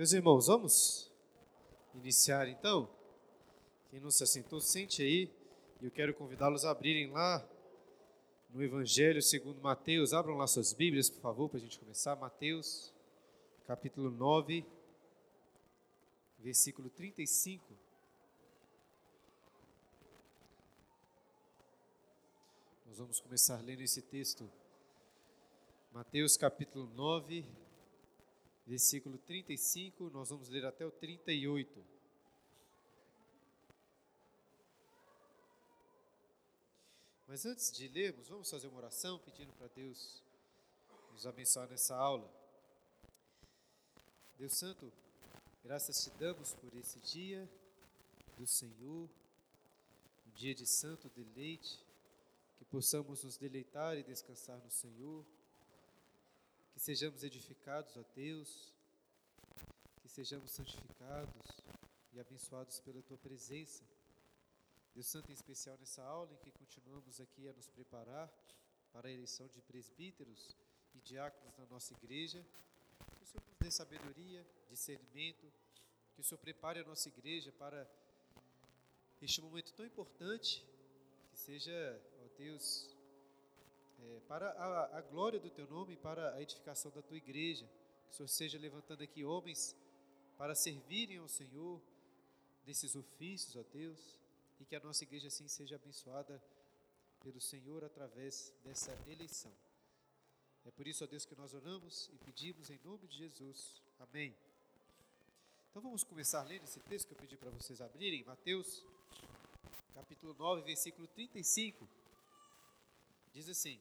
Meus 0.00 0.14
irmãos, 0.14 0.46
vamos 0.46 1.12
iniciar 1.94 2.48
então? 2.48 2.88
Quem 3.90 4.00
não 4.00 4.10
se 4.10 4.24
assentou, 4.24 4.58
sente 4.58 5.02
aí. 5.02 5.30
E 5.78 5.84
eu 5.84 5.90
quero 5.90 6.14
convidá-los 6.14 6.64
a 6.64 6.70
abrirem 6.70 7.10
lá 7.10 7.46
no 8.48 8.62
Evangelho 8.62 9.20
segundo 9.20 9.60
Mateus. 9.60 10.14
Abram 10.14 10.38
lá 10.38 10.46
suas 10.46 10.72
Bíblias, 10.72 11.10
por 11.10 11.20
favor, 11.20 11.50
para 11.50 11.58
a 11.58 11.60
gente 11.60 11.78
começar. 11.78 12.16
Mateus, 12.16 12.90
capítulo 13.66 14.10
9, 14.10 14.64
versículo 16.38 16.88
35. 16.88 17.62
Nós 22.86 22.96
vamos 22.96 23.20
começar 23.20 23.60
lendo 23.62 23.82
esse 23.82 24.00
texto. 24.00 24.50
Mateus 25.92 26.38
capítulo 26.38 26.88
9, 26.94 27.44
versículo 28.70 29.18
35, 29.18 30.10
nós 30.10 30.30
vamos 30.30 30.48
ler 30.48 30.64
até 30.64 30.86
o 30.86 30.92
38. 30.92 31.84
Mas 37.26 37.44
antes 37.44 37.72
de 37.72 37.88
lermos, 37.88 38.28
vamos 38.28 38.48
fazer 38.48 38.68
uma 38.68 38.78
oração 38.78 39.18
pedindo 39.18 39.52
para 39.54 39.66
Deus 39.66 40.22
nos 41.10 41.26
abençoar 41.26 41.68
nessa 41.68 41.96
aula. 41.96 42.32
Deus 44.38 44.52
Santo, 44.52 44.92
graças 45.64 46.04
te 46.04 46.10
damos 46.10 46.54
por 46.54 46.72
esse 46.76 47.00
dia 47.00 47.50
do 48.36 48.46
Senhor, 48.46 49.10
um 50.28 50.30
dia 50.30 50.54
de 50.54 50.64
santo 50.64 51.08
deleite, 51.08 51.84
que 52.56 52.64
possamos 52.64 53.24
nos 53.24 53.36
deleitar 53.36 53.98
e 53.98 54.04
descansar 54.04 54.62
no 54.62 54.70
Senhor 54.70 55.26
que 56.80 56.84
sejamos 56.84 57.22
edificados, 57.22 57.94
ó 57.94 58.02
Deus, 58.14 58.72
que 60.00 60.08
sejamos 60.08 60.50
santificados 60.50 61.60
e 62.10 62.18
abençoados 62.18 62.80
pela 62.80 63.02
tua 63.02 63.18
presença. 63.18 63.84
Deus 64.94 65.06
Santo, 65.06 65.30
em 65.30 65.34
especial 65.34 65.76
nessa 65.76 66.02
aula 66.02 66.32
em 66.32 66.38
que 66.38 66.50
continuamos 66.50 67.20
aqui 67.20 67.46
a 67.46 67.52
nos 67.52 67.68
preparar 67.68 68.32
para 68.94 69.08
a 69.08 69.12
eleição 69.12 69.46
de 69.48 69.60
presbíteros 69.60 70.56
e 70.94 71.00
diáconos 71.02 71.54
na 71.58 71.66
nossa 71.66 71.92
igreja, 71.92 72.42
que 73.14 73.24
o 73.24 73.26
Senhor 73.26 73.44
nos 73.46 73.56
dê 73.58 73.70
sabedoria, 73.70 74.46
discernimento, 74.70 75.52
que 76.14 76.22
o 76.22 76.24
Senhor 76.24 76.38
prepare 76.38 76.80
a 76.80 76.84
nossa 76.84 77.10
igreja 77.10 77.52
para 77.52 77.86
este 79.20 79.42
momento 79.42 79.74
tão 79.74 79.84
importante, 79.84 80.64
que 81.30 81.38
seja, 81.38 82.02
ó 82.24 82.28
Deus, 82.38 82.88
é, 84.02 84.20
para 84.28 84.50
a, 84.50 84.98
a, 84.98 85.00
glória 85.02 85.38
do 85.38 85.50
teu 85.50 85.66
nome 85.66 85.94
e 85.94 85.96
para 85.96 86.34
a 86.34 86.42
edificação 86.42 86.90
da 86.90 87.02
tua 87.02 87.16
igreja. 87.16 87.68
Que 88.06 88.12
o 88.12 88.16
Senhor 88.16 88.28
seja 88.28 88.58
levantando 88.58 89.02
aqui 89.02 89.24
homens 89.24 89.76
para 90.36 90.54
servirem 90.54 91.18
ao 91.18 91.28
Senhor 91.28 91.80
nesses 92.66 92.96
ofícios, 92.96 93.56
ó 93.56 93.62
Deus, 93.72 94.16
e 94.58 94.64
que 94.64 94.76
a 94.76 94.80
nossa 94.80 95.04
igreja 95.04 95.28
assim 95.28 95.48
seja 95.48 95.76
abençoada 95.76 96.42
pelo 97.20 97.40
Senhor 97.40 97.84
através 97.84 98.52
dessa 98.64 98.92
eleição. 99.06 99.52
É 100.64 100.70
por 100.70 100.86
isso, 100.86 101.04
ó 101.04 101.06
Deus, 101.06 101.24
que 101.24 101.34
nós 101.34 101.54
oramos 101.54 102.10
e 102.12 102.18
pedimos 102.18 102.70
em 102.70 102.78
nome 102.84 103.06
de 103.06 103.16
Jesus. 103.16 103.82
Amém. 103.98 104.34
Então 105.70 105.82
vamos 105.82 106.02
começar 106.02 106.42
lendo 106.42 106.64
esse 106.64 106.80
texto 106.80 107.06
que 107.08 107.14
eu 107.14 107.18
pedi 107.18 107.36
para 107.36 107.50
vocês 107.50 107.80
abrirem, 107.80 108.24
Mateus, 108.24 108.84
capítulo 109.94 110.34
9, 110.34 110.62
versículo 110.62 111.06
35. 111.08 111.88
Diz 113.32 113.48
assim: 113.48 113.80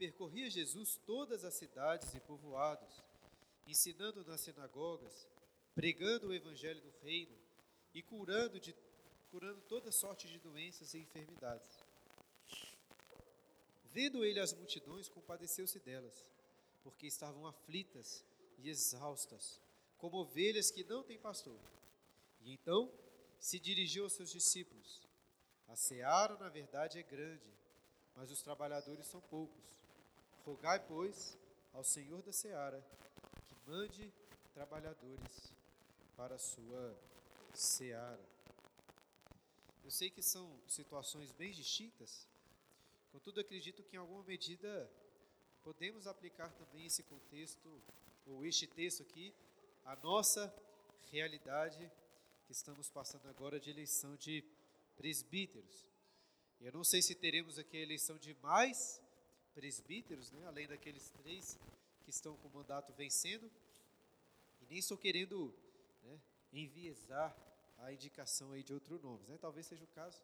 percorria 0.00 0.48
Jesus 0.48 0.96
todas 1.04 1.44
as 1.44 1.52
cidades 1.52 2.14
e 2.14 2.20
povoados, 2.20 3.04
ensinando 3.66 4.24
nas 4.24 4.40
sinagogas, 4.40 5.28
pregando 5.74 6.28
o 6.28 6.34
evangelho 6.34 6.80
do 6.80 6.90
reino 7.02 7.36
e 7.92 8.02
curando, 8.02 8.58
de, 8.58 8.74
curando 9.30 9.60
toda 9.68 9.92
sorte 9.92 10.26
de 10.26 10.38
doenças 10.38 10.94
e 10.94 11.00
enfermidades. 11.00 11.84
Vendo 13.92 14.24
ele 14.24 14.40
as 14.40 14.54
multidões, 14.54 15.06
compadeceu-se 15.10 15.78
delas, 15.80 16.24
porque 16.82 17.06
estavam 17.06 17.46
aflitas 17.46 18.24
e 18.56 18.70
exaustas, 18.70 19.60
como 19.98 20.16
ovelhas 20.16 20.70
que 20.70 20.82
não 20.82 21.02
têm 21.02 21.18
pastor. 21.18 21.60
E 22.40 22.54
então 22.54 22.90
se 23.38 23.60
dirigiu 23.60 24.04
aos 24.04 24.14
seus 24.14 24.32
discípulos: 24.32 25.06
A 25.68 25.76
seara, 25.76 26.38
na 26.38 26.48
verdade, 26.48 26.98
é 26.98 27.02
grande, 27.02 27.52
mas 28.16 28.30
os 28.30 28.40
trabalhadores 28.40 29.06
são 29.06 29.20
poucos. 29.20 29.79
Rogai, 30.44 30.80
pois, 30.86 31.38
ao 31.72 31.84
Senhor 31.84 32.22
da 32.22 32.32
seara 32.32 32.84
que 33.46 33.54
mande 33.70 34.12
trabalhadores 34.54 35.52
para 36.16 36.34
a 36.34 36.38
sua 36.38 36.96
seara. 37.54 38.20
Eu 39.84 39.90
sei 39.90 40.10
que 40.10 40.22
são 40.22 40.58
situações 40.66 41.32
bem 41.32 41.52
distintas, 41.52 42.26
contudo, 43.12 43.40
acredito 43.40 43.82
que 43.82 43.96
em 43.96 43.98
alguma 43.98 44.22
medida 44.22 44.90
podemos 45.62 46.06
aplicar 46.06 46.52
também 46.54 46.86
esse 46.86 47.02
contexto, 47.02 47.82
ou 48.26 48.44
este 48.46 48.66
texto 48.66 49.02
aqui, 49.02 49.34
à 49.84 49.94
nossa 49.96 50.52
realidade 51.10 51.90
que 52.46 52.52
estamos 52.52 52.88
passando 52.88 53.28
agora 53.28 53.60
de 53.60 53.70
eleição 53.70 54.16
de 54.16 54.44
presbíteros. 54.96 55.86
Eu 56.60 56.72
não 56.72 56.84
sei 56.84 57.02
se 57.02 57.14
teremos 57.14 57.58
aqui 57.58 57.76
a 57.76 57.82
eleição 57.82 58.16
de 58.16 58.34
mais 58.42 59.02
presbíteros, 59.60 60.30
né, 60.30 60.46
além 60.46 60.66
daqueles 60.66 61.10
três 61.10 61.58
que 62.02 62.08
estão 62.08 62.34
com 62.38 62.48
o 62.48 62.50
mandato 62.50 62.94
vencendo, 62.94 63.50
e 64.62 64.64
nem 64.64 64.78
estou 64.78 64.96
querendo 64.96 65.54
né, 66.02 66.18
enviesar 66.50 67.36
a 67.76 67.92
indicação 67.92 68.52
aí 68.52 68.62
de 68.62 68.72
outros 68.72 68.98
nomes. 69.02 69.28
Né? 69.28 69.36
Talvez 69.36 69.66
seja 69.66 69.84
o 69.84 69.88
caso, 69.88 70.18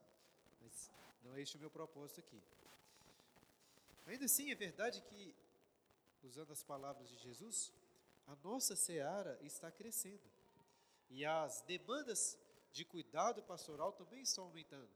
mas 0.63 0.91
não 1.23 1.35
é 1.35 1.43
este 1.43 1.59
o 1.59 1.61
meu 1.61 1.71
propósito 1.71 2.21
aqui. 2.21 2.43
Ainda 4.07 4.25
assim, 4.25 4.51
é 4.51 4.55
verdade 4.55 5.03
que, 5.03 5.35
usando 6.23 6.51
as 6.51 6.63
palavras 6.63 7.07
de 7.07 7.19
Jesus, 7.19 7.71
a 8.27 8.35
nossa 8.37 8.75
seara 8.75 9.39
está 9.43 9.71
crescendo. 9.71 10.31
E 11.11 11.27
as 11.27 11.61
demandas 11.61 12.39
de 12.73 12.87
cuidado 12.87 13.43
pastoral 13.43 13.93
também 13.93 14.23
estão 14.23 14.45
aumentando. 14.45 14.89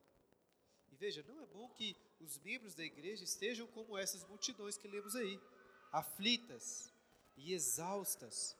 E 0.91 0.97
veja, 0.97 1.22
não 1.25 1.43
é 1.43 1.47
bom 1.47 1.69
que 1.69 1.95
os 2.20 2.38
membros 2.38 2.75
da 2.75 2.84
igreja 2.84 3.25
estejam 3.25 3.66
como 3.69 3.97
essas 3.97 4.22
multidões 4.25 4.76
que 4.76 4.86
lemos 4.86 5.16
aí, 5.16 5.41
aflitas 5.91 6.92
e 7.36 7.53
exaustas, 7.53 8.56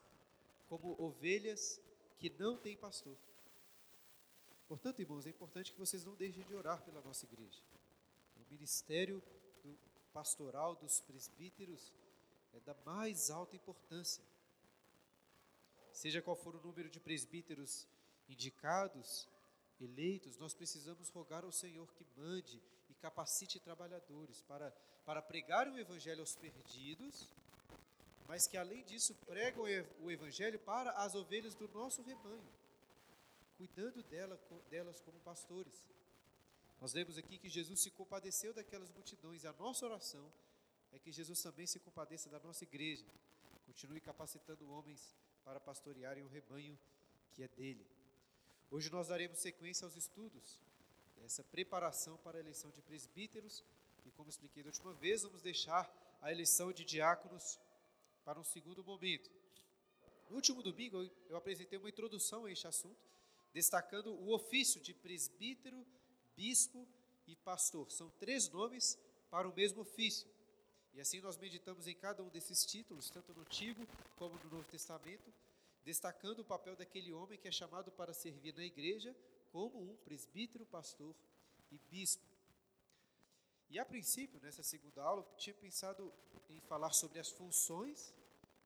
como 0.69 1.01
ovelhas 1.01 1.81
que 2.19 2.31
não 2.31 2.57
têm 2.57 2.77
pastor. 2.77 3.17
Portanto, 4.67 5.01
irmãos, 5.01 5.27
é 5.27 5.31
importante 5.31 5.73
que 5.73 5.79
vocês 5.79 6.05
não 6.05 6.15
deixem 6.15 6.45
de 6.45 6.55
orar 6.55 6.83
pela 6.83 7.01
nossa 7.03 7.27
igreja. 7.27 7.61
O 8.37 8.51
ministério 8.51 9.23
do 9.63 9.77
pastoral 10.13 10.77
dos 10.77 11.01
presbíteros 11.01 11.93
é 12.53 12.61
da 12.61 12.75
mais 12.85 13.31
alta 13.31 13.57
importância. 13.57 14.25
Seja 15.93 16.23
qual 16.23 16.37
for 16.37 16.55
o 16.55 16.61
número 16.61 16.89
de 16.89 17.01
presbíteros 17.01 17.87
indicados, 18.29 19.29
eleitos, 19.81 20.37
nós 20.37 20.55
precisamos 20.55 21.09
rogar 21.09 21.45
ao 21.45 21.53
Senhor 21.53 21.93
que 21.95 22.07
mande 22.17 22.63
capacite 23.01 23.59
trabalhadores 23.59 24.43
para, 24.43 24.71
para 25.05 25.23
pregar 25.23 25.69
o 25.69 25.79
Evangelho 25.79 26.21
aos 26.21 26.37
perdidos, 26.37 27.29
mas 28.29 28.47
que 28.47 28.57
além 28.57 28.85
disso 28.85 29.15
pregam 29.27 29.65
o 30.01 30.11
Evangelho 30.11 30.59
para 30.61 30.93
as 30.93 31.15
ovelhas 31.15 31.55
do 31.55 31.69
nosso 31.69 32.03
rebanho, 32.03 32.53
cuidando 33.57 34.03
dela, 34.05 34.39
delas 34.71 35.01
como 35.01 35.19
pastores. 35.21 35.85
Nós 36.81 36.93
lemos 36.93 37.19
aqui 37.19 37.39
que 37.39 37.49
Jesus 37.49 37.81
se 37.81 37.91
compadeceu 37.91 38.55
daquelas 38.55 38.91
multidões, 38.93 39.43
e 39.43 39.47
a 39.47 39.53
nossa 39.55 39.85
oração 39.85 40.33
é 40.93 40.99
que 40.99 41.13
Jesus 41.13 41.43
também 41.43 41.67
se 41.67 41.81
compadeça 41.81 42.31
da 42.31 42.39
nossa 42.41 42.65
igreja, 42.65 43.05
continue 43.67 44.01
capacitando 44.01 44.71
homens 44.71 45.15
para 45.45 45.61
pastorearem 45.61 46.25
o 46.25 46.29
rebanho 46.29 46.79
que 47.33 47.43
é 47.43 47.49
dele. 47.49 47.87
Hoje 48.71 48.91
nós 48.91 49.09
daremos 49.09 49.39
sequência 49.39 49.85
aos 49.85 49.97
estudos, 49.97 50.59
essa 51.25 51.45
preparação 51.45 52.17
para 52.19 52.39
a 52.39 52.41
eleição 52.41 52.71
de 52.71 52.83
presbíteros, 52.83 53.65
e 54.05 54.11
como 54.13 54.31
expliquei 54.31 54.63
da 54.63 54.69
última 54.69 54.93
vez, 54.95 55.23
vamos 55.23 55.43
deixar 55.43 55.89
a 56.21 56.31
eleição 56.31 56.73
de 56.73 56.85
diáconos 56.85 57.59
para 58.25 58.39
um 58.39 58.45
segundo 58.45 58.83
momento. 58.83 59.31
No 60.29 60.37
último 60.37 60.63
domingo 60.63 61.03
eu 61.29 61.37
apresentei 61.37 61.79
uma 61.79 61.89
introdução 61.89 62.45
a 62.45 62.53
este 62.53 62.67
assunto, 62.67 63.01
destacando 63.53 64.13
o 64.13 64.33
ofício 64.33 64.81
de 64.81 64.95
presbítero, 64.95 65.87
bispo 66.37 66.87
e 67.27 67.35
pastor. 67.37 67.91
São 67.91 68.11
três 68.11 68.49
nomes 68.49 68.99
para 69.31 69.49
o 69.49 69.55
mesmo 69.55 69.83
ofício. 69.83 70.29
E 70.93 71.01
assim 71.01 71.21
nós 71.21 71.37
meditamos 71.37 71.87
em 71.87 71.95
cada 71.95 72.23
um 72.23 72.29
desses 72.29 72.65
títulos, 72.65 73.11
tanto 73.11 73.33
no 73.35 73.43
Antigo 73.43 73.87
como 74.17 74.39
no 74.45 74.51
Novo 74.51 74.69
Testamento, 74.69 75.33
destacando 75.85 76.41
o 76.41 76.45
papel 76.45 76.77
daquele 76.77 77.13
homem 77.13 77.39
que 77.39 77.49
é 77.49 77.53
chamado 77.53 77.91
para 77.93 78.13
servir 78.13 78.55
na 78.55 78.65
igreja 78.65 79.15
como 79.51 79.81
um 79.81 79.97
presbítero, 79.99 80.65
pastor 80.67 81.15
e 81.71 81.79
bispo. 81.79 82.31
E 83.69 83.79
a 83.79 83.85
princípio, 83.85 84.41
nessa 84.41 84.63
segunda 84.63 85.03
aula, 85.03 85.23
eu 85.23 85.37
tinha 85.37 85.55
pensado 85.55 86.13
em 86.49 86.61
falar 86.61 86.93
sobre 86.93 87.19
as 87.19 87.31
funções 87.31 88.15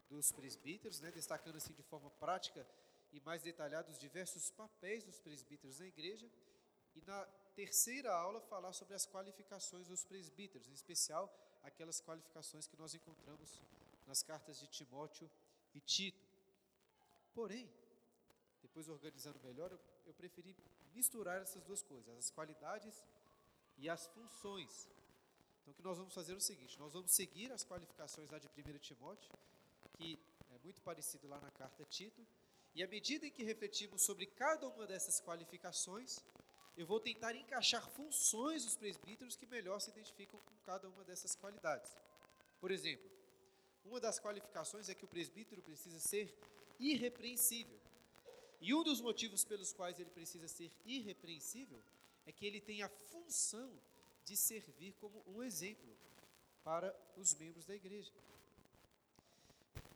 dos 0.09 0.33
presbíteros, 0.33 1.01
né, 1.01 1.11
destacando 1.11 1.57
assim 1.57 1.75
de 1.75 1.83
forma 1.83 2.11
prática 2.13 2.67
e 3.13 3.21
mais 3.21 3.43
detalhada 3.43 3.91
os 3.91 3.99
diversos 3.99 4.51
papéis 4.51 5.05
dos 5.05 5.21
presbíteros 5.21 5.79
na 5.79 5.87
igreja. 5.87 6.31
E 6.95 7.03
na 7.03 7.25
terceira 7.55 8.15
aula, 8.15 8.41
falar 8.41 8.73
sobre 8.73 8.95
as 8.95 9.07
qualificações 9.07 9.89
dos 9.89 10.05
presbíteros, 10.05 10.69
em 10.69 10.73
especial 10.73 11.33
aquelas 11.63 12.01
qualificações 12.01 12.67
que 12.67 12.77
nós 12.77 12.95
encontramos 12.95 13.63
nas 14.07 14.23
cartas 14.23 14.59
de 14.59 14.67
Timóteo 14.69 15.31
e 15.75 15.81
Tito. 15.81 16.25
Porém, 17.33 17.69
depois 18.63 18.89
organizando 18.89 19.39
melhor, 19.41 19.73
eu, 19.73 19.81
eu 20.07 20.15
preferi 20.15 20.57
misturar 20.95 21.41
essas 21.43 21.63
duas 21.65 21.83
coisas, 21.83 22.17
as 22.17 22.31
qualidades 22.31 23.05
e 23.77 23.89
as 23.89 24.07
funções. 24.09 24.89
Então, 25.61 25.73
o 25.73 25.75
que 25.75 25.83
nós 25.83 25.99
vamos 25.99 26.15
fazer 26.15 26.33
é 26.33 26.37
o 26.37 26.41
seguinte: 26.41 26.79
nós 26.79 26.93
vamos 26.93 27.13
seguir 27.13 27.51
as 27.53 27.65
qualificações 27.65 28.31
lá 28.31 28.39
de 28.39 28.49
1 28.49 28.79
Timóteo, 28.79 29.31
que 29.97 30.19
é 30.51 30.59
muito 30.59 30.81
parecido 30.83 31.27
lá 31.27 31.41
na 31.41 31.51
carta 31.51 31.85
Tito, 31.85 32.27
e 32.75 32.83
à 32.83 32.89
medida 32.89 33.27
em 33.27 33.31
que 33.31 33.43
refletimos 33.43 34.03
sobre 34.03 34.27
cada 34.27 34.69
uma 34.69 34.87
dessas 34.87 35.21
qualificações, 35.21 36.19
eu 36.77 36.87
vou 36.87 36.99
tentar 36.99 37.35
encaixar 37.37 37.89
funções 37.91 38.65
dos 38.65 38.77
presbíteros 38.77 39.37
que 39.37 39.47
melhor 39.47 39.81
se 39.81 39.91
identificam 39.91 40.41
com 40.41 40.57
cada 40.65 40.89
uma 40.89 41.05
dessas 41.05 41.35
qualidades. 41.37 41.97
Por 42.61 42.71
exemplo, 42.71 43.09
uma 43.85 44.01
das 44.01 44.19
qualificações 44.19 44.89
é 44.89 44.95
que 44.95 45.05
o 45.05 45.09
presbítero 45.09 45.63
precisa 45.63 46.01
ser 46.01 46.35
irrepreensível. 46.81 47.79
E 48.67 48.73
um 48.73 48.83
dos 48.83 48.99
motivos 48.99 49.45
pelos 49.45 49.75
quais 49.75 50.01
ele 50.01 50.09
precisa 50.09 50.49
ser 50.49 50.73
irrepreensível 50.87 51.83
é 52.25 52.33
que 52.33 52.47
ele 52.47 52.63
tem 52.63 52.83
a 52.83 52.89
função 52.89 53.71
de 54.25 54.39
servir 54.39 54.95
como 54.95 55.23
um 55.27 55.43
exemplo 55.43 55.95
para 56.63 56.89
os 57.15 57.35
membros 57.35 57.67
da 57.67 57.75
igreja. 57.75 58.11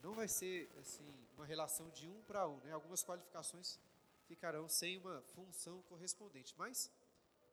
Não 0.03 0.13
vai 0.13 0.29
ser 0.29 0.71
assim 0.79 1.09
uma 1.35 1.47
relação 1.47 1.89
de 1.89 2.11
um 2.11 2.21
para 2.25 2.47
um, 2.47 2.59
né? 2.59 2.73
Algumas 2.73 3.03
qualificações 3.03 3.79
ficarão 4.27 4.69
sem 4.69 4.99
uma 4.99 5.23
função 5.35 5.81
correspondente. 5.89 6.55
Mas 6.59 6.91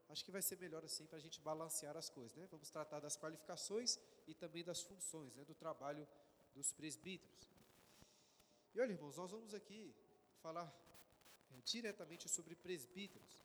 acho 0.10 0.26
que 0.26 0.32
vai 0.32 0.42
ser 0.42 0.58
melhor 0.58 0.84
assim 0.84 1.06
para 1.06 1.18
a 1.18 1.22
gente 1.22 1.40
balancear 1.40 1.96
as 1.96 2.10
coisas. 2.10 2.36
Né? 2.36 2.46
Vamos 2.52 2.70
tratar 2.70 3.00
das 3.00 3.16
qualificações 3.16 3.98
e 4.28 4.34
também 4.34 4.66
das 4.66 4.82
funções 4.82 5.34
né, 5.34 5.46
do 5.46 5.56
trabalho 5.56 6.06
dos 6.54 6.74
presbíteros. 6.74 7.48
E 8.74 8.82
olha, 8.82 8.92
irmãos, 8.92 9.16
nós 9.16 9.32
vamos 9.32 9.54
aqui 9.54 9.96
falar 10.42 10.70
diretamente 11.64 12.30
sobre 12.30 12.56
presbíteros. 12.56 13.40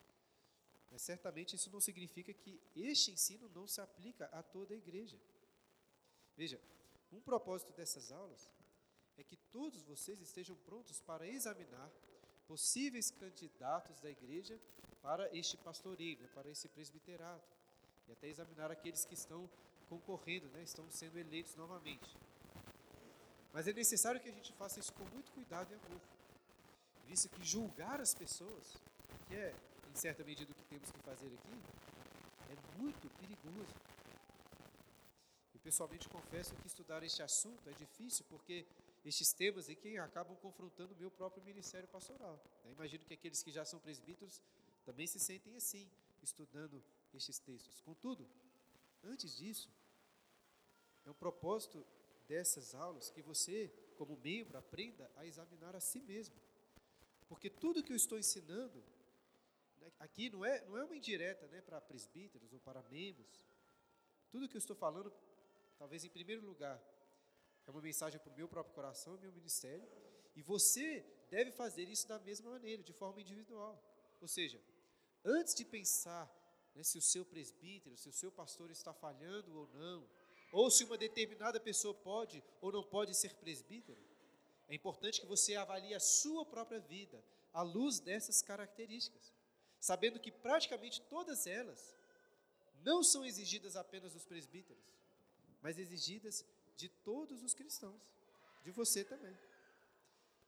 Mas 0.90 1.02
certamente 1.02 1.54
isso 1.54 1.70
não 1.70 1.80
significa 1.80 2.32
que 2.34 2.60
este 2.74 3.12
ensino 3.12 3.48
não 3.50 3.66
se 3.66 3.80
aplica 3.80 4.26
a 4.26 4.42
toda 4.42 4.74
a 4.74 4.76
igreja. 4.76 5.18
Veja, 6.36 6.60
um 7.12 7.20
propósito 7.20 7.72
dessas 7.72 8.10
aulas 8.10 8.48
é 9.16 9.22
que 9.22 9.36
todos 9.36 9.82
vocês 9.82 10.20
estejam 10.20 10.56
prontos 10.56 11.00
para 11.00 11.26
examinar 11.26 11.90
possíveis 12.46 13.10
candidatos 13.10 14.00
da 14.00 14.10
igreja 14.10 14.60
para 15.00 15.34
este 15.36 15.56
pastoreio, 15.56 16.18
né, 16.18 16.28
para 16.34 16.50
esse 16.50 16.68
presbiterato, 16.68 17.48
e 18.08 18.12
até 18.12 18.28
examinar 18.28 18.70
aqueles 18.70 19.04
que 19.04 19.14
estão 19.14 19.48
concorrendo, 19.88 20.48
né, 20.48 20.62
estão 20.62 20.90
sendo 20.90 21.18
eleitos 21.18 21.54
novamente. 21.54 22.16
Mas 23.52 23.66
é 23.66 23.72
necessário 23.72 24.20
que 24.20 24.28
a 24.28 24.32
gente 24.32 24.52
faça 24.54 24.80
isso 24.80 24.92
com 24.92 25.04
muito 25.06 25.30
cuidado 25.32 25.72
e 25.72 25.74
amor, 25.74 26.00
visto 27.10 27.28
que 27.28 27.44
julgar 27.44 28.00
as 28.00 28.14
pessoas, 28.14 28.76
que 29.26 29.34
é, 29.34 29.52
em 29.92 29.96
certa 29.96 30.22
medida, 30.22 30.52
o 30.52 30.54
que 30.54 30.64
temos 30.64 30.92
que 30.92 31.00
fazer 31.00 31.26
aqui, 31.26 31.56
é 32.48 32.80
muito 32.80 33.10
perigoso. 33.18 33.74
Eu 35.52 35.60
pessoalmente 35.60 36.08
confesso 36.08 36.54
que 36.54 36.68
estudar 36.68 37.02
este 37.02 37.20
assunto 37.20 37.68
é 37.68 37.72
difícil 37.72 38.24
porque 38.28 38.64
estes 39.04 39.32
temas 39.32 39.68
e 39.68 39.74
que 39.74 39.98
acabam 39.98 40.36
confrontando 40.36 40.94
o 40.94 40.96
meu 40.96 41.10
próprio 41.10 41.42
ministério 41.42 41.88
pastoral. 41.88 42.40
Eu 42.64 42.70
imagino 42.70 43.04
que 43.04 43.14
aqueles 43.14 43.42
que 43.42 43.50
já 43.50 43.64
são 43.64 43.80
presbíteros 43.80 44.40
também 44.84 45.06
se 45.08 45.18
sentem 45.18 45.56
assim, 45.56 45.90
estudando 46.22 46.80
estes 47.12 47.40
textos. 47.40 47.80
Contudo, 47.80 48.24
antes 49.02 49.36
disso, 49.36 49.68
é 51.04 51.10
um 51.10 51.14
propósito 51.14 51.84
dessas 52.28 52.72
aulas 52.72 53.10
que 53.10 53.20
você, 53.20 53.68
como 53.98 54.16
membro, 54.18 54.56
aprenda 54.56 55.10
a 55.16 55.26
examinar 55.26 55.74
a 55.74 55.80
si 55.80 56.00
mesmo. 56.00 56.36
Porque 57.30 57.48
tudo 57.48 57.82
que 57.84 57.92
eu 57.92 57.96
estou 57.96 58.18
ensinando 58.18 58.84
né, 59.78 59.92
aqui 60.00 60.28
não 60.28 60.44
é, 60.44 60.66
não 60.66 60.76
é 60.76 60.82
uma 60.84 60.96
indireta 60.96 61.46
né, 61.46 61.60
para 61.62 61.80
presbíteros 61.80 62.52
ou 62.52 62.58
para 62.58 62.82
membros. 62.82 63.40
Tudo 64.32 64.48
que 64.48 64.56
eu 64.56 64.58
estou 64.58 64.74
falando, 64.74 65.12
talvez 65.78 66.04
em 66.04 66.08
primeiro 66.08 66.44
lugar, 66.44 66.82
é 67.68 67.70
uma 67.70 67.80
mensagem 67.80 68.18
para 68.18 68.32
o 68.32 68.34
meu 68.34 68.48
próprio 68.48 68.74
coração 68.74 69.16
meu 69.16 69.32
ministério. 69.32 69.88
E 70.34 70.42
você 70.42 71.06
deve 71.30 71.52
fazer 71.52 71.84
isso 71.88 72.08
da 72.08 72.18
mesma 72.18 72.50
maneira, 72.50 72.82
de 72.82 72.92
forma 72.92 73.20
individual. 73.20 73.80
Ou 74.20 74.26
seja, 74.26 74.60
antes 75.24 75.54
de 75.54 75.64
pensar 75.64 76.28
né, 76.74 76.82
se 76.82 76.98
o 76.98 77.02
seu 77.02 77.24
presbítero, 77.24 77.96
se 77.96 78.08
o 78.08 78.12
seu 78.12 78.32
pastor 78.32 78.72
está 78.72 78.92
falhando 78.92 79.56
ou 79.56 79.68
não, 79.68 80.04
ou 80.52 80.68
se 80.68 80.82
uma 80.82 80.98
determinada 80.98 81.60
pessoa 81.60 81.94
pode 81.94 82.42
ou 82.60 82.72
não 82.72 82.82
pode 82.82 83.14
ser 83.14 83.34
presbítero, 83.36 84.09
é 84.70 84.74
importante 84.76 85.20
que 85.20 85.26
você 85.26 85.56
avalie 85.56 85.94
a 85.94 86.00
sua 86.00 86.46
própria 86.46 86.78
vida 86.78 87.20
à 87.52 87.60
luz 87.60 87.98
dessas 87.98 88.40
características, 88.40 89.32
sabendo 89.80 90.20
que 90.20 90.30
praticamente 90.30 91.00
todas 91.02 91.44
elas 91.48 91.96
não 92.84 93.02
são 93.02 93.26
exigidas 93.26 93.74
apenas 93.74 94.12
dos 94.12 94.24
presbíteros, 94.24 94.82
mas 95.60 95.76
exigidas 95.76 96.44
de 96.76 96.88
todos 96.88 97.42
os 97.42 97.52
cristãos, 97.52 98.00
de 98.62 98.70
você 98.70 99.04
também. 99.04 99.36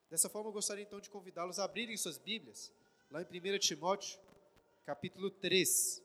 Dessa 0.09 0.29
forma, 0.29 0.51
eu 0.51 0.53
gostaria 0.53 0.85
então 0.85 1.01
de 1.01 1.11
convidá-los 1.11 1.59
a 1.59 1.65
abrirem 1.65 1.97
suas 1.97 2.17
Bíblias, 2.17 2.71
lá 3.11 3.23
em 3.23 3.25
1 3.25 3.59
Timóteo, 3.59 4.21
capítulo 4.87 5.33
3. 5.33 6.01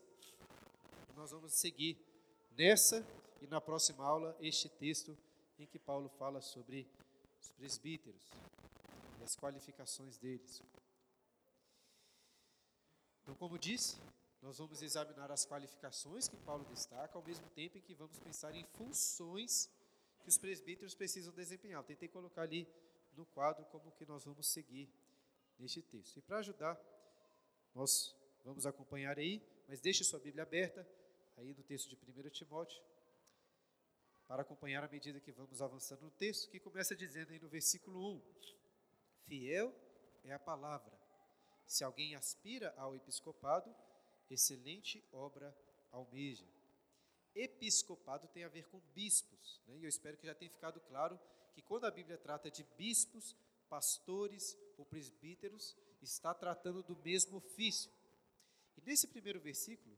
Nós 1.14 1.30
vamos 1.30 1.54
seguir 1.54 1.96
nessa 2.56 3.06
e 3.40 3.46
na 3.46 3.60
próxima 3.60 4.04
aula 4.04 4.36
este 4.40 4.68
texto 4.68 5.16
em 5.56 5.66
que 5.66 5.78
Paulo 5.78 6.08
fala 6.18 6.40
sobre 6.40 6.88
os 7.48 7.52
presbíteros 7.52 8.30
e 9.18 9.24
as 9.24 9.34
qualificações 9.34 10.18
deles. 10.18 10.62
Então, 13.22 13.34
como 13.34 13.58
disse, 13.58 13.96
nós 14.42 14.58
vamos 14.58 14.82
examinar 14.82 15.30
as 15.30 15.46
qualificações 15.46 16.28
que 16.28 16.36
Paulo 16.38 16.64
destaca, 16.66 17.16
ao 17.16 17.24
mesmo 17.24 17.48
tempo 17.50 17.78
em 17.78 17.80
que 17.80 17.94
vamos 17.94 18.18
pensar 18.18 18.54
em 18.54 18.64
funções 18.76 19.70
que 20.20 20.28
os 20.28 20.38
presbíteros 20.38 20.94
precisam 20.94 21.32
desempenhar. 21.32 21.80
Eu 21.80 21.84
tentei 21.84 22.08
colocar 22.08 22.42
ali 22.42 22.68
no 23.16 23.24
quadro 23.26 23.64
como 23.66 23.90
que 23.92 24.04
nós 24.06 24.24
vamos 24.24 24.46
seguir 24.46 24.88
neste 25.58 25.82
texto. 25.82 26.18
E 26.18 26.22
para 26.22 26.38
ajudar, 26.38 26.78
nós 27.74 28.14
vamos 28.44 28.66
acompanhar 28.66 29.18
aí, 29.18 29.42
mas 29.66 29.80
deixe 29.80 30.04
sua 30.04 30.18
Bíblia 30.18 30.42
aberta 30.42 30.86
aí 31.36 31.52
no 31.54 31.62
texto 31.62 31.88
de 31.88 31.96
1 31.96 32.30
Timóteo, 32.30 32.80
para 34.28 34.42
acompanhar 34.42 34.84
à 34.84 34.88
medida 34.88 35.18
que 35.18 35.32
vamos 35.32 35.60
avançando 35.60 36.02
no 36.02 36.10
texto, 36.12 36.48
que 36.50 36.60
começa 36.60 36.94
dizendo 36.94 37.32
aí 37.32 37.40
no 37.40 37.48
versículo 37.48 37.98
1: 38.14 38.22
Fiel 39.26 39.74
é 40.22 40.32
a 40.32 40.38
palavra. 40.38 40.96
Se 41.66 41.82
alguém 41.82 42.14
aspira 42.14 42.72
ao 42.76 42.94
episcopado, 42.94 43.74
excelente 44.30 45.04
obra 45.10 45.52
almeja 45.90 46.46
episcopado 47.38 48.28
tem 48.28 48.44
a 48.44 48.48
ver 48.48 48.66
com 48.66 48.80
bispos. 48.94 49.62
Né? 49.66 49.78
E 49.78 49.84
eu 49.84 49.88
espero 49.88 50.16
que 50.16 50.26
já 50.26 50.34
tenha 50.34 50.50
ficado 50.50 50.80
claro 50.80 51.18
que 51.54 51.62
quando 51.62 51.84
a 51.84 51.90
Bíblia 51.90 52.18
trata 52.18 52.50
de 52.50 52.64
bispos, 52.76 53.36
pastores 53.68 54.56
ou 54.76 54.84
presbíteros, 54.84 55.76
está 56.02 56.34
tratando 56.34 56.82
do 56.82 56.96
mesmo 56.96 57.38
ofício. 57.38 57.90
E 58.76 58.80
nesse 58.80 59.08
primeiro 59.08 59.40
versículo, 59.40 59.96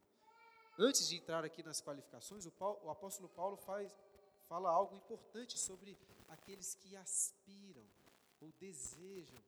antes 0.78 1.08
de 1.08 1.16
entrar 1.16 1.44
aqui 1.44 1.62
nas 1.62 1.80
qualificações, 1.80 2.46
o, 2.46 2.52
Paulo, 2.52 2.80
o 2.84 2.90
apóstolo 2.90 3.28
Paulo 3.28 3.56
faz, 3.58 3.94
fala 4.50 4.68
algo 4.68 4.96
importante 4.96 5.56
sobre 5.56 5.96
aqueles 6.28 6.74
que 6.74 6.96
aspiram 6.96 7.86
ou 8.40 8.50
desejam 8.58 9.40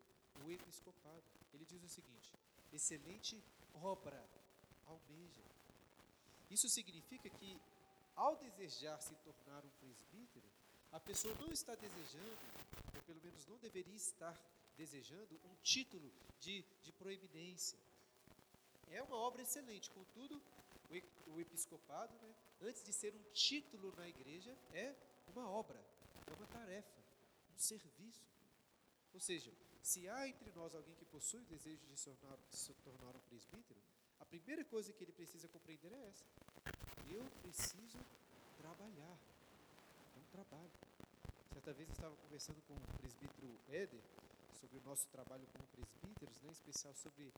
o 0.44 0.50
episcopado. 0.50 1.24
Ele 1.52 1.64
diz 1.64 1.82
o 1.82 1.88
seguinte: 1.88 2.32
excelente 2.72 3.42
obra 3.74 4.24
almeja. 4.86 5.42
Isso 6.48 6.68
significa 6.68 7.28
que 7.28 7.60
ao 8.14 8.36
desejar 8.36 9.00
se 9.00 9.14
tornar 9.16 9.64
um 9.64 9.70
presbítero, 9.80 10.46
a 10.92 11.00
pessoa 11.00 11.34
não 11.40 11.50
está 11.50 11.74
desejando, 11.74 12.38
ou 12.94 13.02
pelo 13.02 13.20
menos 13.22 13.44
não 13.46 13.58
deveria 13.58 13.96
estar 13.96 14.38
desejando, 14.76 15.34
um 15.44 15.54
título 15.62 16.12
de, 16.38 16.64
de 16.84 16.92
proeminência. 16.92 17.78
É 18.88 19.02
uma 19.02 19.16
obra 19.16 19.42
excelente, 19.42 19.90
contudo, 19.90 20.40
o, 21.26 21.40
episcopado, 21.40 22.14
né, 22.18 22.34
antes 22.60 22.84
de 22.84 22.92
ser 22.92 23.14
um 23.14 23.22
título 23.32 23.94
na 23.96 24.08
igreja, 24.08 24.56
é 24.72 24.94
uma 25.28 25.48
obra, 25.48 25.78
é 26.26 26.32
uma 26.34 26.46
tarefa, 26.46 27.00
um 27.54 27.58
serviço. 27.58 28.26
Ou 29.14 29.20
seja, 29.20 29.52
se 29.82 30.08
há 30.08 30.28
entre 30.28 30.50
nós 30.52 30.74
alguém 30.74 30.94
que 30.94 31.04
possui 31.04 31.40
o 31.40 31.44
desejo 31.44 31.84
de 31.86 31.96
se 31.96 32.10
tornar, 32.10 32.38
se 32.50 32.74
tornar 32.74 33.16
um 33.16 33.20
presbítero, 33.20 33.80
a 34.20 34.24
primeira 34.24 34.64
coisa 34.64 34.92
que 34.92 35.02
ele 35.04 35.12
precisa 35.12 35.48
compreender 35.48 35.92
é 35.92 36.08
essa: 36.08 36.24
eu 37.08 37.24
preciso 37.42 37.98
trabalhar. 38.56 39.18
É 40.16 40.18
um 40.18 40.24
trabalho. 40.30 40.70
Certa 41.52 41.72
vez 41.72 41.88
eu 41.88 41.92
estava 41.92 42.16
conversando 42.16 42.62
com 42.62 42.74
o 42.74 42.98
presbítero 42.98 43.58
Éder 43.68 44.02
sobre 44.52 44.78
o 44.78 44.82
nosso 44.82 45.06
trabalho 45.08 45.46
como 45.52 45.66
presbíteros, 45.68 46.40
né, 46.40 46.48
em 46.48 46.52
especial 46.52 46.94
sobre 46.94 47.32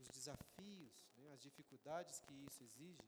os 0.00 0.08
desafios, 0.08 0.92
né, 1.16 1.32
as 1.32 1.40
dificuldades 1.40 2.20
que 2.20 2.34
isso 2.34 2.62
exige, 2.64 3.04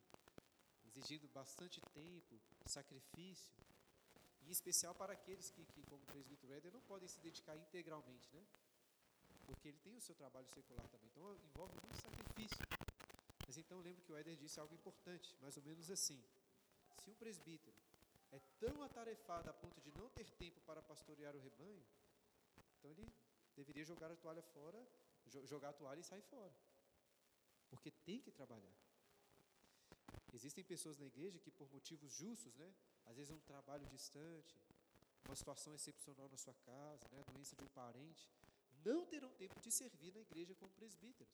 exigindo 0.85 1.27
bastante 1.29 1.81
tempo, 1.93 2.41
sacrifício, 2.67 3.51
em 4.43 4.51
especial 4.51 4.95
para 4.95 5.13
aqueles 5.13 5.51
que, 5.51 5.65
que 5.65 5.83
como 5.85 6.03
o 6.03 6.07
presbítero 6.07 6.53
Éder, 6.53 6.73
não 6.73 6.81
podem 6.83 7.09
se 7.09 7.21
dedicar 7.21 7.57
integralmente, 7.57 8.29
né? 8.35 8.45
Porque 9.47 9.69
ele 9.69 9.79
tem 9.79 9.97
o 9.97 10.01
seu 10.01 10.15
trabalho 10.15 10.49
secular 10.49 10.87
também, 10.89 11.09
então 11.11 11.35
envolve 11.51 11.75
muito 11.83 12.01
sacrifício. 12.01 12.59
Mas 13.47 13.57
então 13.57 13.81
lembro 13.81 14.03
que 14.03 14.13
o 14.13 14.17
Éder 14.17 14.37
disse 14.37 14.61
algo 14.61 14.75
importante, 14.75 15.37
mais 15.41 15.57
ou 15.57 15.63
menos 15.63 15.91
assim: 15.91 16.23
se 16.99 17.11
um 17.11 17.15
presbítero 17.15 17.77
é 18.31 18.41
tão 18.59 18.83
atarefado 18.83 19.51
a 19.51 19.53
ponto 19.53 19.81
de 19.81 19.91
não 19.99 20.09
ter 20.11 20.29
tempo 20.31 20.61
para 20.63 20.83
pastorear 20.83 21.35
o 21.37 21.41
rebanho, 21.41 21.85
então 22.79 22.91
ele 22.91 23.07
deveria 23.55 23.85
jogar 23.85 24.11
a 24.11 24.17
toalha 24.17 24.43
fora, 24.43 24.87
jogar 25.45 25.71
a 25.71 25.73
toalha 25.73 26.01
e 26.01 26.05
sair 26.05 26.23
fora. 26.23 26.53
Porque 27.73 27.91
tem 27.91 28.21
que 28.21 28.31
trabalhar. 28.31 28.77
Existem 30.39 30.63
pessoas 30.63 30.99
na 30.99 31.07
igreja 31.07 31.39
que, 31.39 31.51
por 31.51 31.69
motivos 31.71 32.13
justos, 32.13 32.55
né, 32.57 32.75
às 33.07 33.17
vezes 33.17 33.31
um 33.31 33.41
trabalho 33.41 33.87
distante, 33.87 34.55
uma 35.25 35.35
situação 35.35 35.75
excepcional 35.75 36.29
na 36.29 36.37
sua 36.37 36.55
casa, 36.71 37.09
né, 37.11 37.23
a 37.27 37.33
doença 37.33 37.57
de 37.57 37.65
um 37.65 37.69
parente, 37.69 38.29
não 38.85 39.07
terão 39.07 39.31
tempo 39.43 39.59
de 39.61 39.71
servir 39.71 40.13
na 40.13 40.21
igreja 40.21 40.55
como 40.55 40.71
presbíteros. 40.73 41.33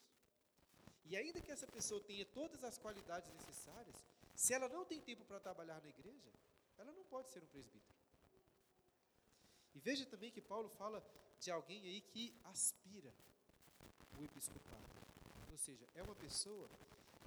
E 1.05 1.17
ainda 1.17 1.41
que 1.41 1.51
essa 1.51 1.67
pessoa 1.67 2.01
tenha 2.05 2.25
todas 2.27 2.63
as 2.63 2.79
qualidades 2.79 3.33
necessárias, 3.33 3.97
se 4.37 4.55
ela 4.55 4.69
não 4.69 4.85
tem 4.85 5.01
tempo 5.01 5.25
para 5.25 5.41
trabalhar 5.41 5.81
na 5.81 5.89
igreja, 5.89 6.31
ela 6.77 6.93
não 6.93 7.05
pode 7.05 7.31
ser 7.33 7.43
um 7.43 7.47
presbítero. 7.47 7.99
E 9.75 9.81
veja 9.81 10.07
também 10.07 10.31
que 10.31 10.41
Paulo 10.41 10.69
fala 10.69 11.05
de 11.41 11.51
alguém 11.51 11.83
aí 11.85 12.01
que 12.01 12.25
aspira 12.45 13.13
o 14.19 14.25
episcopado. 14.25 15.08
Ou 15.59 15.65
seja, 15.65 15.89
é 15.93 16.03
uma 16.05 16.15
pessoa 16.15 16.71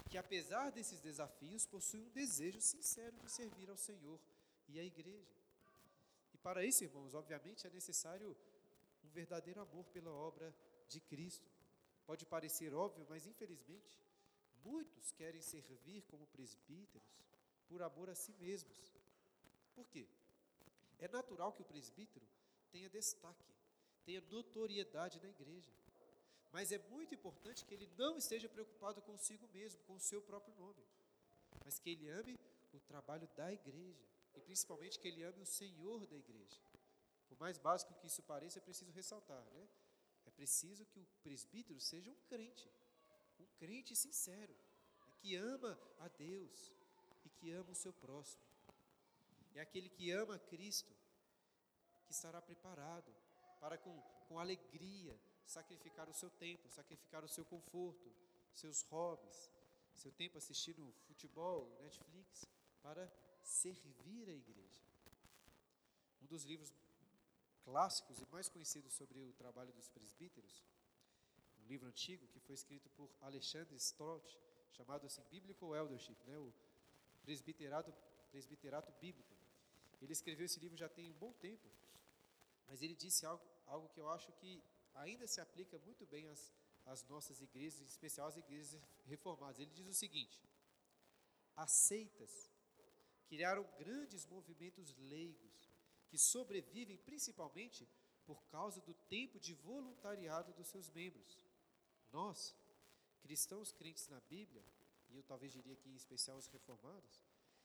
que, 0.08 0.16
apesar 0.16 0.70
desses 0.70 0.98
desafios, 1.00 1.66
possui 1.66 2.00
um 2.00 2.08
desejo 2.08 2.62
sincero 2.62 3.14
de 3.18 3.30
servir 3.30 3.68
ao 3.68 3.76
Senhor 3.76 4.18
e 4.70 4.80
à 4.80 4.82
igreja. 4.82 5.36
E 6.32 6.38
para 6.38 6.64
isso, 6.64 6.82
irmãos, 6.82 7.12
obviamente 7.12 7.66
é 7.66 7.70
necessário 7.70 8.34
um 9.04 9.10
verdadeiro 9.10 9.60
amor 9.60 9.84
pela 9.88 10.10
obra 10.10 10.54
de 10.88 10.98
Cristo. 10.98 11.46
Pode 12.06 12.24
parecer 12.24 12.72
óbvio, 12.72 13.06
mas 13.06 13.26
infelizmente, 13.26 14.00
muitos 14.64 15.12
querem 15.12 15.42
servir 15.42 16.00
como 16.04 16.26
presbíteros 16.28 17.06
por 17.68 17.82
amor 17.82 18.08
a 18.08 18.14
si 18.14 18.32
mesmos. 18.40 18.94
Por 19.74 19.86
quê? 19.88 20.08
É 20.98 21.06
natural 21.06 21.52
que 21.52 21.60
o 21.60 21.66
presbítero 21.66 22.26
tenha 22.70 22.88
destaque, 22.88 23.52
tenha 24.06 24.22
notoriedade 24.22 25.20
na 25.20 25.28
igreja. 25.28 25.70
Mas 26.52 26.70
é 26.70 26.78
muito 26.90 27.14
importante 27.14 27.64
que 27.64 27.72
ele 27.72 27.88
não 27.96 28.18
esteja 28.18 28.48
preocupado 28.48 29.00
consigo 29.00 29.48
mesmo, 29.48 29.80
com 29.84 29.94
o 29.94 30.00
seu 30.00 30.20
próprio 30.20 30.54
nome, 30.56 30.84
mas 31.64 31.78
que 31.78 31.90
ele 31.90 32.08
ame 32.10 32.38
o 32.72 32.80
trabalho 32.80 33.26
da 33.34 33.50
igreja 33.50 34.04
e 34.34 34.40
principalmente 34.40 34.98
que 34.98 35.08
ele 35.08 35.22
ame 35.22 35.40
o 35.40 35.46
Senhor 35.46 36.06
da 36.06 36.16
igreja. 36.16 36.60
Por 37.28 37.38
mais 37.38 37.56
básico 37.56 37.94
que 37.94 38.06
isso 38.06 38.22
pareça, 38.22 38.58
é 38.58 38.62
preciso 38.62 38.92
ressaltar, 38.92 39.42
né? 39.54 39.68
É 40.26 40.30
preciso 40.30 40.84
que 40.84 41.00
o 41.00 41.06
presbítero 41.22 41.80
seja 41.80 42.10
um 42.10 42.20
crente, 42.28 42.70
um 43.40 43.46
crente 43.58 43.96
sincero, 43.96 44.52
né? 44.52 44.72
que 45.20 45.34
ama 45.34 45.78
a 45.98 46.08
Deus 46.08 46.76
e 47.24 47.30
que 47.30 47.50
ama 47.50 47.70
o 47.70 47.74
seu 47.74 47.92
próximo. 47.94 48.42
É 49.54 49.60
aquele 49.60 49.88
que 49.88 50.10
ama 50.10 50.38
Cristo, 50.38 50.92
que 52.04 52.12
estará 52.12 52.40
preparado 52.42 53.10
para 53.58 53.78
com, 53.78 53.98
com 54.28 54.38
alegria 54.38 55.18
sacrificar 55.46 56.08
o 56.08 56.14
seu 56.14 56.30
tempo, 56.30 56.68
sacrificar 56.70 57.24
o 57.24 57.28
seu 57.28 57.44
conforto, 57.44 58.12
seus 58.54 58.82
hobbies, 58.82 59.50
seu 59.94 60.12
tempo 60.12 60.38
assistindo 60.38 60.92
futebol, 61.06 61.68
Netflix, 61.80 62.46
para 62.82 63.10
servir 63.42 64.28
a 64.28 64.34
igreja. 64.34 64.80
Um 66.22 66.26
dos 66.26 66.44
livros 66.44 66.72
clássicos 67.64 68.20
e 68.20 68.26
mais 68.30 68.48
conhecidos 68.48 68.92
sobre 68.94 69.18
o 69.20 69.32
trabalho 69.34 69.72
dos 69.72 69.88
presbíteros, 69.88 70.62
um 71.62 71.66
livro 71.66 71.86
antigo 71.86 72.26
que 72.28 72.40
foi 72.40 72.54
escrito 72.54 72.88
por 72.90 73.08
Alexandre 73.20 73.76
Stott, 73.76 74.38
chamado 74.72 75.06
assim 75.06 75.22
Biblical 75.30 75.74
Eldership, 75.74 76.16
né, 76.26 76.38
o 76.38 76.52
presbiterato, 77.22 77.92
presbiterato 78.30 78.92
bíblico. 79.00 79.36
Ele 80.00 80.12
escreveu 80.12 80.46
esse 80.46 80.58
livro 80.58 80.76
já 80.76 80.88
tem 80.88 81.08
um 81.08 81.14
bom 81.14 81.32
tempo, 81.34 81.68
mas 82.66 82.82
ele 82.82 82.94
disse 82.94 83.24
algo, 83.24 83.44
algo 83.66 83.88
que 83.90 84.00
eu 84.00 84.10
acho 84.10 84.32
que 84.32 84.62
ainda 84.94 85.26
se 85.26 85.40
aplica 85.40 85.78
muito 85.78 86.06
bem 86.06 86.28
às, 86.28 86.52
às 86.86 87.04
nossas 87.04 87.40
igrejas, 87.40 87.80
em 87.80 87.86
especial 87.86 88.28
às 88.28 88.36
igrejas 88.36 88.80
reformadas. 89.04 89.58
Ele 89.58 89.70
diz 89.70 89.86
o 89.86 89.94
seguinte: 89.94 90.42
as 91.56 91.70
seitas 91.72 92.50
criaram 93.26 93.66
grandes 93.78 94.26
movimentos 94.26 94.94
leigos 94.96 95.70
que 96.08 96.18
sobrevivem 96.18 96.98
principalmente 96.98 97.88
por 98.24 98.44
causa 98.44 98.80
do 98.80 98.94
tempo 98.94 99.40
de 99.40 99.54
voluntariado 99.54 100.52
dos 100.52 100.68
seus 100.68 100.90
membros. 100.90 101.38
Nós, 102.12 102.54
cristãos 103.20 103.72
crentes 103.72 104.06
na 104.08 104.20
Bíblia, 104.20 104.62
e 105.08 105.16
eu 105.16 105.22
talvez 105.22 105.52
diria 105.52 105.74
aqui 105.74 105.88
em 105.88 105.94
especial 105.94 106.36
os 106.36 106.46
reformados, 106.48 107.22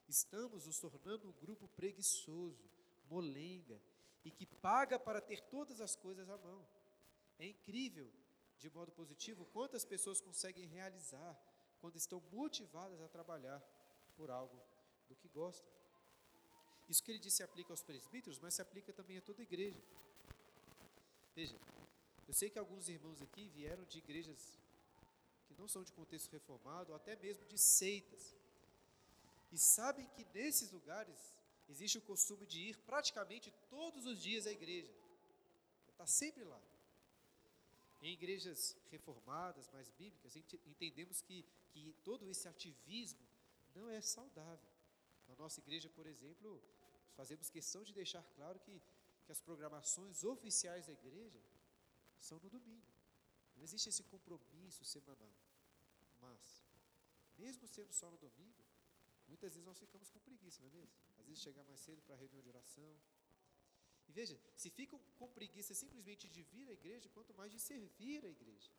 estamos 0.08 0.66
nos 0.66 0.80
tornando 0.80 1.28
um 1.28 1.34
grupo 1.34 1.68
preguiçoso, 1.68 2.70
molenga 3.10 3.82
e 4.24 4.32
que 4.32 4.46
paga 4.46 5.00
para 5.00 5.22
ter 5.22 5.42
todas 5.42 5.82
as 5.82 5.96
coisas 5.96 6.30
à 6.30 6.38
mão. 6.38 6.68
É 7.40 7.46
incrível, 7.46 8.12
de 8.60 8.70
modo 8.70 8.92
positivo, 8.92 9.46
quantas 9.46 9.86
pessoas 9.86 10.20
conseguem 10.20 10.66
realizar 10.66 11.38
quando 11.80 11.96
estão 11.96 12.22
motivadas 12.32 13.00
a 13.02 13.08
trabalhar 13.08 13.60
por 14.16 14.30
algo 14.30 14.60
do 15.08 15.16
que 15.16 15.28
gostam. 15.30 15.72
Isso 16.90 17.04
que 17.04 17.12
ele 17.12 17.20
disse 17.20 17.38
se 17.38 17.44
aplica 17.44 17.72
aos 17.72 17.84
presbíteros, 17.84 18.40
mas 18.40 18.56
se 18.56 18.62
aplica 18.62 18.92
também 18.94 19.18
a 19.18 19.22
toda 19.22 19.42
a 19.42 19.44
igreja. 19.44 19.82
Veja, 21.36 21.60
eu 22.28 22.34
sei 22.34 22.50
que 22.50 22.58
alguns 22.58 22.90
irmãos 22.90 23.22
aqui 23.22 23.48
vieram 23.50 23.84
de 23.86 24.00
igrejas 24.00 24.58
que 25.48 25.54
não 25.54 25.68
são 25.68 25.84
de 25.84 25.92
contexto 25.92 26.32
reformado, 26.32 26.92
ou 26.92 26.96
até 26.96 27.16
mesmo 27.16 27.46
de 27.46 27.58
seitas. 27.58 28.36
E 29.52 29.58
sabem 29.58 30.08
que 30.08 30.26
nesses 30.34 30.72
lugares 30.72 31.18
existe 31.70 31.98
o 31.98 32.02
costume 32.02 32.46
de 32.46 32.60
ir 32.70 32.78
praticamente 32.80 33.54
todos 33.70 34.06
os 34.06 34.22
dias 34.22 34.48
à 34.48 34.52
igreja. 34.52 34.94
Está 35.92 36.06
sempre 36.06 36.44
lá. 36.44 36.62
Em 38.02 38.14
igrejas 38.14 38.78
reformadas, 38.92 39.70
mais 39.70 39.90
bíblicas, 39.90 40.36
entendemos 40.36 41.22
que, 41.22 41.44
que 41.72 41.94
todo 42.04 42.28
esse 42.28 42.48
ativismo 42.48 43.26
não 43.74 43.90
é 43.90 44.00
saudável. 44.02 44.70
Na 45.28 45.36
nossa 45.36 45.60
igreja, 45.60 45.90
por 45.90 46.06
exemplo, 46.06 46.62
fazemos 47.16 47.50
questão 47.50 47.84
de 47.84 47.94
deixar 47.94 48.24
claro 48.36 48.60
que, 48.60 48.82
que 49.26 49.32
as 49.32 49.42
programações 49.42 50.24
oficiais 50.24 50.86
da 50.86 50.94
igreja 50.94 51.42
são 52.20 52.40
no 52.40 52.50
domingo. 52.50 52.86
Não 53.56 53.64
existe 53.64 53.90
esse 53.90 54.04
compromisso 54.04 54.86
semanal. 54.86 55.34
Mas, 56.22 56.64
mesmo 57.38 57.68
sendo 57.68 57.92
só 57.92 58.10
no 58.10 58.18
domingo, 58.18 58.64
muitas 59.28 59.54
vezes 59.54 59.66
nós 59.66 59.80
ficamos 59.80 60.10
com 60.10 60.20
preguiça, 60.20 60.62
não 60.62 60.70
é 60.70 60.72
mesmo? 60.72 60.96
Às 61.20 61.26
vezes 61.26 61.42
chegar 61.42 61.64
mais 61.64 61.80
cedo 61.80 62.02
para 62.04 62.16
a 62.16 62.18
reunião 62.18 62.42
de 62.42 62.50
oração, 62.50 62.96
e 64.08 64.12
veja, 64.12 64.40
se 64.56 64.70
ficam 64.70 65.00
com 65.18 65.28
preguiça 65.30 65.74
simplesmente 65.74 66.28
de 66.28 66.42
vir 66.44 66.70
à 66.70 66.74
igreja, 66.74 67.10
quanto 67.10 67.34
mais 67.34 67.52
de 67.52 67.60
servir 67.60 68.26
à 68.26 68.30
igreja. 68.30 68.72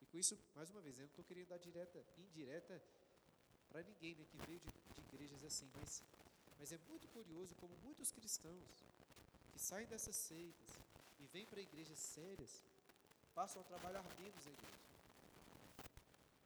E 0.00 0.06
com 0.06 0.18
isso, 0.18 0.38
mais 0.54 0.70
uma 0.70 0.80
vez, 0.80 0.96
eu 0.96 1.02
não 1.02 1.08
estou 1.08 1.24
querendo 1.24 1.48
dar 1.48 1.58
direta, 1.58 2.04
indireta 2.18 2.82
para 3.68 3.82
ninguém 3.82 4.14
né, 4.14 4.24
que 4.30 4.36
veio 4.46 4.60
de, 4.60 4.68
de 4.68 5.00
igrejas 5.08 5.42
assim, 5.44 5.70
mas, 5.74 6.02
mas 6.58 6.72
é 6.72 6.78
muito 6.88 7.08
curioso 7.08 7.54
como 7.56 7.74
muitos 7.78 8.12
cristãos 8.12 8.84
que 9.52 9.58
saem 9.58 9.86
dessas 9.86 10.16
seitas 10.16 10.70
e 11.18 11.26
vêm 11.26 11.46
para 11.46 11.60
igrejas 11.60 11.98
sérias 11.98 12.62
passam 13.34 13.62
a 13.62 13.64
trabalhar 13.64 14.02
menos 14.20 14.44
na 14.44 14.52
igreja. 14.52 14.82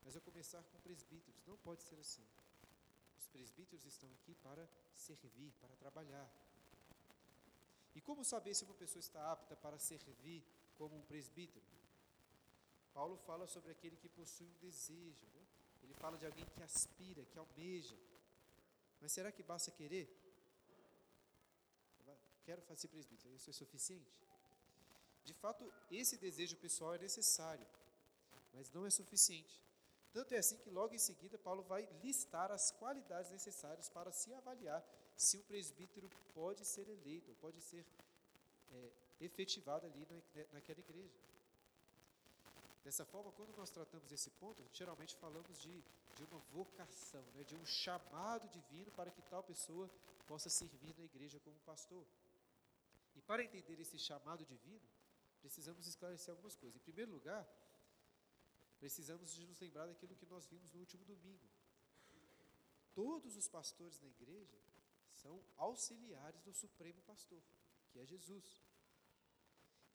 Mas 0.05 0.15
eu 0.15 0.21
começar 0.21 0.63
com 0.63 0.79
presbíteros, 0.81 1.43
não 1.47 1.57
pode 1.59 1.83
ser 1.83 1.99
assim. 1.99 2.25
Os 3.19 3.27
presbíteros 3.29 3.85
estão 3.85 4.09
aqui 4.13 4.35
para 4.37 4.69
servir, 4.95 5.53
para 5.61 5.75
trabalhar, 5.77 6.31
e 7.97 8.01
como 8.03 8.23
saber 8.23 8.53
se 8.55 8.63
uma 8.63 8.75
pessoa 8.75 9.01
está 9.01 9.33
apta 9.33 9.57
para 9.57 9.79
servir 9.79 10.45
como 10.77 10.95
um 10.95 11.03
presbítero? 11.11 11.65
Paulo 12.93 13.17
fala 13.17 13.47
sobre 13.47 13.73
aquele 13.73 13.97
que 13.97 14.09
possui 14.11 14.47
um 14.47 14.59
desejo. 14.59 15.25
Né? 15.35 15.43
Ele 15.83 15.95
fala 15.95 16.19
de 16.19 16.27
alguém 16.27 16.45
que 16.45 16.63
aspira, 16.63 17.25
que 17.25 17.39
almeja. 17.39 17.97
Mas 19.01 19.13
será 19.13 19.33
que 19.33 19.43
basta 19.43 19.71
querer? 19.71 20.07
Quero 22.45 22.61
fazer 22.63 22.89
presbítero, 22.89 23.35
isso 23.35 23.49
é 23.49 23.53
suficiente? 23.53 24.13
De 25.25 25.33
fato, 25.33 25.73
esse 25.91 26.17
desejo 26.19 26.57
pessoal 26.59 26.95
é 26.95 26.99
necessário, 26.99 27.67
mas 28.53 28.71
não 28.71 28.87
é 28.87 28.91
suficiente. 28.91 29.61
Tanto 30.13 30.33
é 30.33 30.39
assim 30.39 30.59
que 30.59 30.71
logo 30.71 30.95
em 30.95 30.99
seguida 30.99 31.37
Paulo 31.39 31.63
vai 31.63 31.89
listar 32.03 32.53
as 32.53 32.71
qualidades 32.73 33.31
necessárias 33.31 33.89
para 33.89 34.13
se 34.13 34.33
avaliar 34.35 34.87
se 35.17 35.39
um 35.39 35.43
presbítero 35.43 36.09
pode 36.35 36.65
ser 36.65 36.89
eleito, 36.89 37.35
pode 37.41 37.61
ser 37.61 37.85
é, 38.71 38.91
efetivado 39.21 39.87
ali 39.87 40.07
na, 40.11 40.45
naquela 40.53 40.81
igreja. 40.81 41.19
Dessa 42.85 43.05
forma, 43.05 43.33
quando 43.33 43.57
nós 43.57 43.71
tratamos 43.71 44.13
esse 44.13 44.31
ponto, 44.31 44.63
geralmente 44.73 45.17
falamos 45.17 45.59
de, 45.61 45.83
de 46.17 46.25
uma 46.25 46.39
vocação, 46.53 47.25
né, 47.35 47.43
de 47.43 47.57
um 47.57 47.65
chamado 47.65 48.49
divino 48.49 48.93
para 48.93 49.11
que 49.11 49.23
tal 49.23 49.43
pessoa 49.43 49.91
possa 50.27 50.49
servir 50.49 50.95
na 50.97 51.05
igreja 51.05 51.41
como 51.41 51.57
pastor. 51.61 52.07
E 53.17 53.23
para 53.23 53.43
entender 53.43 53.81
esse 53.81 53.99
chamado 53.99 54.45
divino, 54.45 54.87
precisamos 55.41 55.87
esclarecer 55.87 56.31
algumas 56.31 56.55
coisas. 56.55 56.77
Em 56.77 56.85
primeiro 56.85 57.11
lugar, 57.11 57.45
precisamos 58.79 59.33
de 59.33 59.47
nos 59.47 59.59
lembrar 59.59 59.87
daquilo 59.87 60.15
que 60.15 60.27
nós 60.27 60.47
vimos 60.47 60.71
no 60.73 60.81
último 60.81 61.05
domingo. 61.05 61.49
Todos 62.95 63.37
os 63.37 63.49
pastores 63.49 64.01
na 64.01 64.09
igreja 64.09 64.57
são 65.23 65.43
auxiliares 65.57 66.43
do 66.43 66.53
Supremo 66.53 67.01
Pastor, 67.03 67.43
que 67.91 67.99
é 67.99 68.07
Jesus. 68.07 68.63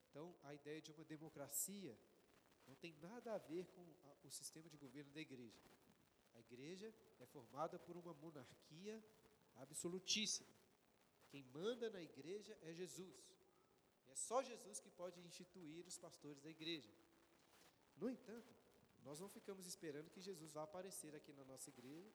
Então, 0.10 0.36
a 0.44 0.54
ideia 0.54 0.82
de 0.82 0.92
uma 0.92 1.06
democracia 1.06 1.98
não 2.68 2.76
tem 2.76 2.94
nada 3.02 3.34
a 3.34 3.38
ver 3.38 3.66
com 3.68 3.86
o 4.24 4.32
sistema 4.32 4.70
de 4.70 4.78
governo 4.78 5.12
da 5.12 5.22
igreja. 5.22 5.62
A 6.34 6.40
igreja 6.40 6.94
é 7.20 7.26
formada 7.26 7.78
por 7.80 7.96
uma 7.98 8.14
monarquia 8.14 9.04
absolutíssima. 9.56 10.50
Quem 11.30 11.44
manda 11.46 11.90
na 11.90 12.02
igreja 12.02 12.58
é 12.62 12.74
Jesus. 12.74 13.24
E 14.08 14.12
é 14.12 14.16
só 14.16 14.42
Jesus 14.44 14.80
que 14.80 14.90
pode 14.90 15.20
instituir 15.22 15.86
os 15.86 15.98
pastores 15.98 16.42
da 16.42 16.50
igreja. 16.50 16.92
No 17.96 18.10
entanto, 18.10 18.54
nós 19.04 19.20
não 19.20 19.30
ficamos 19.30 19.66
esperando 19.66 20.10
que 20.10 20.22
Jesus 20.22 20.52
vá 20.52 20.64
aparecer 20.64 21.16
aqui 21.16 21.32
na 21.34 21.46
nossa 21.46 21.70
igreja 21.70 22.12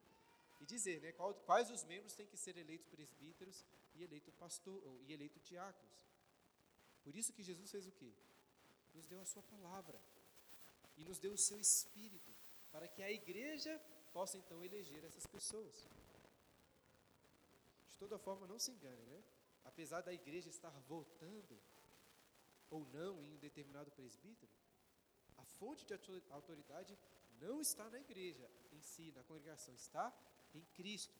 dizer 0.66 1.00
né, 1.00 1.12
qual, 1.12 1.32
quais 1.48 1.70
os 1.70 1.84
membros 1.84 2.14
têm 2.14 2.26
que 2.26 2.36
ser 2.36 2.56
eleitos 2.56 2.88
presbíteros 2.88 3.64
e 3.94 4.02
eleito 4.02 4.30
pastor 4.32 4.82
e 5.06 5.12
eleito 5.12 5.40
diáconos. 5.40 5.96
Por 7.02 7.14
isso 7.14 7.32
que 7.32 7.42
Jesus 7.42 7.70
fez 7.70 7.86
o 7.86 7.92
quê? 7.92 8.12
Nos 8.94 9.06
deu 9.06 9.20
a 9.20 9.24
sua 9.24 9.42
palavra 9.42 10.00
e 10.96 11.04
nos 11.04 11.18
deu 11.18 11.32
o 11.32 11.38
seu 11.38 11.58
espírito, 11.60 12.34
para 12.70 12.88
que 12.88 13.02
a 13.02 13.10
igreja 13.10 13.78
possa 14.12 14.36
então 14.38 14.64
eleger 14.64 15.04
essas 15.04 15.26
pessoas. 15.26 15.86
De 17.90 17.96
toda 17.98 18.18
forma, 18.18 18.46
não 18.46 18.58
se 18.58 18.70
engane, 18.70 19.02
né? 19.04 19.22
Apesar 19.64 20.00
da 20.00 20.12
igreja 20.12 20.48
estar 20.48 20.70
votando 20.80 21.60
ou 22.70 22.84
não 22.86 23.22
em 23.22 23.32
um 23.32 23.38
determinado 23.38 23.90
presbítero, 23.92 24.50
a 25.36 25.44
fonte 25.44 25.84
de 25.84 25.94
autoridade 26.30 26.98
não 27.40 27.60
está 27.60 27.88
na 27.90 28.00
igreja 28.00 28.50
em 28.72 28.80
si, 28.80 29.12
na 29.12 29.22
congregação, 29.24 29.74
está 29.74 30.12
em 30.56 30.64
Cristo. 30.78 31.14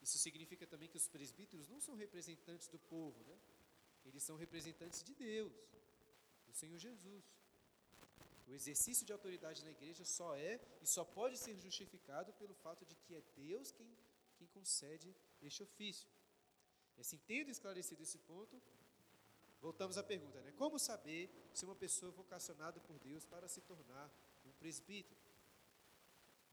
Isso 0.00 0.18
significa 0.18 0.66
também 0.66 0.88
que 0.88 0.96
os 0.96 1.08
presbíteros 1.08 1.68
não 1.68 1.80
são 1.80 1.94
representantes 1.94 2.68
do 2.68 2.78
povo, 2.78 3.22
né? 3.24 3.36
Eles 4.04 4.22
são 4.22 4.36
representantes 4.36 5.02
de 5.02 5.14
Deus, 5.14 5.52
do 6.46 6.52
Senhor 6.52 6.78
Jesus. 6.78 7.24
O 8.46 8.54
exercício 8.54 9.04
de 9.04 9.12
autoridade 9.12 9.64
na 9.64 9.72
igreja 9.72 10.04
só 10.04 10.36
é 10.36 10.60
e 10.80 10.86
só 10.86 11.04
pode 11.04 11.36
ser 11.36 11.58
justificado 11.58 12.32
pelo 12.34 12.54
fato 12.54 12.84
de 12.86 12.94
que 12.94 13.16
é 13.16 13.22
Deus 13.34 13.72
quem, 13.72 13.88
quem 14.36 14.46
concede 14.48 15.14
este 15.42 15.62
ofício. 15.64 16.08
E 16.96 17.00
assim, 17.00 17.18
tendo 17.26 17.50
esclarecido 17.50 18.02
esse 18.02 18.18
ponto, 18.18 18.62
voltamos 19.60 19.98
à 19.98 20.04
pergunta, 20.04 20.40
né? 20.40 20.52
Como 20.52 20.78
saber 20.78 21.28
se 21.52 21.64
uma 21.64 21.74
pessoa 21.74 22.12
é 22.12 22.14
vocacionada 22.14 22.80
por 22.80 22.96
Deus 23.00 23.24
para 23.24 23.48
se 23.48 23.60
tornar 23.60 24.08
um 24.44 24.52
presbítero? 24.52 25.25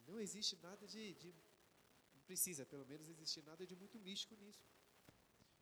Não 0.08 0.20
existe 0.20 0.56
nada 0.62 0.88
de, 0.88 1.14
de 1.16 1.34
não 2.14 2.22
precisa, 2.22 2.66
pelo 2.66 2.86
menos, 2.86 3.10
existir 3.10 3.44
nada 3.44 3.66
de 3.66 3.76
muito 3.76 4.00
místico 4.00 4.36
nisso. 4.36 4.66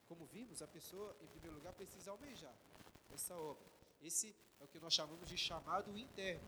Como 0.08 0.26
vimos, 0.26 0.62
a 0.62 0.68
pessoa, 0.68 1.16
em 1.22 1.28
primeiro 1.28 1.56
lugar, 1.56 1.74
precisa 1.74 2.12
almejar 2.12 2.56
essa 3.13 3.36
obra. 3.36 3.66
Esse 4.02 4.36
é 4.60 4.63
o 4.63 4.68
que 4.68 4.80
nós 4.80 4.94
chamamos 4.94 5.28
de 5.30 5.38
chamado 5.38 5.96
interno. 5.98 6.48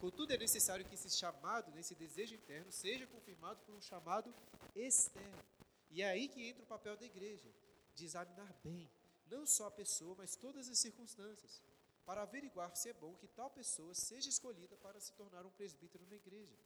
Contudo, 0.00 0.32
é 0.32 0.36
necessário 0.36 0.84
que 0.84 0.94
esse 0.94 1.08
chamado, 1.10 1.78
esse 1.78 1.94
desejo 1.94 2.34
interno, 2.34 2.72
seja 2.72 3.06
confirmado 3.06 3.60
por 3.62 3.74
um 3.74 3.80
chamado 3.80 4.34
externo. 4.74 5.44
E 5.90 6.02
é 6.02 6.08
aí 6.08 6.28
que 6.28 6.44
entra 6.44 6.62
o 6.64 6.66
papel 6.66 6.96
da 6.96 7.06
igreja, 7.06 7.48
de 7.94 8.04
examinar 8.04 8.52
bem, 8.64 8.90
não 9.26 9.46
só 9.46 9.66
a 9.66 9.70
pessoa, 9.70 10.14
mas 10.16 10.34
todas 10.34 10.68
as 10.68 10.78
circunstâncias, 10.78 11.62
para 12.04 12.22
averiguar 12.22 12.74
se 12.74 12.88
é 12.88 12.92
bom 12.92 13.14
que 13.14 13.28
tal 13.28 13.50
pessoa 13.50 13.94
seja 13.94 14.28
escolhida 14.28 14.76
para 14.78 14.98
se 14.98 15.12
tornar 15.12 15.46
um 15.46 15.50
presbítero 15.50 16.04
na 16.06 16.16
igreja. 16.16 16.58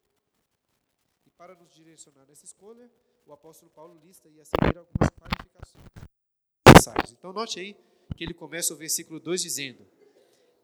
Para 1.36 1.54
nos 1.54 1.74
direcionar 1.74 2.24
nessa 2.26 2.44
escolha, 2.44 2.90
o 3.26 3.32
apóstolo 3.32 3.70
Paulo 3.70 4.00
lista 4.02 4.28
e 4.28 4.40
a 4.40 4.44
seguir 4.44 4.78
algumas 4.78 5.10
qualificações. 5.10 6.06
Então, 7.12 7.32
note 7.32 7.60
aí 7.60 7.76
que 8.16 8.24
ele 8.24 8.32
começa 8.32 8.72
o 8.72 8.76
versículo 8.76 9.20
2 9.20 9.42
dizendo: 9.42 9.86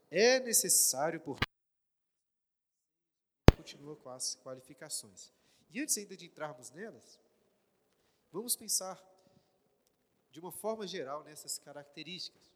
É 0.09 0.39
necessário, 0.39 1.19
por 1.19 1.37
continua 3.55 3.95
com 3.95 4.09
as 4.09 4.35
qualificações. 4.43 5.31
E 5.69 5.79
antes 5.79 5.97
ainda 5.97 6.17
de 6.17 6.25
entrarmos 6.25 6.69
nelas, 6.71 7.19
vamos 8.31 8.55
pensar 8.55 9.01
de 10.31 10.39
uma 10.39 10.51
forma 10.51 10.85
geral 10.87 11.23
nessas 11.23 11.59
características. 11.59 12.51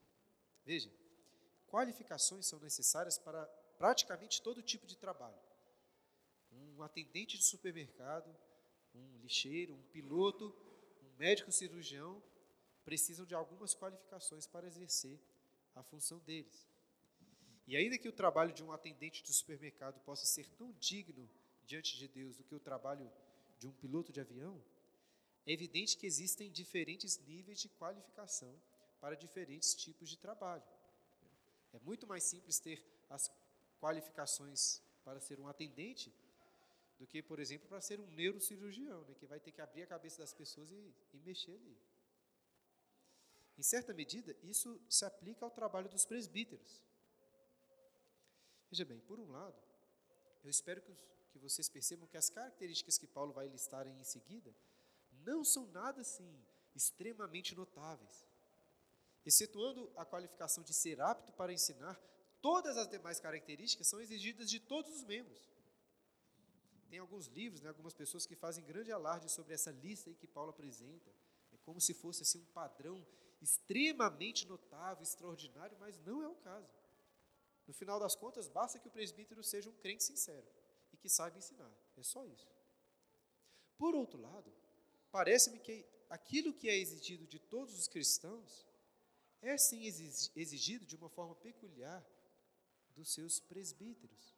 Veja, 0.65 0.91
qualificações 1.67 2.45
são 2.47 2.59
necessárias 2.59 3.17
para 3.17 3.45
praticamente 3.77 4.41
todo 4.41 4.61
tipo 4.61 4.85
de 4.87 4.97
trabalho. 4.97 5.46
Um 6.77 6.83
atendente 6.83 7.39
de 7.39 7.43
supermercado, 7.43 8.29
um 8.93 9.17
lixeiro, 9.17 9.73
um 9.73 9.81
piloto, 9.91 10.55
um 11.01 11.17
médico 11.17 11.51
cirurgião 11.51 12.21
precisam 12.85 13.25
de 13.25 13.33
algumas 13.33 13.73
qualificações 13.73 14.45
para 14.45 14.67
exercer 14.67 15.19
a 15.73 15.81
função 15.81 16.19
deles. 16.19 16.67
E 17.65 17.75
ainda 17.75 17.97
que 17.97 18.07
o 18.07 18.13
trabalho 18.13 18.53
de 18.53 18.63
um 18.63 18.71
atendente 18.71 19.23
de 19.23 19.33
supermercado 19.33 19.99
possa 20.01 20.27
ser 20.27 20.47
tão 20.51 20.71
digno 20.73 21.27
diante 21.65 21.97
de 21.97 22.07
Deus 22.07 22.37
do 22.37 22.43
que 22.43 22.53
o 22.53 22.59
trabalho 22.59 23.11
de 23.57 23.67
um 23.67 23.71
piloto 23.71 24.13
de 24.13 24.21
avião, 24.21 24.63
é 25.47 25.53
evidente 25.53 25.97
que 25.97 26.05
existem 26.05 26.51
diferentes 26.51 27.17
níveis 27.25 27.59
de 27.59 27.69
qualificação 27.69 28.55
para 29.01 29.15
diferentes 29.15 29.73
tipos 29.73 30.09
de 30.09 30.17
trabalho. 30.17 30.63
É 31.73 31.79
muito 31.79 32.05
mais 32.05 32.23
simples 32.23 32.59
ter 32.59 32.85
as 33.09 33.31
qualificações 33.79 34.79
para 35.03 35.19
ser 35.19 35.39
um 35.39 35.47
atendente 35.47 36.13
do 36.99 37.05
que, 37.05 37.21
por 37.21 37.39
exemplo, 37.39 37.67
para 37.67 37.81
ser 37.81 37.99
um 37.99 38.07
neurocirurgião, 38.07 39.03
né, 39.05 39.13
que 39.15 39.25
vai 39.25 39.39
ter 39.39 39.51
que 39.51 39.61
abrir 39.61 39.83
a 39.83 39.87
cabeça 39.87 40.19
das 40.19 40.33
pessoas 40.33 40.71
e, 40.71 40.93
e 41.13 41.19
mexer 41.19 41.53
ali. 41.53 41.77
Em 43.57 43.63
certa 43.63 43.93
medida, 43.93 44.35
isso 44.43 44.79
se 44.89 45.05
aplica 45.05 45.45
ao 45.45 45.51
trabalho 45.51 45.89
dos 45.89 46.05
presbíteros. 46.05 46.81
Veja 48.69 48.85
bem, 48.85 48.99
por 48.99 49.19
um 49.19 49.31
lado, 49.31 49.55
eu 50.43 50.49
espero 50.49 50.81
que, 50.81 50.93
que 51.31 51.39
vocês 51.39 51.69
percebam 51.69 52.07
que 52.07 52.17
as 52.17 52.29
características 52.29 52.97
que 52.97 53.07
Paulo 53.07 53.33
vai 53.33 53.47
listar 53.47 53.87
em 53.87 54.03
seguida 54.03 54.53
não 55.25 55.43
são 55.43 55.65
nada 55.67 56.01
assim 56.01 56.45
extremamente 56.75 57.55
notáveis. 57.55 58.25
Excetuando 59.25 59.91
a 59.95 60.05
qualificação 60.05 60.63
de 60.63 60.73
ser 60.73 61.01
apto 61.01 61.31
para 61.33 61.51
ensinar, 61.51 61.99
todas 62.41 62.77
as 62.77 62.87
demais 62.87 63.19
características 63.19 63.87
são 63.87 63.99
exigidas 63.99 64.49
de 64.49 64.59
todos 64.59 64.95
os 64.95 65.03
membros. 65.03 65.56
Tem 66.89 66.99
alguns 66.99 67.27
livros, 67.27 67.61
né, 67.61 67.69
algumas 67.69 67.93
pessoas 67.93 68.25
que 68.25 68.35
fazem 68.35 68.63
grande 68.63 68.91
alarde 68.91 69.29
sobre 69.29 69.53
essa 69.53 69.71
lista 69.71 70.09
aí 70.09 70.15
que 70.15 70.27
Paulo 70.27 70.51
apresenta. 70.51 71.11
É 71.51 71.57
como 71.57 71.81
se 71.81 71.93
fosse 71.93 72.23
assim 72.23 72.39
um 72.39 72.45
padrão 72.45 73.05
extremamente 73.41 74.47
notável, 74.47 75.03
extraordinário, 75.03 75.77
mas 75.79 75.97
não 75.99 76.23
é 76.23 76.27
o 76.27 76.35
caso. 76.35 76.73
No 77.67 77.73
final 77.73 77.99
das 77.99 78.15
contas, 78.15 78.47
basta 78.47 78.79
que 78.79 78.87
o 78.87 78.91
presbítero 78.91 79.43
seja 79.43 79.69
um 79.69 79.73
crente 79.73 80.03
sincero 80.03 80.47
e 80.93 80.97
que 80.97 81.09
saiba 81.09 81.37
ensinar. 81.37 81.71
É 81.97 82.03
só 82.03 82.25
isso. 82.25 82.47
Por 83.77 83.93
outro 83.93 84.19
lado, 84.19 84.51
parece-me 85.11 85.59
que 85.59 85.85
aquilo 86.09 86.53
que 86.53 86.69
é 86.69 86.77
exigido 86.77 87.27
de 87.27 87.39
todos 87.39 87.77
os 87.77 87.87
cristãos 87.87 88.65
é 89.41 89.57
sim 89.57 89.83
exigido 89.83 90.85
de 90.85 90.95
uma 90.95 91.09
forma 91.09 91.35
peculiar 91.35 92.05
dos 92.95 93.13
seus 93.13 93.39
presbíteros. 93.39 94.36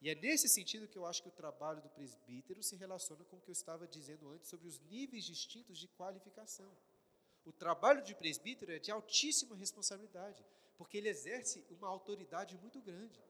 E 0.00 0.08
é 0.08 0.14
nesse 0.14 0.48
sentido 0.48 0.88
que 0.88 0.96
eu 0.96 1.04
acho 1.04 1.22
que 1.22 1.28
o 1.28 1.32
trabalho 1.32 1.82
do 1.82 1.88
presbítero 1.90 2.62
se 2.62 2.74
relaciona 2.74 3.22
com 3.24 3.36
o 3.36 3.40
que 3.40 3.50
eu 3.50 3.52
estava 3.52 3.86
dizendo 3.86 4.30
antes 4.30 4.48
sobre 4.48 4.66
os 4.66 4.80
níveis 4.80 5.24
distintos 5.24 5.78
de 5.78 5.88
qualificação. 5.88 6.70
O 7.44 7.52
trabalho 7.52 8.02
de 8.02 8.14
presbítero 8.14 8.72
é 8.72 8.78
de 8.78 8.90
altíssima 8.90 9.54
responsabilidade, 9.54 10.44
porque 10.78 10.96
ele 10.96 11.08
exerce 11.08 11.64
uma 11.70 11.88
autoridade 11.88 12.56
muito 12.58 12.80
grande. 12.80 13.20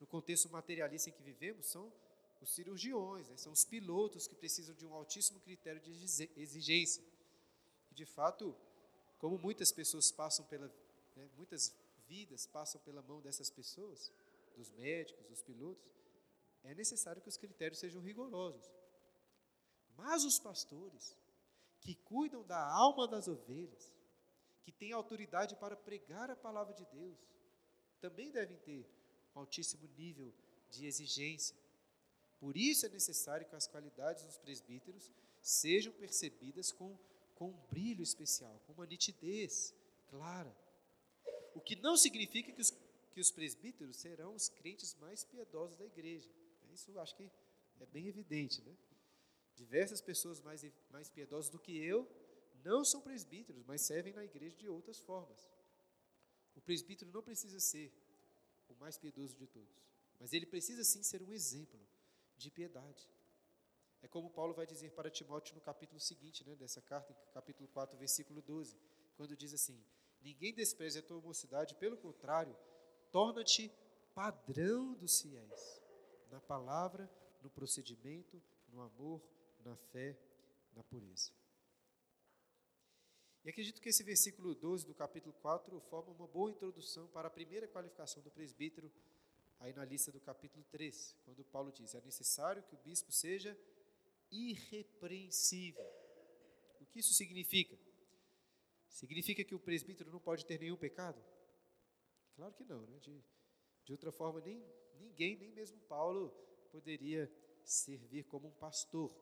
No 0.00 0.06
contexto 0.06 0.48
materialista 0.50 1.10
em 1.10 1.12
que 1.12 1.22
vivemos, 1.22 1.66
são 1.66 1.92
os 2.40 2.50
cirurgiões, 2.52 3.28
né? 3.28 3.36
são 3.36 3.52
os 3.52 3.64
pilotos 3.64 4.26
que 4.26 4.34
precisam 4.34 4.74
de 4.74 4.84
um 4.84 4.92
altíssimo 4.92 5.38
critério 5.40 5.80
de 5.80 5.92
exigência. 6.36 7.02
E, 7.92 7.94
de 7.94 8.04
fato, 8.04 8.56
como 9.18 9.38
muitas 9.38 9.70
pessoas 9.70 10.10
passam 10.10 10.44
pela, 10.46 10.66
né, 11.14 11.28
muitas 11.36 11.72
vidas 12.08 12.44
passam 12.46 12.80
pela 12.80 13.00
mão 13.02 13.20
dessas 13.20 13.48
pessoas, 13.48 14.10
dos 14.52 14.70
médicos, 14.72 15.26
dos 15.26 15.42
pilotos, 15.42 15.90
é 16.62 16.74
necessário 16.74 17.20
que 17.20 17.28
os 17.28 17.36
critérios 17.36 17.80
sejam 17.80 18.00
rigorosos. 18.00 18.70
Mas 19.96 20.24
os 20.24 20.38
pastores, 20.38 21.16
que 21.80 21.94
cuidam 21.94 22.44
da 22.44 22.64
alma 22.64 23.08
das 23.08 23.28
ovelhas, 23.28 23.92
que 24.62 24.72
têm 24.72 24.92
autoridade 24.92 25.56
para 25.56 25.76
pregar 25.76 26.30
a 26.30 26.36
palavra 26.36 26.72
de 26.72 26.84
Deus, 26.86 27.18
também 28.00 28.30
devem 28.30 28.56
ter 28.58 28.86
um 29.34 29.40
altíssimo 29.40 29.86
nível 29.96 30.32
de 30.70 30.86
exigência. 30.86 31.56
Por 32.38 32.56
isso 32.56 32.86
é 32.86 32.88
necessário 32.88 33.46
que 33.46 33.56
as 33.56 33.66
qualidades 33.66 34.24
dos 34.24 34.38
presbíteros 34.38 35.10
sejam 35.40 35.92
percebidas 35.92 36.72
com, 36.72 36.98
com 37.34 37.50
um 37.50 37.66
brilho 37.70 38.02
especial, 38.02 38.60
com 38.66 38.72
uma 38.72 38.86
nitidez 38.86 39.74
clara. 40.08 40.56
O 41.54 41.60
que 41.60 41.76
não 41.76 41.96
significa 41.96 42.52
que 42.52 42.60
os, 42.60 42.70
que 43.12 43.20
os 43.20 43.30
presbíteros 43.30 43.96
serão 43.96 44.34
os 44.34 44.48
crentes 44.48 44.94
mais 44.96 45.24
piedosos 45.24 45.76
da 45.76 45.86
igreja. 45.86 46.30
Isso 46.72 46.98
acho 46.98 47.14
que 47.14 47.30
é 47.80 47.86
bem 47.86 48.06
evidente, 48.06 48.62
né? 48.62 48.76
Diversas 49.54 50.00
pessoas 50.00 50.40
mais, 50.40 50.64
mais 50.90 51.08
piedosas 51.10 51.50
do 51.50 51.58
que 51.58 51.76
eu 51.76 52.08
não 52.64 52.84
são 52.84 53.00
presbíteros, 53.00 53.64
mas 53.64 53.82
servem 53.82 54.12
na 54.12 54.24
igreja 54.24 54.56
de 54.56 54.68
outras 54.68 54.98
formas. 54.98 55.50
O 56.54 56.60
presbítero 56.60 57.10
não 57.10 57.22
precisa 57.22 57.60
ser 57.60 57.92
o 58.68 58.74
mais 58.74 58.96
piedoso 58.96 59.36
de 59.36 59.46
todos, 59.46 59.82
mas 60.18 60.32
ele 60.32 60.46
precisa 60.46 60.82
sim 60.84 61.02
ser 61.02 61.22
um 61.22 61.32
exemplo 61.32 61.80
de 62.36 62.50
piedade. 62.50 63.08
É 64.00 64.08
como 64.08 64.30
Paulo 64.30 64.54
vai 64.54 64.66
dizer 64.66 64.90
para 64.92 65.10
Timóteo 65.10 65.54
no 65.54 65.60
capítulo 65.60 66.00
seguinte, 66.00 66.44
né, 66.44 66.56
dessa 66.56 66.80
carta, 66.80 67.14
capítulo 67.32 67.68
4, 67.68 67.96
versículo 67.98 68.42
12, 68.42 68.76
quando 69.16 69.36
diz 69.36 69.52
assim: 69.54 69.84
Ninguém 70.20 70.54
despreze 70.54 70.98
a 70.98 71.02
tua 71.02 71.20
mocidade, 71.20 71.74
pelo 71.76 71.96
contrário, 71.96 72.56
torna-te 73.12 73.70
padrão 74.14 74.94
dos 74.94 75.20
fiéis, 75.20 75.82
na 76.30 76.40
palavra, 76.40 77.08
no 77.42 77.50
procedimento, 77.50 78.42
no 78.68 78.80
amor, 78.80 79.22
na 79.62 79.76
fé, 79.76 80.18
na 80.74 80.82
pureza. 80.82 81.30
E 83.44 83.50
acredito 83.50 83.82
que 83.82 83.88
esse 83.88 84.02
versículo 84.02 84.54
12 84.54 84.86
do 84.86 84.94
capítulo 84.94 85.34
4 85.34 85.80
forma 85.82 86.12
uma 86.12 86.26
boa 86.26 86.50
introdução 86.50 87.06
para 87.08 87.28
a 87.28 87.30
primeira 87.30 87.68
qualificação 87.68 88.22
do 88.22 88.30
presbítero, 88.30 88.90
aí 89.60 89.72
na 89.72 89.84
lista 89.84 90.10
do 90.10 90.20
capítulo 90.20 90.64
3, 90.70 91.16
quando 91.24 91.44
Paulo 91.44 91.70
diz: 91.70 91.94
é 91.94 92.00
necessário 92.00 92.62
que 92.62 92.74
o 92.74 92.78
bispo 92.78 93.12
seja 93.12 93.58
irrepreensível. 94.30 95.84
O 96.80 96.86
que 96.86 97.00
isso 97.00 97.12
significa? 97.12 97.76
Significa 98.88 99.44
que 99.44 99.54
o 99.54 99.60
presbítero 99.60 100.10
não 100.10 100.20
pode 100.20 100.46
ter 100.46 100.58
nenhum 100.58 100.76
pecado? 100.76 101.22
Claro 102.42 102.56
que 102.56 102.64
não, 102.64 102.84
né? 102.88 102.98
De, 102.98 103.24
de 103.84 103.92
outra 103.92 104.10
forma, 104.10 104.40
nem 104.40 104.66
ninguém, 104.98 105.36
nem 105.36 105.52
mesmo 105.52 105.78
Paulo, 105.82 106.30
poderia 106.72 107.32
servir 107.62 108.24
como 108.24 108.48
um 108.48 108.54
pastor. 108.54 109.14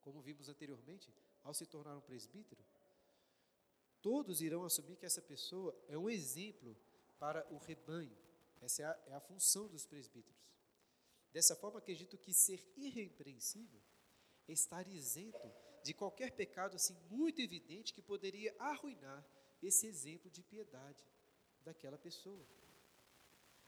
Como 0.00 0.20
vimos 0.20 0.48
anteriormente, 0.48 1.14
ao 1.44 1.54
se 1.54 1.64
tornar 1.66 1.96
um 1.96 2.00
presbítero, 2.00 2.64
todos 4.02 4.40
irão 4.40 4.64
assumir 4.64 4.96
que 4.96 5.06
essa 5.06 5.22
pessoa 5.22 5.72
é 5.86 5.96
um 5.96 6.10
exemplo 6.10 6.76
para 7.16 7.46
o 7.48 7.58
rebanho. 7.58 8.18
Essa 8.60 8.82
é 8.82 8.86
a, 8.86 9.02
é 9.06 9.12
a 9.14 9.20
função 9.20 9.68
dos 9.68 9.86
presbíteros. 9.86 10.50
Dessa 11.32 11.54
forma, 11.54 11.78
acredito 11.78 12.18
que 12.18 12.34
ser 12.34 12.60
irrepreensível 12.76 13.80
é 14.48 14.52
estar 14.52 14.88
isento 14.88 15.48
de 15.84 15.94
qualquer 15.94 16.32
pecado 16.32 16.74
assim 16.74 16.96
muito 17.08 17.40
evidente 17.40 17.94
que 17.94 18.02
poderia 18.02 18.52
arruinar 18.58 19.24
esse 19.62 19.86
exemplo 19.86 20.28
de 20.28 20.42
piedade 20.42 21.06
daquela 21.66 21.98
pessoa. 21.98 22.46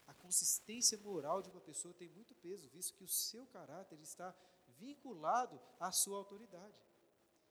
A 0.06 0.14
consistência 0.14 0.96
moral 0.98 1.42
de 1.42 1.50
uma 1.50 1.60
pessoa 1.60 1.92
tem 1.92 2.08
muito 2.08 2.34
peso, 2.36 2.68
visto 2.68 2.94
que 2.94 3.04
o 3.04 3.08
seu 3.08 3.44
caráter 3.46 4.00
está 4.00 4.34
vinculado 4.78 5.60
à 5.78 5.90
sua 5.92 6.16
autoridade. 6.16 6.80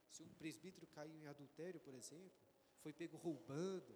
Se 0.10 0.24
um 0.24 0.34
presbítero 0.42 0.88
caiu 0.88 1.16
em 1.20 1.28
adultério, 1.28 1.80
por 1.82 1.94
exemplo, 1.94 2.32
foi 2.82 2.94
pego 2.94 3.18
roubando, 3.18 3.96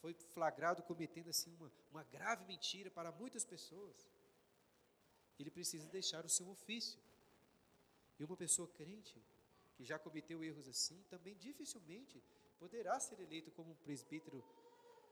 foi 0.00 0.14
flagrado 0.14 0.82
cometendo 0.82 1.28
assim 1.28 1.52
uma, 1.56 1.70
uma 1.90 2.04
grave 2.04 2.44
mentira 2.46 2.90
para 2.90 3.12
muitas 3.12 3.44
pessoas, 3.44 4.08
ele 5.38 5.50
precisa 5.50 5.86
deixar 5.88 6.24
o 6.24 6.28
seu 6.30 6.48
ofício. 6.48 6.98
E 8.18 8.24
uma 8.24 8.36
pessoa 8.36 8.68
crente 8.68 9.22
que 9.74 9.84
já 9.84 9.98
cometeu 9.98 10.42
erros 10.42 10.66
assim, 10.68 11.02
também 11.10 11.36
dificilmente 11.36 12.22
poderá 12.58 12.98
ser 12.98 13.20
eleito 13.20 13.50
como 13.50 13.72
um 13.72 13.76
presbítero 13.76 14.42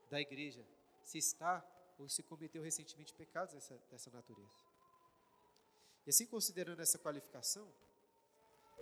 da 0.09 0.19
igreja, 0.19 0.65
se 1.03 1.17
está 1.17 1.65
ou 1.97 2.09
se 2.09 2.21
cometeu 2.23 2.61
recentemente 2.61 3.13
pecados 3.13 3.53
dessa, 3.53 3.77
dessa 3.89 4.09
natureza. 4.11 4.65
E 6.05 6.09
assim, 6.09 6.25
considerando 6.25 6.81
essa 6.81 6.99
qualificação, 6.99 7.71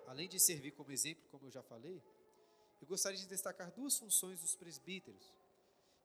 além 0.07 0.27
de 0.27 0.39
servir 0.39 0.71
como 0.71 0.91
exemplo, 0.91 1.23
como 1.29 1.45
eu 1.45 1.51
já 1.51 1.63
falei, 1.63 2.01
eu 2.81 2.87
gostaria 2.87 3.17
de 3.17 3.27
destacar 3.27 3.71
duas 3.71 3.97
funções 3.97 4.41
dos 4.41 4.55
presbíteros 4.55 5.33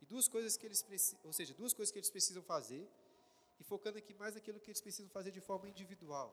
e 0.01 0.07
duas 0.07 0.29
coisas 0.29 0.57
que 0.57 0.65
eles 0.65 0.85
ou 1.25 1.33
seja, 1.33 1.53
duas 1.55 1.73
coisas 1.73 1.91
que 1.91 1.99
eles 1.99 2.11
precisam 2.11 2.43
fazer 2.43 2.89
e 3.59 3.65
focando 3.65 3.99
aqui 3.99 4.15
mais 4.15 4.35
naquilo 4.35 4.61
que 4.61 4.71
eles 4.71 4.81
precisam 4.81 5.11
fazer 5.11 5.33
de 5.33 5.41
forma 5.41 5.69
individual. 5.69 6.33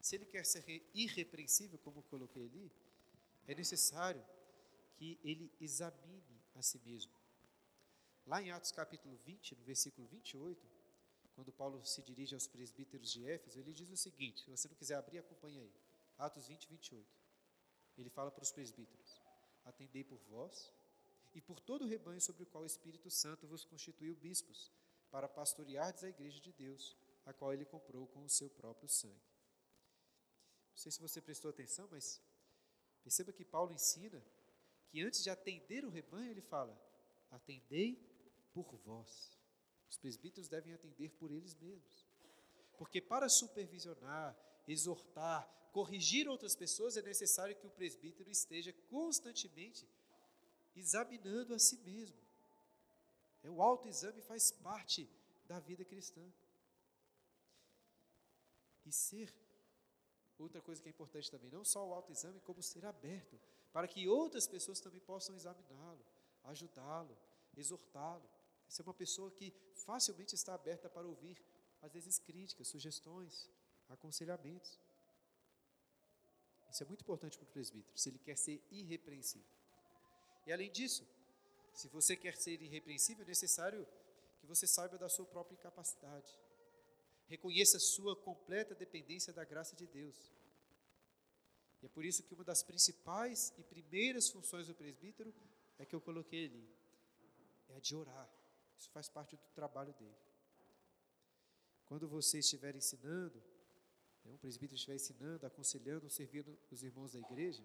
Se 0.00 0.16
ele 0.16 0.24
quer 0.24 0.44
ser 0.44 0.64
irrepreensível, 0.94 1.78
como 1.78 1.98
eu 1.98 2.02
coloquei 2.04 2.46
ali, 2.46 2.72
é 3.46 3.54
necessário 3.54 4.24
que 4.96 5.18
ele 5.22 5.52
examine 5.60 6.42
a 6.54 6.62
si 6.62 6.78
mesmo. 6.80 7.12
Lá 8.30 8.40
em 8.40 8.52
Atos 8.52 8.70
capítulo 8.70 9.16
20, 9.16 9.56
no 9.56 9.64
versículo 9.64 10.06
28, 10.06 10.64
quando 11.34 11.50
Paulo 11.50 11.84
se 11.84 12.00
dirige 12.00 12.32
aos 12.32 12.46
presbíteros 12.46 13.10
de 13.10 13.28
Éfeso, 13.28 13.58
ele 13.58 13.72
diz 13.72 13.90
o 13.90 13.96
seguinte: 13.96 14.44
se 14.44 14.48
você 14.48 14.68
não 14.68 14.76
quiser 14.76 14.94
abrir, 14.94 15.18
acompanha 15.18 15.60
aí. 15.60 15.74
Atos 16.16 16.46
20, 16.46 16.68
28. 16.68 17.08
Ele 17.98 18.08
fala 18.08 18.30
para 18.30 18.44
os 18.44 18.52
presbíteros: 18.52 19.20
Atendei 19.64 20.04
por 20.04 20.20
vós 20.28 20.72
e 21.34 21.40
por 21.40 21.58
todo 21.58 21.82
o 21.82 21.88
rebanho 21.88 22.20
sobre 22.20 22.44
o 22.44 22.46
qual 22.46 22.62
o 22.62 22.66
Espírito 22.68 23.10
Santo 23.10 23.48
vos 23.48 23.64
constituiu 23.64 24.14
bispos, 24.14 24.70
para 25.10 25.28
pastoreardes 25.28 26.04
a 26.04 26.08
igreja 26.08 26.40
de 26.40 26.52
Deus, 26.52 26.96
a 27.26 27.32
qual 27.32 27.52
ele 27.52 27.64
comprou 27.64 28.06
com 28.06 28.22
o 28.22 28.30
seu 28.30 28.48
próprio 28.48 28.88
sangue. 28.88 29.26
Não 30.70 30.76
sei 30.76 30.92
se 30.92 31.00
você 31.00 31.20
prestou 31.20 31.50
atenção, 31.50 31.88
mas 31.90 32.22
perceba 33.02 33.32
que 33.32 33.44
Paulo 33.44 33.72
ensina 33.72 34.24
que 34.86 35.00
antes 35.02 35.20
de 35.20 35.30
atender 35.30 35.84
o 35.84 35.90
rebanho, 35.90 36.30
ele 36.30 36.42
fala: 36.42 36.80
atendei 37.28 38.08
por 38.52 38.76
vós. 38.84 39.38
Os 39.88 39.98
presbíteros 39.98 40.48
devem 40.48 40.72
atender 40.72 41.10
por 41.12 41.30
eles 41.30 41.54
mesmos. 41.54 42.06
Porque 42.76 43.00
para 43.00 43.28
supervisionar, 43.28 44.36
exortar, 44.66 45.48
corrigir 45.72 46.28
outras 46.28 46.54
pessoas, 46.54 46.96
é 46.96 47.02
necessário 47.02 47.56
que 47.56 47.66
o 47.66 47.70
presbítero 47.70 48.30
esteja 48.30 48.72
constantemente 48.88 49.86
examinando 50.74 51.54
a 51.54 51.58
si 51.58 51.76
mesmo. 51.78 52.18
É, 53.42 53.50
o 53.50 53.62
autoexame 53.62 54.20
faz 54.22 54.50
parte 54.50 55.08
da 55.46 55.58
vida 55.58 55.84
cristã. 55.84 56.22
E 58.86 58.92
ser 58.92 59.32
Outra 60.40 60.62
coisa 60.62 60.80
que 60.80 60.88
é 60.88 60.90
importante 60.90 61.30
também, 61.30 61.50
não 61.50 61.64
só 61.64 61.86
o 61.86 61.92
autoexame, 61.92 62.40
como 62.40 62.62
ser 62.62 62.86
aberto, 62.86 63.38
para 63.72 63.86
que 63.86 64.08
outras 64.08 64.48
pessoas 64.48 64.80
também 64.80 65.00
possam 65.00 65.34
examiná-lo, 65.34 66.02
ajudá-lo, 66.44 67.14
exortá-lo. 67.54 68.26
Ser 68.74 68.82
uma 68.82 68.94
pessoa 68.94 69.30
que 69.38 69.52
facilmente 69.74 70.34
está 70.34 70.54
aberta 70.54 70.88
para 70.88 71.06
ouvir, 71.06 71.36
às 71.82 71.92
vezes, 71.92 72.18
críticas, 72.18 72.68
sugestões, 72.68 73.50
aconselhamentos. 73.88 74.78
Isso 76.70 76.82
é 76.84 76.86
muito 76.86 77.02
importante 77.02 77.36
para 77.36 77.48
o 77.48 77.52
presbítero, 77.56 77.98
se 77.98 78.08
ele 78.08 78.20
quer 78.26 78.38
ser 78.38 78.62
irrepreensível. 78.70 79.52
E 80.46 80.52
além 80.52 80.70
disso, 80.70 81.04
se 81.74 81.88
você 81.88 82.16
quer 82.16 82.36
ser 82.36 82.62
irrepreensível, 82.62 83.24
é 83.24 83.28
necessário 83.28 83.86
que 84.40 84.46
você 84.46 84.66
saiba 84.66 84.96
da 84.96 85.08
sua 85.08 85.26
própria 85.26 85.56
incapacidade 85.56 86.32
reconheça 87.30 87.78
sua 87.78 88.16
completa 88.16 88.74
dependência 88.74 89.32
da 89.32 89.44
graça 89.44 89.76
de 89.76 89.86
Deus. 89.86 90.16
E 91.80 91.86
é 91.86 91.88
por 91.88 92.04
isso 92.04 92.24
que 92.24 92.34
uma 92.34 92.42
das 92.42 92.60
principais 92.60 93.54
e 93.56 93.62
primeiras 93.62 94.28
funções 94.28 94.66
do 94.66 94.74
presbítero 94.74 95.32
é 95.78 95.86
que 95.86 95.94
eu 95.94 96.00
coloquei 96.00 96.46
ali, 96.46 96.68
é 97.68 97.76
a 97.76 97.78
de 97.78 97.94
orar. 97.94 98.28
Isso 98.80 98.90
faz 98.90 99.10
parte 99.10 99.36
do 99.36 99.48
trabalho 99.54 99.92
dele. 99.92 100.16
Quando 101.84 102.08
você 102.08 102.38
estiver 102.38 102.74
ensinando, 102.74 103.38
né, 104.24 104.32
um 104.32 104.38
presbítero 104.38 104.76
estiver 104.76 104.94
ensinando, 104.94 105.44
aconselhando, 105.44 106.08
servindo 106.08 106.58
os 106.70 106.82
irmãos 106.82 107.12
da 107.12 107.18
igreja, 107.18 107.62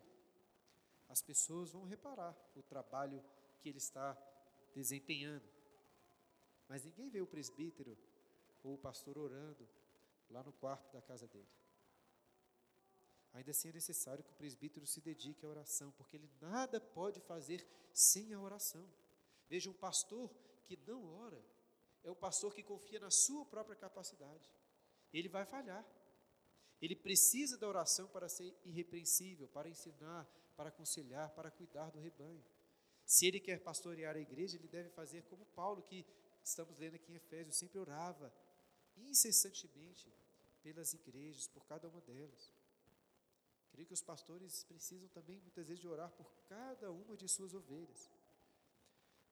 as 1.07 1.21
pessoas 1.21 1.71
vão 1.71 1.85
reparar 1.85 2.35
o 2.53 2.61
trabalho 2.61 3.23
que 3.61 3.69
ele 3.69 3.77
está 3.77 4.17
desempenhando. 4.73 5.47
Mas 6.67 6.83
ninguém 6.83 7.09
vê 7.09 7.21
o 7.21 7.27
presbítero 7.27 7.97
ou 8.61 8.73
o 8.73 8.77
pastor 8.77 9.17
orando 9.17 9.65
lá 10.29 10.43
no 10.43 10.51
quarto 10.51 10.91
da 10.91 11.01
casa 11.01 11.27
dele. 11.27 11.47
Ainda 13.31 13.51
assim 13.51 13.69
é 13.69 13.73
necessário 13.73 14.23
que 14.23 14.31
o 14.31 14.35
presbítero 14.35 14.85
se 14.85 14.99
dedique 14.99 15.45
à 15.45 15.49
oração, 15.49 15.91
porque 15.93 16.17
ele 16.17 16.29
nada 16.41 16.81
pode 16.81 17.21
fazer 17.21 17.65
sem 17.93 18.33
a 18.33 18.39
oração. 18.41 18.85
Veja, 19.47 19.69
um 19.69 19.73
pastor 19.73 20.29
que 20.65 20.77
não 20.87 21.05
ora 21.05 21.41
é 22.03 22.11
um 22.11 22.15
pastor 22.15 22.53
que 22.53 22.61
confia 22.61 22.99
na 22.99 23.09
sua 23.09 23.45
própria 23.45 23.75
capacidade. 23.75 24.47
ele 25.11 25.29
vai 25.29 25.45
falhar. 25.45 25.83
Ele 26.81 26.95
precisa 26.95 27.57
da 27.57 27.67
oração 27.67 28.07
para 28.09 28.27
ser 28.27 28.53
irrepreensível, 28.63 29.47
para 29.47 29.69
ensinar, 29.69 30.23
para 30.55 30.69
aconselhar, 30.69 31.33
para 31.33 31.49
cuidar 31.49 31.89
do 31.89 31.99
rebanho. 31.99 32.43
Se 33.05 33.25
ele 33.25 33.39
quer 33.39 33.59
pastorear 33.61 34.15
a 34.15 34.19
igreja, 34.19 34.57
ele 34.57 34.67
deve 34.67 34.89
fazer 34.89 35.23
como 35.23 35.45
Paulo, 35.47 35.81
que 35.81 36.05
estamos 36.43 36.77
lendo 36.77 36.95
aqui 36.95 37.11
em 37.11 37.15
Efésios, 37.15 37.55
sempre 37.55 37.79
orava 37.79 38.31
incessantemente 38.97 40.13
pelas 40.61 40.93
igrejas, 40.93 41.47
por 41.47 41.65
cada 41.65 41.87
uma 41.87 42.01
delas. 42.01 42.53
Creio 43.71 43.87
que 43.87 43.93
os 43.93 44.01
pastores 44.01 44.63
precisam 44.63 45.07
também, 45.09 45.39
muitas 45.41 45.65
vezes, 45.67 45.81
de 45.81 45.87
orar 45.87 46.11
por 46.11 46.31
cada 46.47 46.91
uma 46.91 47.15
de 47.15 47.27
suas 47.27 47.53
ovelhas. 47.53 48.09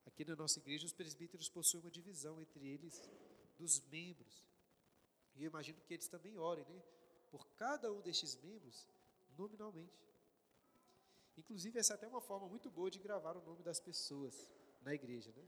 Aqui 0.05 0.25
na 0.25 0.35
nossa 0.35 0.59
igreja, 0.59 0.85
os 0.85 0.93
presbíteros 0.93 1.49
possuem 1.49 1.83
uma 1.83 1.91
divisão 1.91 2.39
entre 2.41 2.67
eles 2.67 3.01
dos 3.57 3.79
membros. 3.87 4.45
E 5.35 5.43
eu 5.43 5.49
imagino 5.49 5.79
que 5.81 5.93
eles 5.93 6.07
também 6.07 6.37
orem, 6.37 6.65
né? 6.65 6.83
Por 7.31 7.47
cada 7.55 7.91
um 7.91 8.01
destes 8.01 8.35
membros, 8.41 8.87
nominalmente. 9.37 10.03
Inclusive, 11.37 11.79
essa 11.79 11.93
é 11.93 11.95
até 11.95 12.07
uma 12.07 12.21
forma 12.21 12.47
muito 12.47 12.69
boa 12.69 12.91
de 12.91 12.99
gravar 12.99 13.35
o 13.35 13.41
nome 13.41 13.63
das 13.63 13.79
pessoas 13.79 14.49
na 14.81 14.93
igreja, 14.93 15.31
né? 15.35 15.43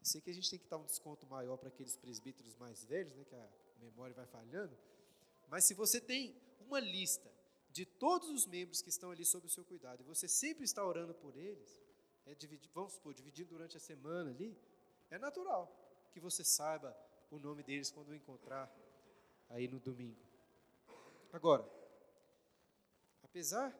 Eu 0.00 0.06
sei 0.06 0.20
que 0.20 0.30
a 0.30 0.34
gente 0.34 0.50
tem 0.50 0.58
que 0.58 0.68
dar 0.68 0.78
um 0.78 0.84
desconto 0.84 1.26
maior 1.26 1.56
para 1.56 1.68
aqueles 1.68 1.96
presbíteros 1.96 2.56
mais 2.56 2.84
velhos, 2.84 3.14
né? 3.14 3.24
Que 3.24 3.34
a 3.34 3.48
memória 3.80 4.14
vai 4.14 4.26
falhando. 4.26 4.76
Mas 5.48 5.64
se 5.64 5.74
você 5.74 6.00
tem 6.00 6.34
uma 6.60 6.80
lista 6.80 7.30
de 7.70 7.84
todos 7.84 8.28
os 8.30 8.46
membros 8.46 8.82
que 8.82 8.88
estão 8.88 9.10
ali 9.10 9.24
sob 9.24 9.46
o 9.46 9.50
seu 9.50 9.64
cuidado 9.64 10.00
e 10.00 10.04
você 10.04 10.26
sempre 10.26 10.64
está 10.64 10.84
orando 10.84 11.14
por 11.14 11.36
eles, 11.36 11.80
é 12.28 12.34
dividir, 12.34 12.70
vamos 12.74 12.92
supor, 12.92 13.14
dividindo 13.14 13.48
durante 13.48 13.76
a 13.76 13.80
semana 13.80 14.30
ali, 14.30 14.56
é 15.10 15.18
natural 15.18 15.66
que 16.12 16.20
você 16.20 16.44
saiba 16.44 16.94
o 17.30 17.38
nome 17.38 17.62
deles 17.62 17.90
quando 17.90 18.10
o 18.10 18.14
encontrar 18.14 18.70
aí 19.48 19.66
no 19.66 19.80
domingo. 19.80 20.20
Agora, 21.32 21.66
apesar 23.22 23.74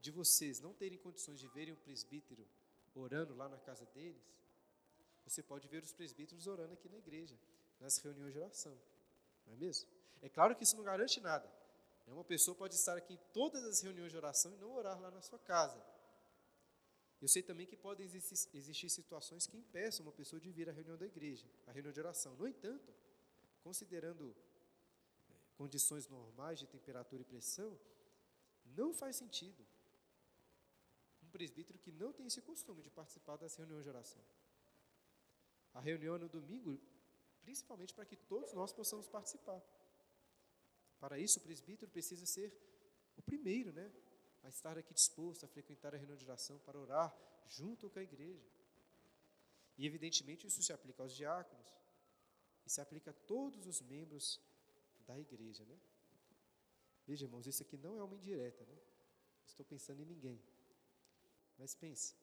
de 0.00 0.10
vocês 0.10 0.58
não 0.60 0.72
terem 0.72 0.98
condições 0.98 1.38
de 1.38 1.48
verem 1.48 1.74
um 1.74 1.76
presbítero 1.76 2.46
orando 2.94 3.34
lá 3.34 3.48
na 3.48 3.58
casa 3.58 3.84
deles, 3.86 4.22
você 5.24 5.42
pode 5.42 5.68
ver 5.68 5.82
os 5.82 5.92
presbíteros 5.92 6.46
orando 6.46 6.72
aqui 6.72 6.88
na 6.88 6.96
igreja, 6.96 7.38
nas 7.78 7.98
reuniões 7.98 8.32
de 8.32 8.38
oração. 8.38 8.76
Não 9.46 9.52
é 9.52 9.56
mesmo? 9.56 9.86
É 10.22 10.28
claro 10.28 10.56
que 10.56 10.64
isso 10.64 10.76
não 10.76 10.84
garante 10.84 11.20
nada. 11.20 11.48
Uma 12.06 12.24
pessoa 12.24 12.56
pode 12.56 12.74
estar 12.74 12.96
aqui 12.96 13.14
em 13.14 13.20
todas 13.32 13.62
as 13.64 13.80
reuniões 13.82 14.10
de 14.10 14.16
oração 14.16 14.52
e 14.52 14.56
não 14.56 14.72
orar 14.72 15.00
lá 15.00 15.10
na 15.10 15.22
sua 15.22 15.38
casa. 15.38 15.80
Eu 17.20 17.28
sei 17.28 17.42
também 17.42 17.66
que 17.66 17.76
podem 17.76 18.06
existir 18.06 18.88
situações 18.88 19.46
que 19.46 19.56
impeçam 19.56 20.06
uma 20.06 20.12
pessoa 20.12 20.40
de 20.40 20.50
vir 20.50 20.68
à 20.70 20.72
reunião 20.72 20.96
da 20.96 21.06
igreja, 21.06 21.46
à 21.66 21.72
reunião 21.72 21.92
de 21.92 22.00
oração. 22.00 22.34
No 22.36 22.48
entanto, 22.48 22.94
considerando 23.62 24.34
é, 25.28 25.34
condições 25.54 26.08
normais 26.08 26.58
de 26.58 26.66
temperatura 26.66 27.20
e 27.20 27.24
pressão, 27.24 27.78
não 28.64 28.94
faz 28.94 29.16
sentido 29.16 29.62
um 31.22 31.28
presbítero 31.28 31.78
que 31.78 31.92
não 31.92 32.10
tem 32.12 32.26
esse 32.26 32.40
costume 32.40 32.82
de 32.82 32.90
participar 32.90 33.36
das 33.36 33.54
reuniões 33.54 33.84
de 33.84 33.90
oração. 33.90 34.22
A 35.74 35.80
reunião 35.80 36.14
é 36.16 36.18
no 36.18 36.28
domingo, 36.28 36.80
principalmente 37.42 37.92
para 37.92 38.06
que 38.06 38.16
todos 38.16 38.52
nós 38.54 38.72
possamos 38.72 39.06
participar. 39.06 39.62
Para 40.98 41.18
isso, 41.18 41.38
o 41.38 41.42
presbítero 41.42 41.90
precisa 41.90 42.24
ser 42.24 42.52
o 43.16 43.22
primeiro, 43.22 43.72
né? 43.72 43.92
A 44.42 44.48
estar 44.48 44.78
aqui 44.78 44.94
disposto 44.94 45.44
a 45.44 45.48
frequentar 45.48 45.94
a 45.94 45.98
reunião 45.98 46.16
de 46.16 46.24
oração 46.24 46.58
para 46.60 46.78
orar 46.78 47.14
junto 47.48 47.90
com 47.90 47.98
a 47.98 48.02
igreja. 48.02 48.48
E 49.76 49.86
evidentemente 49.86 50.46
isso 50.46 50.62
se 50.62 50.72
aplica 50.72 51.02
aos 51.02 51.14
diáconos 51.14 51.68
e 52.64 52.70
se 52.70 52.80
aplica 52.80 53.10
a 53.10 53.14
todos 53.14 53.66
os 53.66 53.80
membros 53.80 54.40
da 55.06 55.18
igreja, 55.18 55.64
né? 55.64 55.78
Veja, 57.06 57.24
irmãos, 57.24 57.46
isso 57.46 57.62
aqui 57.62 57.76
não 57.76 57.98
é 57.98 58.04
uma 58.04 58.14
indireta, 58.14 58.64
né? 58.64 58.78
Estou 59.46 59.64
pensando 59.64 60.00
em 60.00 60.04
ninguém. 60.04 60.40
Mas 61.58 61.74
pense, 61.74 62.14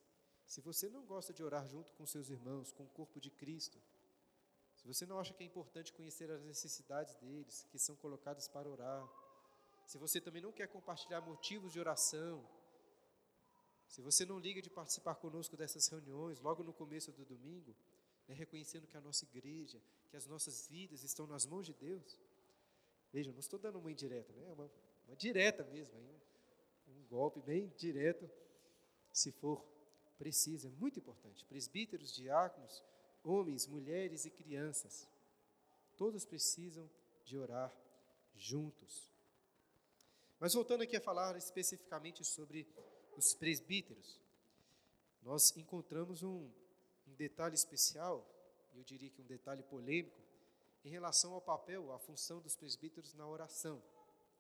se 0.46 0.62
você 0.62 0.88
não 0.88 1.06
gosta 1.06 1.34
de 1.34 1.44
orar 1.44 1.68
junto 1.68 1.94
com 1.94 2.06
seus 2.06 2.30
irmãos, 2.30 2.72
com 2.72 2.84
o 2.84 2.90
corpo 2.90 3.20
de 3.20 3.30
Cristo, 3.30 3.82
se 4.76 4.86
você 4.88 5.06
não 5.06 5.20
acha 5.20 5.34
que 5.34 5.44
é 5.44 5.46
importante 5.46 5.92
conhecer 5.92 6.32
as 6.32 6.42
necessidades 6.44 7.16
deles, 7.16 7.66
que 7.70 7.78
são 7.78 7.96
colocadas 7.96 8.48
para 8.48 8.70
orar, 8.70 9.06
se 9.88 9.98
você 9.98 10.20
também 10.20 10.42
não 10.42 10.52
quer 10.52 10.68
compartilhar 10.68 11.22
motivos 11.22 11.72
de 11.72 11.80
oração, 11.80 12.46
se 13.88 14.02
você 14.02 14.26
não 14.26 14.38
liga 14.38 14.62
de 14.62 14.70
participar 14.70 15.16
conosco 15.16 15.56
dessas 15.56 15.88
reuniões 15.88 16.42
logo 16.42 16.62
no 16.62 16.74
começo 16.74 17.10
do 17.14 17.24
domingo, 17.24 17.74
né, 18.28 18.36
reconhecendo 18.36 18.86
que 18.86 18.98
a 18.98 19.02
nossa 19.02 19.24
igreja, 19.24 19.82
que 20.10 20.18
as 20.18 20.28
nossas 20.28 20.68
vidas 20.68 21.04
estão 21.06 21.26
nas 21.26 21.46
mãos 21.46 21.66
de 21.66 21.74
Deus. 21.74 22.20
Veja, 23.14 23.32
não 23.32 23.40
estou 23.40 23.58
dando 23.58 23.80
uma 23.80 23.90
indireta, 23.90 24.34
né? 24.34 24.52
uma, 24.52 24.70
uma 25.08 25.16
direta 25.16 25.64
mesmo, 25.64 25.98
um, 25.98 26.92
um 26.92 27.04
golpe 27.06 27.40
bem 27.40 27.74
direto, 27.78 28.30
se 29.14 29.32
for 29.32 29.64
preciso, 30.18 30.68
é 30.68 30.70
muito 30.72 31.00
importante. 31.00 31.46
Presbíteros, 31.46 32.14
diáconos, 32.14 32.84
homens, 33.24 33.66
mulheres 33.66 34.26
e 34.26 34.30
crianças, 34.30 35.10
todos 35.96 36.26
precisam 36.26 36.90
de 37.24 37.38
orar 37.38 37.74
juntos. 38.36 39.17
Mas 40.40 40.54
voltando 40.54 40.84
aqui 40.84 40.96
a 40.96 41.02
falar 41.02 41.36
especificamente 41.36 42.24
sobre 42.24 42.68
os 43.16 43.34
presbíteros, 43.34 44.20
nós 45.24 45.56
encontramos 45.58 46.22
um, 46.22 46.50
um 47.08 47.16
detalhe 47.16 47.56
especial, 47.56 48.24
eu 48.76 48.84
diria 48.84 49.10
que 49.10 49.22
um 49.22 49.26
detalhe 49.26 49.64
polêmico, 49.64 50.22
em 50.86 50.90
relação 50.90 51.34
ao 51.34 51.42
papel, 51.42 51.92
à 51.92 51.98
função 51.98 52.40
dos 52.40 52.56
presbíteros 52.56 53.14
na 53.16 53.28
oração. 53.28 53.82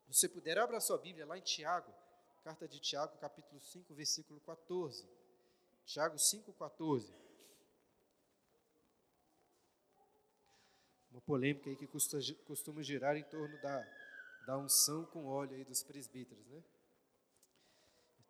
Se 0.06 0.14
você 0.14 0.30
puder, 0.30 0.58
abra 0.60 0.80
sua 0.80 1.00
Bíblia 1.00 1.26
lá 1.26 1.38
em 1.38 1.42
Tiago, 1.42 1.92
carta 2.44 2.68
de 2.68 2.80
Tiago, 2.80 3.18
capítulo 3.18 3.60
5, 3.60 3.94
versículo 3.96 4.40
14. 4.42 5.04
Tiago 5.84 6.20
5, 6.20 6.54
14. 6.54 7.12
Uma 11.12 11.22
polêmica 11.22 11.70
aí 11.70 11.76
que 11.76 11.88
costuma 12.46 12.84
girar 12.84 13.18
em 13.18 13.24
torno 13.24 13.60
da 13.62 14.07
da 14.48 14.58
unção 14.58 15.04
com 15.08 15.26
óleo 15.26 15.58
aí 15.58 15.66
dos 15.66 15.84
presbíteros, 15.84 16.48
né? 16.48 16.64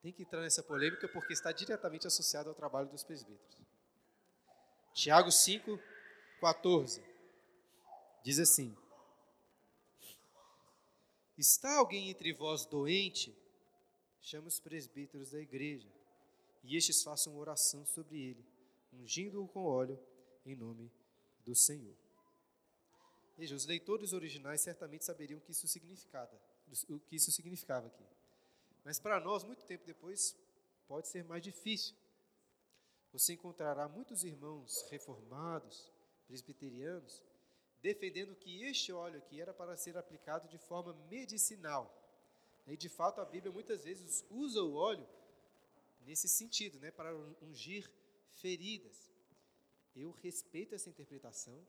Tem 0.01 0.11
que 0.11 0.23
entrar 0.23 0.41
nessa 0.41 0.63
polêmica 0.63 1.07
porque 1.07 1.31
está 1.31 1.51
diretamente 1.51 2.07
associado 2.07 2.49
ao 2.49 2.55
trabalho 2.55 2.89
dos 2.89 3.03
presbíteros. 3.03 3.55
Tiago 4.95 5.31
5, 5.31 5.79
14. 6.41 7.03
Diz 8.23 8.39
assim: 8.39 8.75
Está 11.37 11.77
alguém 11.77 12.09
entre 12.09 12.33
vós 12.33 12.65
doente? 12.65 13.37
Chama 14.19 14.47
os 14.47 14.59
presbíteros 14.59 15.31
da 15.31 15.39
igreja, 15.39 15.87
e 16.63 16.75
estes 16.75 17.03
façam 17.03 17.37
oração 17.37 17.85
sobre 17.85 18.19
ele, 18.19 18.45
ungindo-o 18.91 19.47
com 19.47 19.65
óleo 19.65 19.99
em 20.45 20.55
nome 20.55 20.91
do 21.45 21.53
Senhor. 21.53 22.06
Veja, 23.37 23.55
os 23.55 23.65
leitores 23.65 24.13
originais 24.13 24.61
certamente 24.61 25.05
saberiam 25.05 25.39
que 25.39 25.51
isso 25.51 25.67
significava, 25.67 26.41
o 26.89 26.99
que 26.99 27.15
isso 27.15 27.31
significava 27.31 27.87
aqui. 27.87 28.03
Mas 28.83 28.99
para 28.99 29.19
nós, 29.19 29.43
muito 29.43 29.63
tempo 29.63 29.85
depois, 29.85 30.35
pode 30.87 31.07
ser 31.07 31.23
mais 31.23 31.43
difícil. 31.43 31.95
Você 33.11 33.33
encontrará 33.33 33.87
muitos 33.87 34.23
irmãos 34.23 34.81
reformados, 34.89 35.91
presbiterianos, 36.27 37.21
defendendo 37.81 38.35
que 38.35 38.63
este 38.63 38.91
óleo 38.91 39.19
aqui 39.19 39.39
era 39.39 39.53
para 39.53 39.77
ser 39.77 39.97
aplicado 39.97 40.47
de 40.47 40.57
forma 40.57 40.93
medicinal. 41.09 41.93
E 42.65 42.75
de 42.75 42.89
fato 42.89 43.21
a 43.21 43.25
Bíblia 43.25 43.51
muitas 43.51 43.83
vezes 43.83 44.25
usa 44.29 44.61
o 44.61 44.73
óleo 44.73 45.07
nesse 46.01 46.27
sentido, 46.27 46.79
né, 46.79 46.89
para 46.91 47.15
ungir 47.41 47.89
feridas. 48.33 49.11
Eu 49.95 50.11
respeito 50.11 50.75
essa 50.75 50.89
interpretação, 50.89 51.65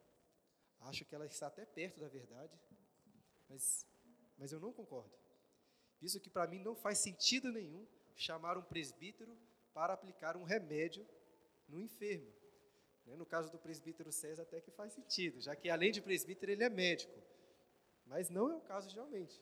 Acho 0.80 1.04
que 1.04 1.14
ela 1.14 1.26
está 1.26 1.48
até 1.48 1.64
perto 1.64 2.00
da 2.00 2.08
verdade, 2.08 2.58
mas, 3.48 3.86
mas 4.38 4.52
eu 4.52 4.60
não 4.60 4.72
concordo. 4.72 5.12
Visto 6.00 6.20
que 6.20 6.30
para 6.30 6.46
mim 6.46 6.60
não 6.60 6.74
faz 6.74 6.98
sentido 6.98 7.50
nenhum 7.50 7.86
chamar 8.14 8.56
um 8.56 8.62
presbítero 8.62 9.36
para 9.74 9.92
aplicar 9.92 10.36
um 10.36 10.44
remédio 10.44 11.06
no 11.68 11.80
enfermo. 11.80 12.32
Né, 13.06 13.16
no 13.16 13.26
caso 13.26 13.50
do 13.50 13.58
presbítero 13.58 14.12
César, 14.12 14.42
até 14.42 14.60
que 14.60 14.70
faz 14.70 14.92
sentido, 14.92 15.40
já 15.40 15.56
que 15.56 15.68
além 15.68 15.90
de 15.90 16.00
presbítero, 16.00 16.52
ele 16.52 16.64
é 16.64 16.68
médico. 16.68 17.18
Mas 18.06 18.28
não 18.28 18.50
é 18.50 18.54
o 18.54 18.60
caso 18.60 18.88
geralmente. 18.90 19.40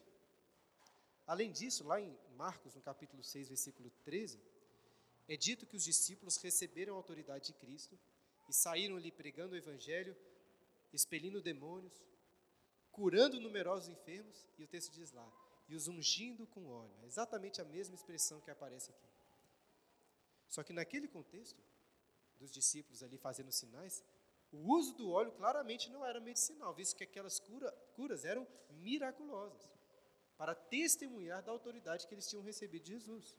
Além 1.25 1.51
disso, 1.51 1.85
lá 1.85 1.99
em 1.99 2.17
Marcos, 2.35 2.73
no 2.75 2.81
capítulo 2.81 3.23
6, 3.23 3.49
versículo 3.49 3.91
13, 4.03 4.39
é 5.27 5.35
dito 5.35 5.65
que 5.65 5.75
os 5.75 5.83
discípulos 5.83 6.37
receberam 6.37 6.93
a 6.93 6.97
autoridade 6.97 7.47
de 7.47 7.53
Cristo 7.53 7.99
e 8.47 8.53
saíram 8.53 8.95
ali 8.95 9.11
pregando 9.11 9.53
o 9.53 9.57
evangelho 9.57 10.15
expelindo 10.93 11.41
demônios, 11.41 12.05
curando 12.91 13.39
numerosos 13.39 13.89
enfermos, 13.89 14.47
e 14.57 14.63
o 14.63 14.67
texto 14.67 14.91
diz 14.91 15.11
lá, 15.11 15.31
e 15.67 15.75
os 15.75 15.87
ungindo 15.87 16.47
com 16.47 16.67
óleo. 16.67 16.95
É 17.01 17.05
exatamente 17.05 17.61
a 17.61 17.65
mesma 17.65 17.95
expressão 17.95 18.41
que 18.41 18.49
aparece 18.49 18.91
aqui. 18.91 19.07
Só 20.47 20.63
que 20.63 20.73
naquele 20.73 21.07
contexto, 21.07 21.61
dos 22.39 22.51
discípulos 22.51 23.03
ali 23.03 23.17
fazendo 23.17 23.51
sinais, 23.51 24.03
o 24.51 24.73
uso 24.73 24.95
do 24.95 25.09
óleo 25.11 25.31
claramente 25.33 25.89
não 25.89 26.05
era 26.05 26.19
medicinal, 26.19 26.73
visto 26.73 26.95
que 26.95 27.03
aquelas 27.03 27.39
cura, 27.39 27.71
curas 27.95 28.23
eram 28.23 28.47
miraculosas, 28.69 29.61
para 30.37 30.55
testemunhar 30.55 31.43
da 31.43 31.51
autoridade 31.51 32.07
que 32.07 32.13
eles 32.13 32.27
tinham 32.27 32.43
recebido 32.43 32.83
de 32.83 32.93
Jesus. 32.93 33.35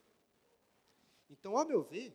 Então, 1.30 1.56
ao 1.56 1.66
meu 1.66 1.82
ver, 1.82 2.14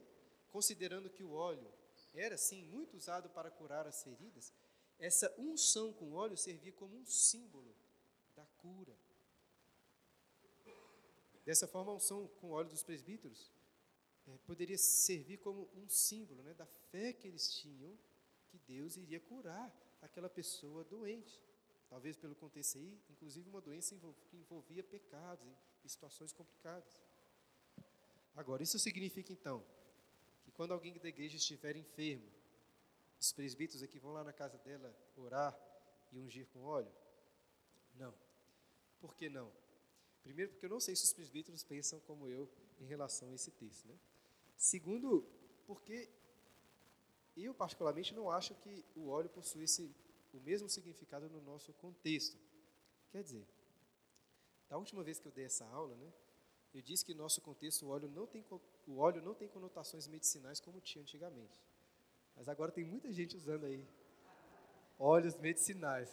considerando 0.51 1.09
que 1.09 1.23
o 1.23 1.31
óleo 1.31 1.71
era, 2.13 2.37
sim, 2.37 2.63
muito 2.65 2.95
usado 2.95 3.29
para 3.29 3.49
curar 3.49 3.87
as 3.87 4.03
feridas, 4.03 4.53
essa 4.99 5.33
unção 5.37 5.91
com 5.93 6.13
óleo 6.13 6.37
servia 6.37 6.71
como 6.71 6.97
um 6.97 7.05
símbolo 7.05 7.75
da 8.35 8.45
cura. 8.57 8.97
Dessa 11.45 11.67
forma, 11.67 11.91
a 11.91 11.95
unção 11.95 12.27
com 12.39 12.51
óleo 12.51 12.69
dos 12.69 12.83
presbíteros 12.83 13.51
é, 14.27 14.37
poderia 14.45 14.77
servir 14.77 15.37
como 15.39 15.69
um 15.75 15.89
símbolo 15.89 16.41
né, 16.43 16.53
da 16.53 16.65
fé 16.65 17.11
que 17.11 17.27
eles 17.27 17.53
tinham 17.55 17.97
que 18.47 18.57
Deus 18.59 18.95
iria 18.95 19.19
curar 19.19 19.73
aquela 20.01 20.29
pessoa 20.29 20.83
doente. 20.83 21.41
Talvez 21.89 22.15
pelo 22.15 22.35
contexto 22.35 22.77
aí, 22.77 22.99
inclusive 23.09 23.49
uma 23.49 23.61
doença 23.61 23.95
que 24.29 24.37
envolvia 24.37 24.83
pecados 24.83 25.45
e 25.83 25.89
situações 25.89 26.31
complicadas. 26.31 26.97
Agora, 28.35 28.63
isso 28.63 28.79
significa 28.79 29.31
então 29.31 29.63
que 30.43 30.51
quando 30.51 30.71
alguém 30.71 30.97
da 30.97 31.09
igreja 31.09 31.37
estiver 31.37 31.75
enfermo, 31.75 32.31
os 33.23 33.31
presbíteros 33.31 33.81
aqui 33.81 33.97
vão 33.99 34.11
lá 34.11 34.21
na 34.21 34.33
casa 34.33 34.57
dela 34.57 34.93
orar 35.15 35.57
e 36.11 36.19
ungir 36.19 36.45
com 36.47 36.61
óleo? 36.63 36.91
Não. 37.95 38.13
Por 38.99 39.15
que 39.15 39.29
não? 39.29 39.49
Primeiro, 40.21 40.51
porque 40.51 40.65
eu 40.65 40.69
não 40.69 40.79
sei 40.79 40.93
se 40.93 41.05
os 41.05 41.13
presbíteros 41.13 41.63
pensam 41.63 42.01
como 42.01 42.27
eu 42.27 42.49
em 42.81 42.85
relação 42.85 43.29
a 43.29 43.33
esse 43.33 43.49
texto. 43.51 43.87
Né? 43.87 43.97
Segundo, 44.57 45.25
porque 45.65 46.09
eu, 47.37 47.53
particularmente, 47.53 48.13
não 48.13 48.29
acho 48.29 48.53
que 48.55 48.85
o 48.93 49.07
óleo 49.07 49.29
possui 49.29 49.63
esse, 49.63 49.95
o 50.33 50.41
mesmo 50.41 50.67
significado 50.67 51.29
no 51.29 51.41
nosso 51.41 51.71
contexto. 51.75 52.37
Quer 53.09 53.23
dizer, 53.23 53.47
da 54.67 54.77
última 54.77 55.01
vez 55.01 55.17
que 55.17 55.27
eu 55.29 55.31
dei 55.31 55.45
essa 55.45 55.65
aula, 55.67 55.95
né, 55.95 56.13
eu 56.73 56.81
disse 56.81 57.05
que 57.05 57.13
no 57.13 57.23
nosso 57.23 57.41
contexto 57.41 57.85
o 57.85 57.89
óleo 57.89 58.09
não 58.09 58.27
tem, 58.27 58.45
o 58.85 58.97
óleo 58.97 59.21
não 59.21 59.33
tem 59.33 59.47
conotações 59.47 60.07
medicinais 60.07 60.59
como 60.59 60.81
tinha 60.81 61.01
antigamente. 61.01 61.57
Mas 62.35 62.49
agora 62.49 62.71
tem 62.71 62.83
muita 62.83 63.11
gente 63.11 63.35
usando 63.35 63.65
aí 63.65 63.87
óleos 64.97 65.35
medicinais. 65.35 66.09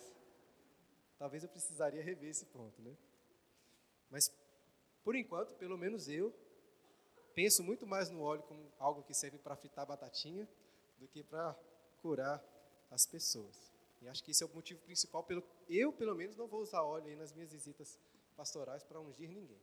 Talvez 1.19 1.43
eu 1.43 1.49
precisaria 1.49 2.03
rever 2.03 2.31
esse 2.31 2.47
ponto, 2.47 2.81
né? 2.83 2.97
Mas, 4.09 4.33
por 5.05 5.15
enquanto, 5.15 5.55
pelo 5.55 5.77
menos 5.77 6.09
eu, 6.09 6.35
penso 7.35 7.63
muito 7.63 7.87
mais 7.87 8.11
no 8.11 8.23
óleo 8.23 8.43
como 8.43 8.73
algo 8.79 9.03
que 9.03 9.15
serve 9.15 9.39
para 9.39 9.57
fritar 9.57 9.87
batatinha 9.87 10.49
do 10.99 11.07
que 11.07 11.23
para 11.23 11.55
curar 12.03 12.43
as 12.91 13.07
pessoas. 13.07 13.71
E 14.01 14.09
acho 14.09 14.25
que 14.25 14.31
esse 14.31 14.43
é 14.43 14.47
o 14.47 14.55
motivo 14.55 14.81
principal 14.81 15.23
pelo 15.25 15.43
eu, 15.69 15.93
pelo 15.93 16.15
menos, 16.15 16.37
não 16.37 16.47
vou 16.47 16.61
usar 16.61 16.83
óleo 16.83 17.07
aí 17.07 17.17
nas 17.17 17.33
minhas 17.33 17.53
visitas 17.53 17.99
pastorais 18.35 18.83
para 18.83 19.01
ungir 19.01 19.29
ninguém. 19.29 19.61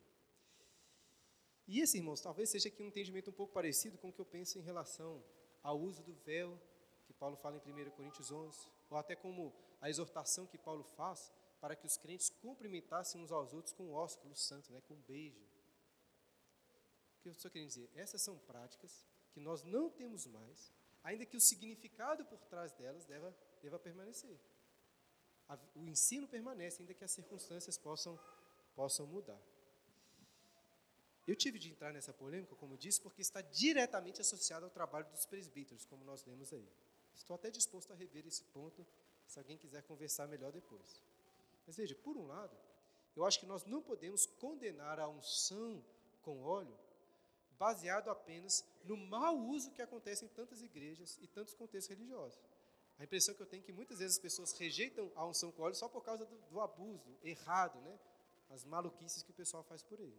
E 1.67 1.81
esse, 1.81 1.97
irmãos, 1.97 2.21
talvez 2.21 2.49
seja 2.49 2.69
aqui 2.69 2.81
um 2.81 2.87
entendimento 2.87 3.29
um 3.29 3.33
pouco 3.33 3.53
parecido 3.53 3.97
com 3.97 4.09
o 4.09 4.13
que 4.13 4.21
eu 4.21 4.25
penso 4.25 4.57
em 4.57 4.61
relação 4.61 5.21
ao 5.63 5.79
uso 5.79 6.03
do 6.03 6.13
véu, 6.13 6.59
que 7.05 7.13
Paulo 7.13 7.35
fala 7.37 7.57
em 7.57 7.87
1 7.87 7.91
Coríntios 7.91 8.31
11, 8.31 8.67
ou 8.89 8.97
até 8.97 9.15
como 9.15 9.53
a 9.81 9.89
exortação 9.89 10.45
que 10.45 10.57
Paulo 10.57 10.83
faz 10.83 11.31
para 11.59 11.75
que 11.75 11.85
os 11.85 11.97
crentes 11.97 12.29
cumprimentassem 12.29 13.21
uns 13.21 13.31
aos 13.31 13.53
outros 13.53 13.73
com 13.73 13.85
o 13.85 13.93
ósculo 13.93 14.35
santo, 14.35 14.71
né, 14.71 14.81
com 14.87 14.93
um 14.93 15.01
beijo. 15.01 15.43
O 17.17 17.21
que 17.21 17.29
eu 17.29 17.31
estou 17.31 17.49
querendo 17.49 17.69
dizer? 17.69 17.89
Essas 17.95 18.21
são 18.21 18.37
práticas 18.39 19.05
que 19.31 19.39
nós 19.39 19.63
não 19.63 19.89
temos 19.89 20.25
mais, 20.27 20.71
ainda 21.03 21.25
que 21.25 21.37
o 21.37 21.41
significado 21.41 22.25
por 22.25 22.39
trás 22.45 22.71
delas 22.73 23.05
deva, 23.05 23.35
deva 23.61 23.79
permanecer. 23.79 24.39
O 25.75 25.87
ensino 25.87 26.27
permanece, 26.27 26.81
ainda 26.81 26.93
que 26.93 27.03
as 27.03 27.11
circunstâncias 27.11 27.77
possam, 27.77 28.19
possam 28.75 29.07
mudar. 29.07 29.41
Eu 31.27 31.35
tive 31.35 31.59
de 31.59 31.69
entrar 31.69 31.91
nessa 31.91 32.13
polêmica, 32.13 32.55
como 32.55 32.77
disse, 32.77 33.01
porque 33.01 33.21
está 33.21 33.41
diretamente 33.41 34.21
associado 34.21 34.65
ao 34.65 34.71
trabalho 34.71 35.09
dos 35.11 35.25
presbíteros, 35.25 35.83
como 35.83 36.05
nós 36.05 36.23
lemos 36.25 36.53
aí. 36.53 36.67
Estou 37.13 37.35
até 37.35 37.51
disposto 37.51 37.91
a 37.91 37.95
rever 37.95 38.25
esse 38.25 38.43
ponto, 38.45 38.87
se 39.27 39.37
alguém 39.37 39.57
quiser 39.57 39.83
conversar 39.83 40.27
melhor 40.27 40.53
depois. 40.53 41.01
Mas 41.65 41.75
veja, 41.75 41.95
por 41.95 42.15
um 42.15 42.27
lado, 42.27 42.55
eu 43.13 43.25
acho 43.25 43.39
que 43.41 43.45
nós 43.45 43.65
não 43.65 43.81
podemos 43.81 44.25
condenar 44.25 44.99
a 44.99 45.09
unção 45.09 45.83
com 46.21 46.41
óleo 46.43 46.77
baseado 47.59 48.09
apenas 48.09 48.63
no 48.83 48.95
mau 48.95 49.37
uso 49.37 49.71
que 49.71 49.81
acontece 49.81 50.23
em 50.23 50.27
tantas 50.29 50.61
igrejas 50.61 51.17
e 51.21 51.27
tantos 51.27 51.53
contextos 51.53 51.89
religiosos. 51.89 52.39
A 52.99 53.03
impressão 53.03 53.35
que 53.35 53.41
eu 53.41 53.45
tenho 53.45 53.61
é 53.61 53.65
que 53.65 53.73
muitas 53.73 53.99
vezes 53.99 54.15
as 54.15 54.21
pessoas 54.21 54.51
rejeitam 54.53 55.11
a 55.15 55.25
unção 55.25 55.51
com 55.51 55.63
óleo 55.63 55.75
só 55.75 55.89
por 55.89 56.03
causa 56.03 56.25
do, 56.25 56.35
do 56.49 56.61
abuso 56.61 57.17
errado, 57.21 57.79
né? 57.81 57.99
as 58.49 58.63
maluquices 58.63 59.23
que 59.23 59.31
o 59.31 59.33
pessoal 59.33 59.63
faz 59.63 59.83
por 59.83 59.99
aí. 59.99 60.15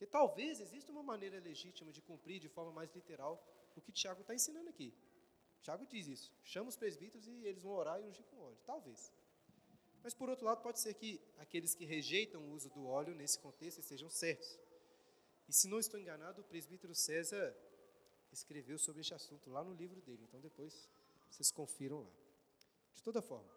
Porque 0.00 0.10
talvez 0.10 0.60
exista 0.60 0.90
uma 0.90 1.02
maneira 1.02 1.38
legítima 1.38 1.92
de 1.92 2.00
cumprir 2.00 2.40
de 2.40 2.48
forma 2.48 2.72
mais 2.72 2.90
literal 2.94 3.34
o 3.76 3.82
que 3.82 3.92
Tiago 3.92 4.22
está 4.22 4.34
ensinando 4.34 4.70
aqui. 4.70 4.94
Tiago 5.60 5.84
diz 5.84 6.06
isso: 6.06 6.32
chama 6.42 6.70
os 6.70 6.76
presbíteros 6.76 7.26
e 7.28 7.44
eles 7.44 7.62
vão 7.62 7.72
orar 7.72 8.00
e 8.00 8.04
ungir 8.04 8.24
com 8.24 8.38
óleo. 8.38 8.56
Talvez. 8.64 9.12
Mas, 10.02 10.14
por 10.14 10.30
outro 10.30 10.46
lado, 10.46 10.62
pode 10.62 10.80
ser 10.80 10.94
que 10.94 11.20
aqueles 11.36 11.74
que 11.74 11.84
rejeitam 11.84 12.40
o 12.40 12.52
uso 12.52 12.70
do 12.70 12.86
óleo 12.86 13.14
nesse 13.14 13.38
contexto 13.38 13.80
estejam 13.80 14.08
certos. 14.08 14.58
E 15.46 15.52
se 15.52 15.68
não 15.68 15.78
estou 15.78 16.00
enganado, 16.00 16.40
o 16.40 16.44
presbítero 16.44 16.94
César 16.94 17.54
escreveu 18.32 18.78
sobre 18.78 19.02
este 19.02 19.12
assunto 19.12 19.50
lá 19.50 19.62
no 19.62 19.74
livro 19.74 20.00
dele. 20.00 20.24
Então, 20.26 20.40
depois 20.40 20.88
vocês 21.30 21.50
confiram 21.50 22.00
lá. 22.00 22.10
De 22.94 23.02
toda 23.02 23.20
forma, 23.20 23.52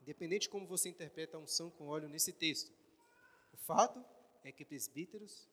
independente 0.00 0.42
de 0.42 0.48
como 0.48 0.66
você 0.66 0.88
interpreta 0.88 1.36
a 1.36 1.40
unção 1.40 1.70
com 1.70 1.86
óleo 1.86 2.08
nesse 2.08 2.32
texto, 2.32 2.72
o 3.52 3.56
fato 3.58 4.04
é 4.42 4.50
que 4.50 4.64
presbíteros 4.64 5.48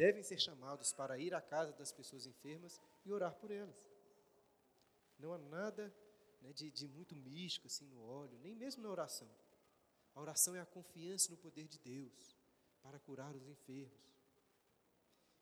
devem 0.00 0.22
ser 0.22 0.40
chamados 0.40 0.94
para 0.94 1.18
ir 1.18 1.34
à 1.34 1.42
casa 1.42 1.74
das 1.74 1.92
pessoas 1.92 2.24
enfermas 2.24 2.80
e 3.04 3.12
orar 3.12 3.34
por 3.34 3.50
elas. 3.50 3.86
Não 5.18 5.34
há 5.34 5.36
nada 5.36 5.94
né, 6.40 6.54
de, 6.54 6.70
de 6.70 6.88
muito 6.88 7.14
místico 7.14 7.66
assim 7.66 7.86
no 7.86 8.02
óleo, 8.02 8.38
nem 8.38 8.54
mesmo 8.54 8.82
na 8.82 8.88
oração. 8.88 9.28
A 10.14 10.20
oração 10.22 10.56
é 10.56 10.60
a 10.60 10.64
confiança 10.64 11.30
no 11.30 11.36
poder 11.36 11.68
de 11.68 11.78
Deus 11.80 12.34
para 12.80 12.98
curar 12.98 13.36
os 13.36 13.46
enfermos. 13.46 14.16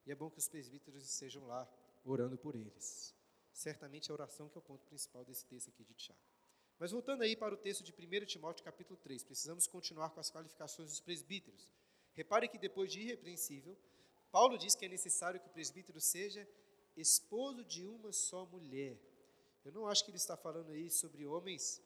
E 0.05 0.11
é 0.11 0.15
bom 0.17 0.29
que 0.29 0.41
os 0.41 0.49
presbíteros 0.49 1.05
estejam 1.05 1.47
lá 1.47 1.63
orando 2.05 2.37
por 2.37 2.57
eles. 2.57 3.15
Certamente 3.53 4.11
a 4.11 4.15
oração 4.15 4.49
que 4.49 4.59
é 4.59 4.61
o 4.61 4.63
ponto 4.63 4.85
principal 4.87 5.25
desse 5.25 5.47
texto 5.47 5.69
aqui 5.69 5.85
de 5.85 5.95
Tiago. 5.95 6.21
Mas 6.81 6.91
voltando 6.91 7.23
aí 7.23 7.37
para 7.37 7.55
o 7.55 7.59
texto 7.59 7.85
de 7.85 7.93
1 7.93 8.27
Timóteo 8.27 8.65
capítulo 8.65 8.99
3, 8.99 9.23
precisamos 9.23 9.69
continuar 9.69 10.11
com 10.11 10.19
as 10.19 10.33
qualificações 10.33 10.91
dos 10.91 11.01
presbíteros. 11.01 11.71
Repare 12.13 12.49
que 12.49 12.59
depois 12.59 12.91
de 12.91 13.03
irrepreensível, 13.03 13.79
Paulo 14.31 14.59
diz 14.59 14.75
que 14.75 14.85
é 14.85 14.89
necessário 14.89 15.41
que 15.41 15.49
o 15.49 15.53
presbítero 15.53 16.01
seja 16.01 16.49
esposo 16.97 17.65
de 17.65 17.87
uma 17.87 18.13
só 18.13 18.45
mulher. 18.47 18.99
Eu 19.65 19.73
não 19.73 19.87
acho 19.87 20.05
que 20.05 20.11
ele 20.11 20.17
está 20.17 20.37
falando 20.37 20.71
aí 20.71 20.91
sobre 20.91 21.27
homens 21.27 21.83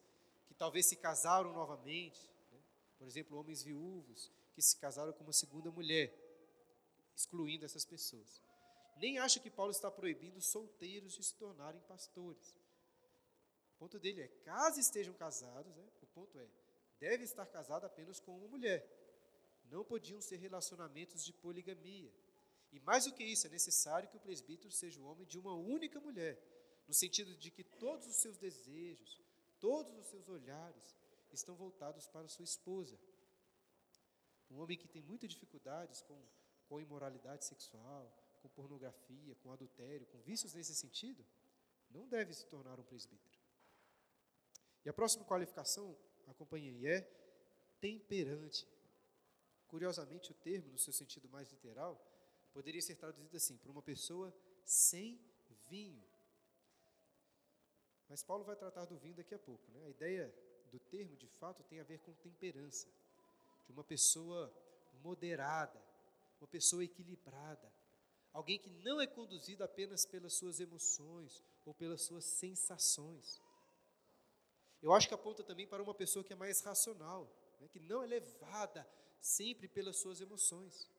que 0.47 0.53
talvez 0.53 0.85
se 0.85 0.95
casaram 0.95 1.53
novamente, 1.53 2.31
né? 2.51 2.59
por 2.97 3.07
exemplo, 3.07 3.37
homens 3.37 3.63
viúvos 3.63 4.31
que 4.53 4.61
se 4.61 4.77
casaram 4.77 5.13
com 5.13 5.23
uma 5.23 5.33
segunda 5.33 5.71
mulher, 5.71 6.13
excluindo 7.15 7.65
essas 7.65 7.85
pessoas. 7.85 8.41
Nem 8.97 9.17
acho 9.17 9.41
que 9.41 9.49
Paulo 9.49 9.71
está 9.71 9.89
proibindo 9.89 10.39
solteiros 10.41 11.13
de 11.13 11.23
se 11.23 11.35
tornarem 11.35 11.81
pastores. 11.81 12.55
O 13.75 13.79
ponto 13.79 13.99
dele 13.99 14.21
é, 14.21 14.27
caso 14.45 14.79
estejam 14.79 15.13
casados, 15.13 15.75
né? 15.75 15.87
o 16.01 16.07
ponto 16.07 16.37
é, 16.39 16.47
deve 16.99 17.23
estar 17.23 17.45
casado 17.45 17.85
apenas 17.85 18.19
com 18.19 18.37
uma 18.37 18.47
mulher. 18.47 18.87
Não 19.65 19.83
podiam 19.83 20.21
ser 20.21 20.37
relacionamentos 20.37 21.23
de 21.23 21.33
poligamia. 21.33 22.11
E 22.73 22.79
mais 22.79 23.05
do 23.05 23.13
que 23.13 23.23
isso, 23.23 23.45
é 23.45 23.51
necessário 23.51 24.09
que 24.09 24.17
o 24.17 24.19
presbítero 24.19 24.71
seja 24.71 24.99
o 24.99 25.05
homem 25.05 25.27
de 25.27 25.37
uma 25.37 25.53
única 25.53 25.99
mulher, 26.01 26.41
no 26.87 26.93
sentido 26.93 27.35
de 27.37 27.51
que 27.51 27.63
todos 27.63 28.07
os 28.07 28.15
seus 28.15 28.35
desejos, 28.35 29.21
todos 29.59 29.95
os 29.95 30.07
seus 30.07 30.27
olhares 30.27 30.95
estão 31.31 31.55
voltados 31.55 32.07
para 32.07 32.27
sua 32.27 32.43
esposa. 32.43 32.99
Um 34.49 34.57
homem 34.57 34.75
que 34.75 34.87
tem 34.87 35.03
muitas 35.03 35.29
dificuldades 35.29 36.01
com, 36.01 36.19
com 36.67 36.81
imoralidade 36.81 37.45
sexual, 37.45 38.11
com 38.41 38.49
pornografia, 38.49 39.35
com 39.35 39.51
adultério, 39.51 40.07
com 40.07 40.19
vícios 40.21 40.55
nesse 40.55 40.73
sentido, 40.73 41.23
não 41.91 42.07
deve 42.07 42.33
se 42.33 42.47
tornar 42.47 42.79
um 42.79 42.83
presbítero. 42.83 43.39
E 44.83 44.89
a 44.89 44.93
próxima 44.93 45.23
qualificação, 45.25 45.95
acompanhei, 46.25 46.87
é 46.87 47.01
temperante. 47.79 48.67
Curiosamente, 49.67 50.31
o 50.31 50.35
termo, 50.35 50.71
no 50.71 50.79
seu 50.79 50.91
sentido 50.91 51.29
mais 51.29 51.51
literal, 51.51 52.12
poderia 52.53 52.81
ser 52.81 52.95
traduzido 52.95 53.35
assim: 53.35 53.57
por 53.57 53.69
uma 53.69 53.81
pessoa 53.81 54.33
sem 54.63 55.19
vinho. 55.69 56.03
Mas 58.07 58.23
Paulo 58.23 58.43
vai 58.43 58.55
tratar 58.55 58.85
do 58.85 58.97
vinho 58.97 59.15
daqui 59.15 59.33
a 59.33 59.39
pouco. 59.39 59.69
Né? 59.71 59.85
A 59.85 59.89
ideia 59.89 60.33
do 60.71 60.79
termo, 60.79 61.15
de 61.17 61.27
fato, 61.27 61.63
tem 61.63 61.79
a 61.79 61.83
ver 61.83 61.99
com 61.99 62.13
temperança, 62.13 62.87
de 63.65 63.71
uma 63.71 63.83
pessoa 63.83 64.53
moderada, 65.01 65.81
uma 66.39 66.47
pessoa 66.47 66.83
equilibrada, 66.83 67.71
alguém 68.31 68.59
que 68.59 68.69
não 68.69 69.01
é 69.01 69.07
conduzido 69.07 69.63
apenas 69.63 70.05
pelas 70.05 70.33
suas 70.33 70.59
emoções 70.59 71.43
ou 71.65 71.73
pelas 71.73 72.01
suas 72.03 72.25
sensações. 72.25 73.41
Eu 74.81 74.91
acho 74.93 75.07
que 75.07 75.13
aponta 75.13 75.43
também 75.43 75.65
para 75.65 75.81
uma 75.81 75.93
pessoa 75.93 76.23
que 76.23 76.33
é 76.33 76.35
mais 76.35 76.59
racional, 76.61 77.31
né, 77.59 77.67
que 77.69 77.79
não 77.79 78.03
é 78.03 78.07
levada 78.07 78.87
sempre 79.21 79.67
pelas 79.67 79.97
suas 79.97 80.19
emoções. 80.19 80.89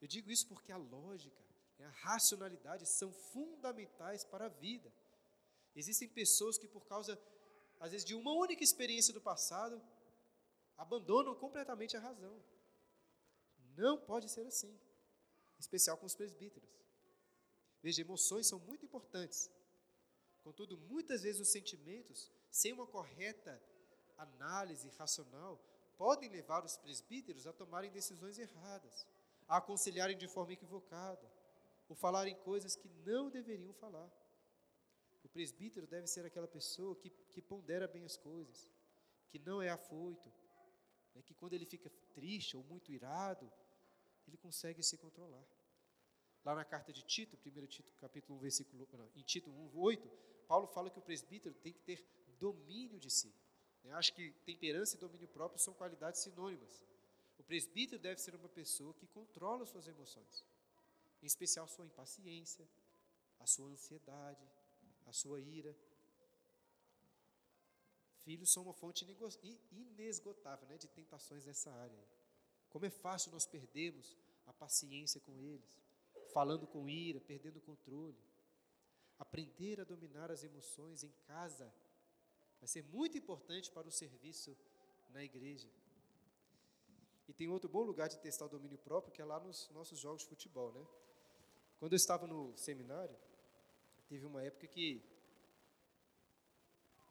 Eu 0.00 0.08
digo 0.08 0.30
isso 0.30 0.46
porque 0.46 0.72
a 0.72 0.76
lógica, 0.76 1.42
né, 1.78 1.86
a 1.86 1.90
racionalidade 1.90 2.86
são 2.86 3.12
fundamentais 3.12 4.24
para 4.24 4.46
a 4.46 4.48
vida. 4.48 4.92
Existem 5.74 6.08
pessoas 6.08 6.56
que, 6.56 6.68
por 6.68 6.84
causa, 6.86 7.20
às 7.80 7.92
vezes, 7.92 8.06
de 8.06 8.14
uma 8.14 8.32
única 8.32 8.62
experiência 8.62 9.12
do 9.12 9.20
passado, 9.20 9.80
abandonam 10.76 11.34
completamente 11.34 11.96
a 11.96 12.00
razão. 12.00 12.42
Não 13.76 14.00
pode 14.00 14.28
ser 14.28 14.46
assim, 14.46 14.70
em 14.70 15.60
especial 15.60 15.96
com 15.96 16.06
os 16.06 16.14
presbíteros. 16.14 16.68
Veja, 17.82 18.02
emoções 18.02 18.46
são 18.46 18.58
muito 18.60 18.84
importantes. 18.84 19.50
Contudo, 20.42 20.78
muitas 20.78 21.22
vezes 21.22 21.40
os 21.40 21.52
sentimentos, 21.52 22.30
sem 22.50 22.72
uma 22.72 22.86
correta 22.86 23.62
análise 24.16 24.88
racional, 24.90 25.62
podem 25.96 26.28
levar 26.28 26.64
os 26.64 26.76
presbíteros 26.76 27.46
a 27.46 27.52
tomarem 27.52 27.90
decisões 27.90 28.38
erradas, 28.38 29.06
a 29.48 29.56
aconselharem 29.56 30.16
de 30.16 30.28
forma 30.28 30.52
equivocada, 30.52 31.26
ou 31.88 31.96
falarem 31.96 32.34
coisas 32.36 32.76
que 32.76 32.88
não 33.06 33.30
deveriam 33.30 33.72
falar. 33.72 34.10
O 35.24 35.28
presbítero 35.28 35.86
deve 35.86 36.06
ser 36.06 36.24
aquela 36.26 36.46
pessoa 36.46 36.94
que, 36.94 37.10
que 37.30 37.40
pondera 37.40 37.88
bem 37.88 38.04
as 38.04 38.16
coisas, 38.16 38.70
que 39.30 39.38
não 39.38 39.60
é 39.62 39.70
afoito, 39.70 40.30
né, 41.14 41.22
que 41.22 41.34
quando 41.34 41.54
ele 41.54 41.64
fica 41.64 41.90
triste 42.14 42.56
ou 42.56 42.62
muito 42.62 42.92
irado, 42.92 43.50
ele 44.26 44.36
consegue 44.36 44.82
se 44.82 44.98
controlar. 44.98 45.44
Lá 46.44 46.54
na 46.54 46.64
carta 46.64 46.92
de 46.92 47.02
Tito, 47.02 47.36
1 47.36 47.66
Tito, 47.66 47.92
capítulo 47.96 48.38
1, 48.38 48.40
versículo, 48.40 48.88
não, 48.92 49.10
em 49.16 49.22
Tito 49.22 49.50
1, 49.50 49.78
8, 49.78 50.10
Paulo 50.46 50.66
fala 50.68 50.90
que 50.90 50.98
o 50.98 51.02
presbítero 51.02 51.54
tem 51.54 51.72
que 51.72 51.80
ter 51.80 52.04
domínio 52.38 52.98
de 52.98 53.10
si. 53.10 53.34
Eu 53.84 53.96
acho 53.96 54.12
que 54.14 54.30
temperança 54.44 54.96
e 54.96 54.98
domínio 54.98 55.28
próprio 55.28 55.58
são 55.58 55.74
qualidades 55.74 56.20
sinônimas. 56.20 56.82
Presbítero 57.48 57.98
deve 57.98 58.20
ser 58.20 58.34
uma 58.34 58.48
pessoa 58.50 58.92
que 58.92 59.06
controla 59.06 59.64
suas 59.64 59.88
emoções, 59.88 60.44
em 61.22 61.26
especial 61.26 61.66
sua 61.66 61.86
impaciência, 61.86 62.68
a 63.40 63.46
sua 63.46 63.70
ansiedade, 63.70 64.46
a 65.06 65.12
sua 65.14 65.40
ira. 65.40 65.74
Filhos 68.18 68.52
são 68.52 68.64
uma 68.64 68.74
fonte 68.74 69.06
inesgotável 69.72 70.68
né, 70.68 70.76
de 70.76 70.88
tentações 70.88 71.46
nessa 71.46 71.72
área. 71.72 72.04
Como 72.68 72.84
é 72.84 72.90
fácil 72.90 73.32
nós 73.32 73.46
perdermos 73.46 74.14
a 74.46 74.52
paciência 74.52 75.18
com 75.22 75.40
eles, 75.40 75.80
falando 76.34 76.66
com 76.66 76.86
ira, 76.86 77.18
perdendo 77.18 77.56
o 77.56 77.62
controle. 77.62 78.22
Aprender 79.18 79.80
a 79.80 79.84
dominar 79.84 80.30
as 80.30 80.44
emoções 80.44 81.02
em 81.02 81.12
casa 81.26 81.72
vai 82.60 82.68
ser 82.68 82.84
muito 82.84 83.16
importante 83.16 83.70
para 83.70 83.88
o 83.88 83.90
serviço 83.90 84.54
na 85.08 85.24
igreja. 85.24 85.66
E 87.28 87.32
tem 87.34 87.48
outro 87.48 87.68
bom 87.68 87.82
lugar 87.82 88.08
de 88.08 88.18
testar 88.18 88.46
o 88.46 88.48
domínio 88.48 88.78
próprio, 88.78 89.12
que 89.12 89.20
é 89.20 89.24
lá 89.24 89.38
nos 89.38 89.68
nossos 89.70 89.98
jogos 89.98 90.22
de 90.22 90.28
futebol, 90.28 90.72
né? 90.72 90.84
Quando 91.78 91.92
eu 91.92 91.96
estava 91.96 92.26
no 92.26 92.56
seminário, 92.56 93.14
teve 94.08 94.24
uma 94.24 94.42
época 94.42 94.66
que 94.66 95.04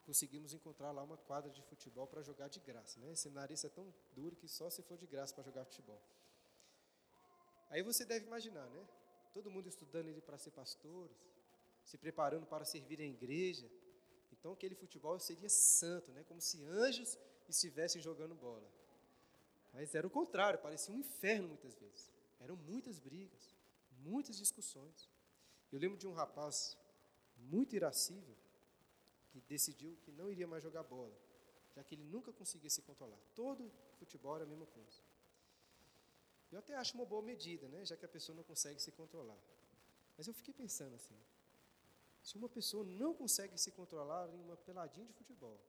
conseguimos 0.03 0.53
encontrar 0.53 0.91
lá 0.91 1.03
uma 1.03 1.17
quadra 1.17 1.51
de 1.51 1.61
futebol 1.61 2.07
para 2.07 2.21
jogar 2.23 2.47
de 2.47 2.59
graça, 2.59 2.99
né? 2.99 3.15
Seminarista 3.15 3.67
é 3.67 3.69
tão 3.69 3.93
duro 4.15 4.35
que 4.35 4.47
só 4.47 4.69
se 4.69 4.81
for 4.81 4.97
de 4.97 5.05
graça 5.05 5.33
para 5.35 5.43
jogar 5.43 5.65
futebol. 5.65 6.01
Aí 7.69 7.83
você 7.83 8.03
deve 8.03 8.25
imaginar, 8.25 8.67
né? 8.69 8.87
Todo 9.33 9.51
mundo 9.51 9.67
estudando 9.69 10.07
ele 10.07 10.21
para 10.21 10.37
ser 10.37 10.51
pastores, 10.51 11.15
se 11.83 11.97
preparando 11.97 12.45
para 12.47 12.65
servir 12.65 12.99
a 12.99 13.05
igreja. 13.05 13.69
Então 14.31 14.53
aquele 14.53 14.73
futebol 14.73 15.19
seria 15.19 15.49
santo, 15.49 16.11
né? 16.11 16.23
Como 16.23 16.41
se 16.41 16.63
anjos 16.63 17.17
estivessem 17.47 18.01
jogando 18.01 18.33
bola. 18.33 18.67
Mas 19.77 19.93
era 19.93 20.07
o 20.07 20.09
contrário, 20.09 20.57
parecia 20.57 20.91
um 20.91 20.97
inferno 20.97 21.49
muitas 21.49 21.75
vezes. 21.75 22.11
Eram 22.39 22.55
muitas 22.55 22.97
brigas, 22.97 23.55
muitas 23.99 24.35
discussões. 24.35 25.07
Eu 25.71 25.77
lembro 25.77 25.99
de 25.99 26.07
um 26.07 26.13
rapaz 26.13 26.75
muito 27.37 27.75
irascível 27.75 28.35
que 29.29 29.39
decidiu 29.41 29.95
que 30.01 30.11
não 30.11 30.31
iria 30.31 30.47
mais 30.47 30.63
jogar 30.63 30.81
bola, 30.81 31.15
já 31.75 31.83
que 31.83 31.93
ele 31.93 32.03
nunca 32.05 32.33
conseguia 32.33 32.71
se 32.71 32.81
controlar. 32.81 33.19
Todo 33.35 33.71
futebol 33.99 34.35
era 34.35 34.45
a 34.45 34.47
mesma 34.47 34.65
coisa. 34.65 34.99
Eu 36.51 36.57
até 36.57 36.73
acho 36.73 36.95
uma 36.95 37.05
boa 37.05 37.21
medida, 37.21 37.67
né, 37.67 37.85
já 37.85 37.95
que 37.95 38.05
a 38.05 38.09
pessoa 38.09 38.35
não 38.35 38.43
consegue 38.43 38.81
se 38.81 38.91
controlar. 38.91 39.37
Mas 40.17 40.25
eu 40.25 40.33
fiquei 40.33 40.55
pensando 40.55 40.95
assim: 40.95 41.19
se 42.23 42.35
uma 42.35 42.49
pessoa 42.49 42.83
não 42.83 43.13
consegue 43.13 43.55
se 43.59 43.69
controlar 43.69 44.27
em 44.33 44.41
uma 44.41 44.57
peladinha 44.57 45.05
de 45.05 45.13
futebol, 45.13 45.61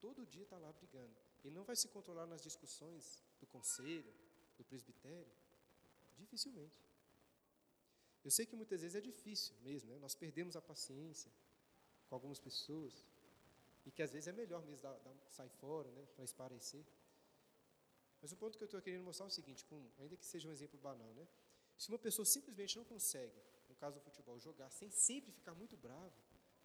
todo 0.00 0.24
dia 0.24 0.44
está 0.44 0.58
lá 0.58 0.70
brigando, 0.72 1.21
e 1.44 1.50
não 1.50 1.64
vai 1.64 1.76
se 1.76 1.88
controlar 1.88 2.26
nas 2.26 2.42
discussões 2.42 3.22
do 3.40 3.46
conselho, 3.46 4.12
do 4.56 4.64
presbitério, 4.64 5.32
dificilmente. 6.18 6.80
Eu 8.24 8.30
sei 8.30 8.46
que 8.46 8.54
muitas 8.54 8.80
vezes 8.82 8.94
é 8.94 9.00
difícil 9.00 9.54
mesmo, 9.62 9.90
né? 9.90 9.98
nós 9.98 10.14
perdemos 10.14 10.54
a 10.54 10.62
paciência 10.62 11.30
com 12.08 12.14
algumas 12.14 12.38
pessoas, 12.38 13.04
e 13.84 13.90
que 13.90 14.02
às 14.02 14.12
vezes 14.12 14.28
é 14.28 14.32
melhor 14.32 14.62
mesmo 14.64 14.82
dar, 14.82 14.96
dar, 14.98 15.14
sair 15.28 15.48
fora, 15.48 15.90
né? 15.90 16.06
para 16.14 16.24
esparecer. 16.24 16.84
Mas 18.20 18.30
o 18.30 18.36
ponto 18.36 18.56
que 18.56 18.62
eu 18.62 18.66
estou 18.66 18.80
querendo 18.80 19.02
mostrar 19.02 19.26
é 19.26 19.28
o 19.28 19.30
seguinte, 19.30 19.64
com, 19.64 19.84
ainda 19.98 20.16
que 20.16 20.24
seja 20.24 20.48
um 20.48 20.52
exemplo 20.52 20.78
banal, 20.78 21.12
né? 21.14 21.26
Se 21.76 21.88
uma 21.88 21.98
pessoa 21.98 22.24
simplesmente 22.24 22.76
não 22.76 22.84
consegue, 22.84 23.34
no 23.68 23.74
caso 23.74 23.96
do 23.96 24.02
futebol, 24.02 24.38
jogar 24.38 24.70
sem 24.70 24.88
sempre 24.90 25.32
ficar 25.32 25.54
muito 25.54 25.76
bravo, 25.76 26.14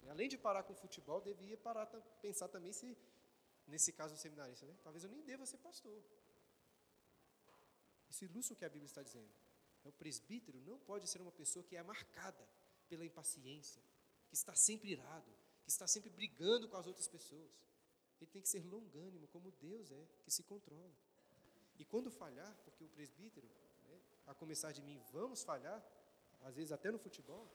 né? 0.00 0.10
além 0.10 0.28
de 0.28 0.38
parar 0.38 0.62
com 0.62 0.72
o 0.72 0.76
futebol, 0.76 1.20
devia 1.20 1.56
parar 1.56 1.86
pensar 2.22 2.46
também 2.46 2.72
se, 2.72 2.96
nesse 3.68 3.92
caso 3.92 4.14
do 4.14 4.20
seminarista, 4.20 4.66
né? 4.66 4.76
talvez 4.82 5.04
eu 5.04 5.10
nem 5.10 5.22
deva 5.22 5.46
ser 5.46 5.58
pastor. 5.58 6.02
Isso 8.08 8.24
ilustra 8.24 8.54
o 8.54 8.56
que 8.56 8.64
a 8.64 8.68
Bíblia 8.68 8.86
está 8.86 9.02
dizendo. 9.02 9.30
O 9.84 9.92
presbítero 9.92 10.60
não 10.60 10.78
pode 10.78 11.06
ser 11.06 11.20
uma 11.20 11.30
pessoa 11.30 11.64
que 11.64 11.76
é 11.76 11.82
marcada 11.82 12.48
pela 12.88 13.04
impaciência, 13.04 13.82
que 14.28 14.34
está 14.34 14.54
sempre 14.54 14.90
irado, 14.90 15.30
que 15.62 15.70
está 15.70 15.86
sempre 15.86 16.10
brigando 16.10 16.68
com 16.68 16.76
as 16.76 16.86
outras 16.86 17.06
pessoas. 17.06 17.50
Ele 18.20 18.30
tem 18.30 18.42
que 18.42 18.48
ser 18.48 18.64
longânimo, 18.64 19.28
como 19.28 19.52
Deus 19.52 19.92
é, 19.92 20.08
que 20.24 20.30
se 20.30 20.42
controla. 20.42 20.96
E 21.78 21.84
quando 21.84 22.10
falhar, 22.10 22.56
porque 22.64 22.82
o 22.82 22.88
presbítero, 22.88 23.46
né, 23.88 24.00
a 24.26 24.34
começar 24.34 24.72
de 24.72 24.82
mim, 24.82 25.00
vamos 25.12 25.42
falhar, 25.42 25.80
às 26.40 26.56
vezes 26.56 26.72
até 26.72 26.90
no 26.90 26.98
futebol, 26.98 27.46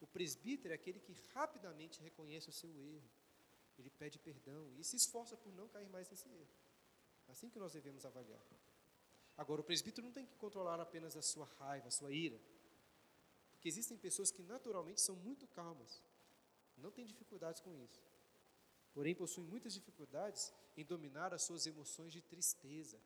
o 0.00 0.06
presbítero 0.06 0.72
é 0.72 0.76
aquele 0.76 1.00
que 1.00 1.12
rapidamente 1.34 2.00
reconhece 2.00 2.48
o 2.48 2.52
seu 2.52 2.70
erro, 2.80 3.10
ele 3.78 3.90
pede 3.90 4.18
perdão 4.18 4.72
e 4.78 4.84
se 4.84 4.96
esforça 4.96 5.36
por 5.36 5.52
não 5.52 5.68
cair 5.68 5.88
mais 5.88 6.08
nesse 6.08 6.28
erro. 6.28 6.54
Assim 7.28 7.50
que 7.50 7.58
nós 7.58 7.72
devemos 7.72 8.04
avaliar. 8.04 8.40
Agora, 9.36 9.60
o 9.60 9.64
presbítero 9.64 10.06
não 10.06 10.12
tem 10.12 10.24
que 10.24 10.34
controlar 10.36 10.80
apenas 10.80 11.16
a 11.16 11.22
sua 11.22 11.44
raiva, 11.58 11.88
a 11.88 11.90
sua 11.90 12.10
ira, 12.10 12.40
porque 13.50 13.68
existem 13.68 13.98
pessoas 13.98 14.30
que 14.30 14.42
naturalmente 14.42 15.00
são 15.00 15.14
muito 15.16 15.46
calmas, 15.48 16.02
não 16.76 16.90
têm 16.90 17.04
dificuldades 17.04 17.60
com 17.60 17.74
isso, 17.76 18.02
porém 18.94 19.14
possuem 19.14 19.46
muitas 19.46 19.74
dificuldades 19.74 20.54
em 20.76 20.84
dominar 20.84 21.34
as 21.34 21.42
suas 21.42 21.66
emoções 21.66 22.12
de 22.12 22.22
tristeza, 22.22 22.98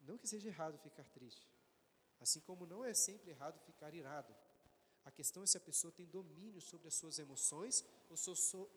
não 0.00 0.18
que 0.18 0.26
seja 0.26 0.48
errado 0.48 0.78
ficar 0.78 1.04
triste, 1.04 1.46
assim 2.18 2.40
como 2.40 2.66
não 2.66 2.84
é 2.84 2.92
sempre 2.92 3.30
errado 3.30 3.60
ficar 3.60 3.94
irado. 3.94 4.34
A 5.04 5.10
questão 5.10 5.42
é 5.42 5.46
se 5.46 5.56
a 5.56 5.60
pessoa 5.60 5.92
tem 5.92 6.06
domínio 6.06 6.60
sobre 6.60 6.88
as 6.88 6.94
suas 6.94 7.18
emoções 7.18 7.84
ou, 8.08 8.16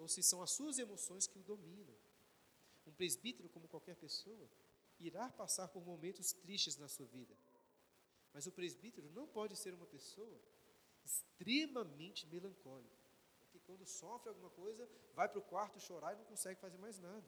se 0.07 0.23
são 0.23 0.41
as 0.41 0.51
suas 0.51 0.79
emoções 0.79 1.27
que 1.27 1.37
o 1.37 1.43
dominam. 1.43 1.95
Um 2.85 2.93
presbítero, 2.93 3.49
como 3.49 3.67
qualquer 3.67 3.95
pessoa, 3.95 4.49
irá 4.99 5.29
passar 5.29 5.67
por 5.67 5.83
momentos 5.83 6.31
tristes 6.31 6.77
na 6.77 6.87
sua 6.87 7.05
vida. 7.07 7.35
Mas 8.33 8.47
o 8.47 8.51
presbítero 8.51 9.09
não 9.11 9.27
pode 9.27 9.55
ser 9.55 9.73
uma 9.73 9.85
pessoa 9.85 10.39
extremamente 11.03 12.25
melancólica, 12.27 12.95
que 13.51 13.59
quando 13.59 13.85
sofre 13.85 14.29
alguma 14.29 14.49
coisa, 14.49 14.89
vai 15.13 15.27
para 15.27 15.39
o 15.39 15.43
quarto 15.43 15.79
chorar 15.79 16.13
e 16.13 16.17
não 16.17 16.25
consegue 16.25 16.59
fazer 16.59 16.77
mais 16.77 16.97
nada. 16.99 17.27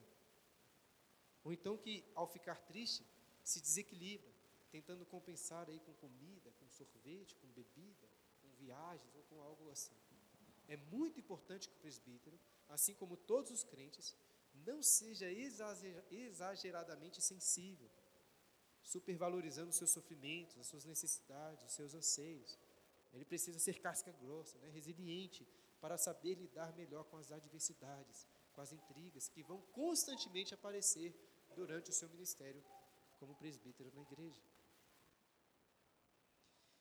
Ou 1.44 1.54
então 1.54 1.78
que, 1.78 2.04
ao 2.16 2.28
ficar 2.28 2.60
triste, 2.66 3.06
se 3.44 3.62
desequilibra, 3.62 4.34
tentando 4.72 5.06
compensar 5.06 5.70
aí 5.70 5.80
com 5.80 5.94
comida, 5.94 6.52
com 6.60 6.68
sorvete, 6.70 7.36
com 7.36 7.48
bebida, 7.50 8.10
viagens 8.66 9.16
ou 9.16 9.24
com 9.30 9.42
algo 9.50 9.70
assim. 9.76 9.98
É 10.68 10.78
muito 10.96 11.20
importante 11.24 11.68
que 11.70 11.76
o 11.76 11.80
presbítero, 11.86 12.38
assim 12.76 12.94
como 13.02 13.16
todos 13.32 13.52
os 13.52 13.64
crentes, 13.64 14.16
não 14.70 14.82
seja 14.82 15.28
exageradamente 15.32 17.22
sensível, 17.22 17.90
supervalorizando 18.82 19.70
os 19.70 19.76
seus 19.76 19.92
sofrimentos, 19.92 20.58
as 20.58 20.68
suas 20.68 20.86
necessidades, 20.86 21.66
os 21.66 21.74
seus 21.74 21.94
anseios. 21.94 22.58
Ele 23.14 23.26
precisa 23.26 23.60
ser 23.60 23.80
casca 23.80 24.12
grossa, 24.12 24.58
né, 24.60 24.70
resiliente, 24.70 25.48
para 25.82 25.98
saber 25.98 26.36
lidar 26.36 26.74
melhor 26.76 27.04
com 27.06 27.18
as 27.18 27.32
adversidades, 27.32 28.28
com 28.54 28.62
as 28.62 28.72
intrigas 28.72 29.28
que 29.28 29.44
vão 29.44 29.62
constantemente 29.80 30.54
aparecer 30.54 31.14
durante 31.56 31.90
o 31.90 31.94
seu 31.94 32.10
ministério 32.10 32.64
como 33.20 33.36
presbítero 33.36 33.92
na 33.94 34.02
igreja. 34.02 34.42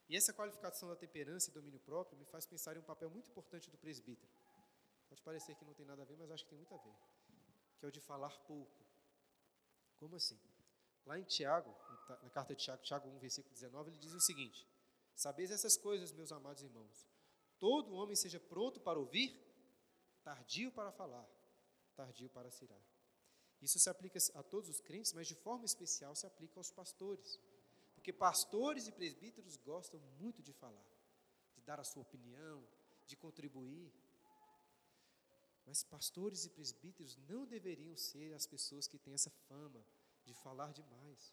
E 0.09 0.17
essa 0.17 0.33
qualificação 0.33 0.89
da 0.89 0.97
temperança 0.97 1.51
e 1.51 1.53
domínio 1.53 1.81
próprio 1.81 2.19
me 2.19 2.25
faz 2.27 2.45
pensar 2.47 2.77
em 2.77 2.81
um 2.81 2.83
papel 2.83 3.11
muito 3.11 3.31
importante 3.31 3.71
do 3.71 3.79
presbítero. 3.79 4.31
Pode 5.09 5.23
parecer 5.23 5.55
que 5.57 5.65
não 5.65 5.75
tem 5.75 5.87
nada 5.87 6.03
a 6.03 6.05
ver, 6.05 6.17
mas 6.17 6.31
acho 6.31 6.45
que 6.45 6.51
tem 6.51 6.59
muito 6.59 6.75
a 6.75 6.79
ver. 6.79 6.95
que 7.79 7.87
é 7.87 7.89
o 7.89 7.93
de 7.93 8.01
falar 8.01 8.37
pouco. 8.41 8.85
Como 9.97 10.17
assim? 10.17 10.39
Lá 11.07 11.19
em 11.19 11.25
Tiago, 11.25 11.75
na 12.23 12.31
carta 12.31 12.55
de 12.55 12.63
Tiago, 12.63 12.83
Tiago 12.83 13.09
1, 13.09 13.19
versículo 13.19 13.53
19, 13.55 13.91
ele 13.91 13.99
diz 13.99 14.13
o 14.13 14.21
seguinte: 14.21 14.67
Sabeis 15.15 15.51
essas 15.51 15.77
coisas, 15.77 16.13
meus 16.13 16.33
amados 16.33 16.63
irmãos. 16.63 17.07
Todo 17.59 17.95
homem 17.95 18.17
seja 18.17 18.41
pronto 18.41 18.81
para 18.81 18.99
ouvir, 18.99 19.31
tardio 20.23 20.73
para 20.73 20.91
falar, 20.93 21.27
tardio 21.95 22.29
para 22.31 22.51
cirar. 22.51 22.83
Isso 23.63 23.79
se 23.79 23.89
aplica 23.89 24.19
a 24.35 24.43
todos 24.43 24.69
os 24.69 24.81
crentes, 24.81 25.13
mas 25.13 25.27
de 25.27 25.35
forma 25.35 25.65
especial 25.65 26.15
se 26.15 26.27
aplica 26.27 26.59
aos 26.59 26.71
pastores. 26.71 27.41
Porque 28.05 28.13
pastores 28.13 28.87
e 28.87 28.93
presbíteros 28.93 29.57
gostam 29.57 29.99
muito 30.21 30.43
de 30.43 30.53
falar, 30.53 30.87
de 31.55 31.63
dar 31.63 31.81
a 31.81 31.85
sua 31.85 32.03
opinião, 32.03 32.63
de 33.07 33.17
contribuir. 33.17 33.91
Mas 35.65 35.83
pastores 35.83 36.45
e 36.45 36.51
presbíteros 36.51 37.17
não 37.27 37.47
deveriam 37.47 37.97
ser 37.97 38.35
as 38.35 38.47
pessoas 38.47 38.87
que 38.87 38.99
têm 38.99 39.15
essa 39.15 39.31
fama 39.49 39.83
de 40.23 40.35
falar 40.35 40.71
demais. 40.75 41.33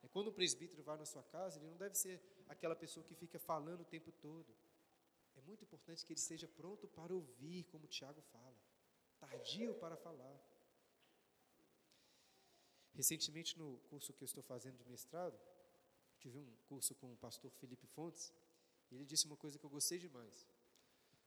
É 0.00 0.06
quando 0.06 0.30
um 0.30 0.32
presbítero 0.32 0.80
vai 0.84 0.96
na 0.96 1.04
sua 1.04 1.24
casa, 1.24 1.58
ele 1.58 1.70
não 1.70 1.76
deve 1.76 1.96
ser 1.96 2.22
aquela 2.46 2.76
pessoa 2.76 3.02
que 3.02 3.16
fica 3.16 3.40
falando 3.40 3.80
o 3.80 3.84
tempo 3.96 4.12
todo. 4.12 4.54
É 5.34 5.40
muito 5.40 5.64
importante 5.64 6.06
que 6.06 6.12
ele 6.12 6.20
esteja 6.20 6.46
pronto 6.46 6.86
para 6.86 7.12
ouvir, 7.12 7.64
como 7.64 7.86
o 7.86 7.88
Tiago 7.88 8.22
fala, 8.30 8.56
tardio 9.18 9.74
para 9.74 9.96
falar. 9.96 10.40
Recentemente, 12.94 13.58
no 13.58 13.78
curso 13.90 14.12
que 14.12 14.22
eu 14.22 14.26
estou 14.26 14.44
fazendo 14.44 14.76
de 14.76 14.88
mestrado, 14.88 15.36
tive 16.18 16.38
um 16.38 16.56
curso 16.68 16.94
com 16.94 17.12
o 17.12 17.16
pastor 17.16 17.50
Felipe 17.52 17.86
Fontes, 17.86 18.32
e 18.90 18.94
ele 18.94 19.04
disse 19.04 19.26
uma 19.26 19.36
coisa 19.36 19.58
que 19.58 19.64
eu 19.64 19.70
gostei 19.70 19.98
demais. 19.98 20.46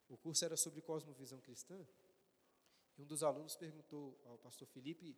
O 0.07 0.17
curso 0.17 0.43
era 0.45 0.57
sobre 0.57 0.81
cosmovisão 0.81 1.39
cristã, 1.39 1.85
e 2.97 3.01
um 3.01 3.05
dos 3.05 3.23
alunos 3.23 3.55
perguntou 3.55 4.19
ao 4.25 4.37
pastor 4.37 4.67
Felipe 4.67 5.15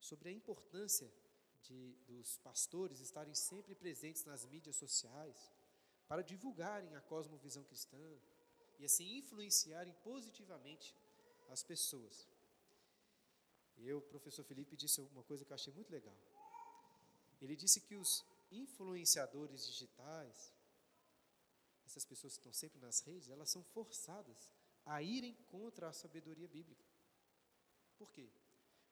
sobre 0.00 0.30
a 0.30 0.32
importância 0.32 1.12
de, 1.62 1.94
dos 2.06 2.38
pastores 2.38 3.00
estarem 3.00 3.34
sempre 3.34 3.74
presentes 3.74 4.24
nas 4.24 4.46
mídias 4.46 4.76
sociais 4.76 5.52
para 6.08 6.22
divulgarem 6.22 6.94
a 6.96 7.00
cosmovisão 7.02 7.62
cristã 7.64 7.98
e 8.78 8.84
assim 8.84 9.18
influenciarem 9.18 9.92
positivamente 10.02 10.96
as 11.50 11.62
pessoas. 11.62 12.26
E 13.76 13.86
eu, 13.88 14.00
professor 14.00 14.44
Felipe, 14.44 14.76
disse 14.76 15.00
uma 15.00 15.22
coisa 15.22 15.44
que 15.44 15.52
eu 15.52 15.54
achei 15.54 15.72
muito 15.72 15.90
legal. 15.90 16.16
Ele 17.40 17.56
disse 17.56 17.80
que 17.80 17.96
os 17.96 18.24
influenciadores 18.50 19.66
digitais, 19.66 20.52
essas 21.86 22.04
pessoas 22.04 22.34
que 22.34 22.40
estão 22.40 22.52
sempre 22.52 22.80
nas 22.80 23.00
redes, 23.00 23.28
elas 23.28 23.50
são 23.50 23.62
forçadas 23.62 24.48
a 24.84 25.02
irem 25.02 25.34
contra 25.48 25.88
a 25.88 25.92
sabedoria 25.92 26.48
bíblica. 26.48 26.84
Por 27.96 28.10
quê? 28.10 28.30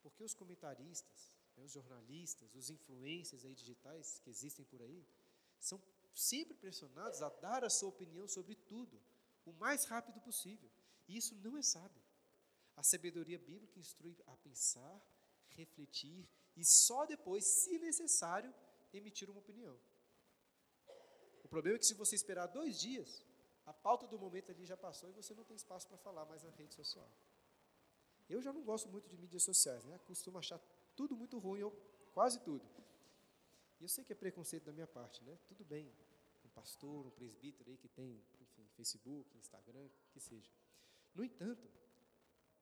Porque 0.02 0.22
os 0.22 0.34
comentaristas, 0.34 1.36
né, 1.56 1.64
os 1.64 1.72
jornalistas, 1.72 2.54
os 2.54 2.70
influencers 2.70 3.44
aí 3.44 3.54
digitais 3.54 4.18
que 4.20 4.30
existem 4.30 4.64
por 4.64 4.82
aí, 4.82 5.06
são 5.58 5.82
sempre 6.14 6.54
pressionados 6.54 7.22
a 7.22 7.28
dar 7.28 7.64
a 7.64 7.70
sua 7.70 7.88
opinião 7.88 8.26
sobre 8.28 8.54
tudo, 8.54 9.00
o 9.44 9.52
mais 9.52 9.84
rápido 9.84 10.20
possível. 10.20 10.70
E 11.06 11.16
isso 11.16 11.34
não 11.36 11.56
é 11.56 11.62
sábio. 11.62 12.02
A 12.76 12.82
sabedoria 12.82 13.38
bíblica 13.38 13.78
instrui 13.78 14.16
a 14.26 14.36
pensar, 14.36 15.00
refletir 15.48 16.28
e 16.56 16.64
só 16.64 17.06
depois, 17.06 17.44
se 17.44 17.78
necessário, 17.78 18.52
emitir 18.92 19.28
uma 19.30 19.40
opinião. 19.40 19.78
O 21.44 21.48
problema 21.48 21.76
é 21.76 21.78
que 21.78 21.86
se 21.86 21.94
você 21.94 22.14
esperar 22.14 22.46
dois 22.46 22.78
dias, 22.78 23.24
a 23.64 23.72
pauta 23.72 24.06
do 24.06 24.18
momento 24.18 24.50
ali 24.50 24.64
já 24.64 24.76
passou 24.76 25.08
e 25.08 25.12
você 25.12 25.34
não 25.34 25.44
tem 25.44 25.56
espaço 25.56 25.86
para 25.86 25.98
falar 25.98 26.24
mais 26.26 26.42
na 26.42 26.50
rede 26.50 26.74
social. 26.74 27.10
Eu 28.28 28.42
já 28.42 28.52
não 28.52 28.62
gosto 28.62 28.88
muito 28.88 29.08
de 29.08 29.16
mídias 29.16 29.42
sociais, 29.42 29.84
né? 29.84 29.98
Costumo 30.06 30.38
achar 30.38 30.60
tudo 30.94 31.16
muito 31.16 31.38
ruim, 31.38 31.62
ou 31.62 31.70
quase 32.12 32.40
tudo. 32.40 32.66
E 33.80 33.84
eu 33.84 33.88
sei 33.88 34.04
que 34.04 34.12
é 34.12 34.16
preconceito 34.16 34.64
da 34.64 34.72
minha 34.72 34.86
parte, 34.86 35.22
né? 35.24 35.38
Tudo 35.46 35.64
bem, 35.64 35.90
um 36.44 36.48
pastor, 36.50 37.06
um 37.06 37.10
presbítero 37.10 37.70
aí 37.70 37.76
que 37.78 37.88
tem, 37.88 38.22
enfim, 38.40 38.68
Facebook, 38.74 39.38
Instagram, 39.38 39.88
que 40.10 40.20
seja. 40.20 40.50
No 41.14 41.24
entanto, 41.24 41.66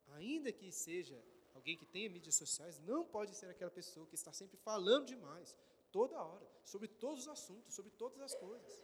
ainda 0.08 0.52
que 0.52 0.70
seja 0.70 1.20
alguém 1.54 1.76
que 1.76 1.86
tenha 1.86 2.10
mídias 2.10 2.34
sociais, 2.34 2.78
não 2.80 3.04
pode 3.04 3.34
ser 3.34 3.46
aquela 3.46 3.70
pessoa 3.70 4.06
que 4.06 4.14
está 4.14 4.32
sempre 4.32 4.56
falando 4.58 5.06
demais, 5.06 5.56
toda 5.92 6.22
hora, 6.22 6.46
sobre 6.64 6.88
todos 6.88 7.22
os 7.22 7.28
assuntos, 7.28 7.74
sobre 7.74 7.90
todas 7.92 8.20
as 8.20 8.34
coisas. 8.34 8.82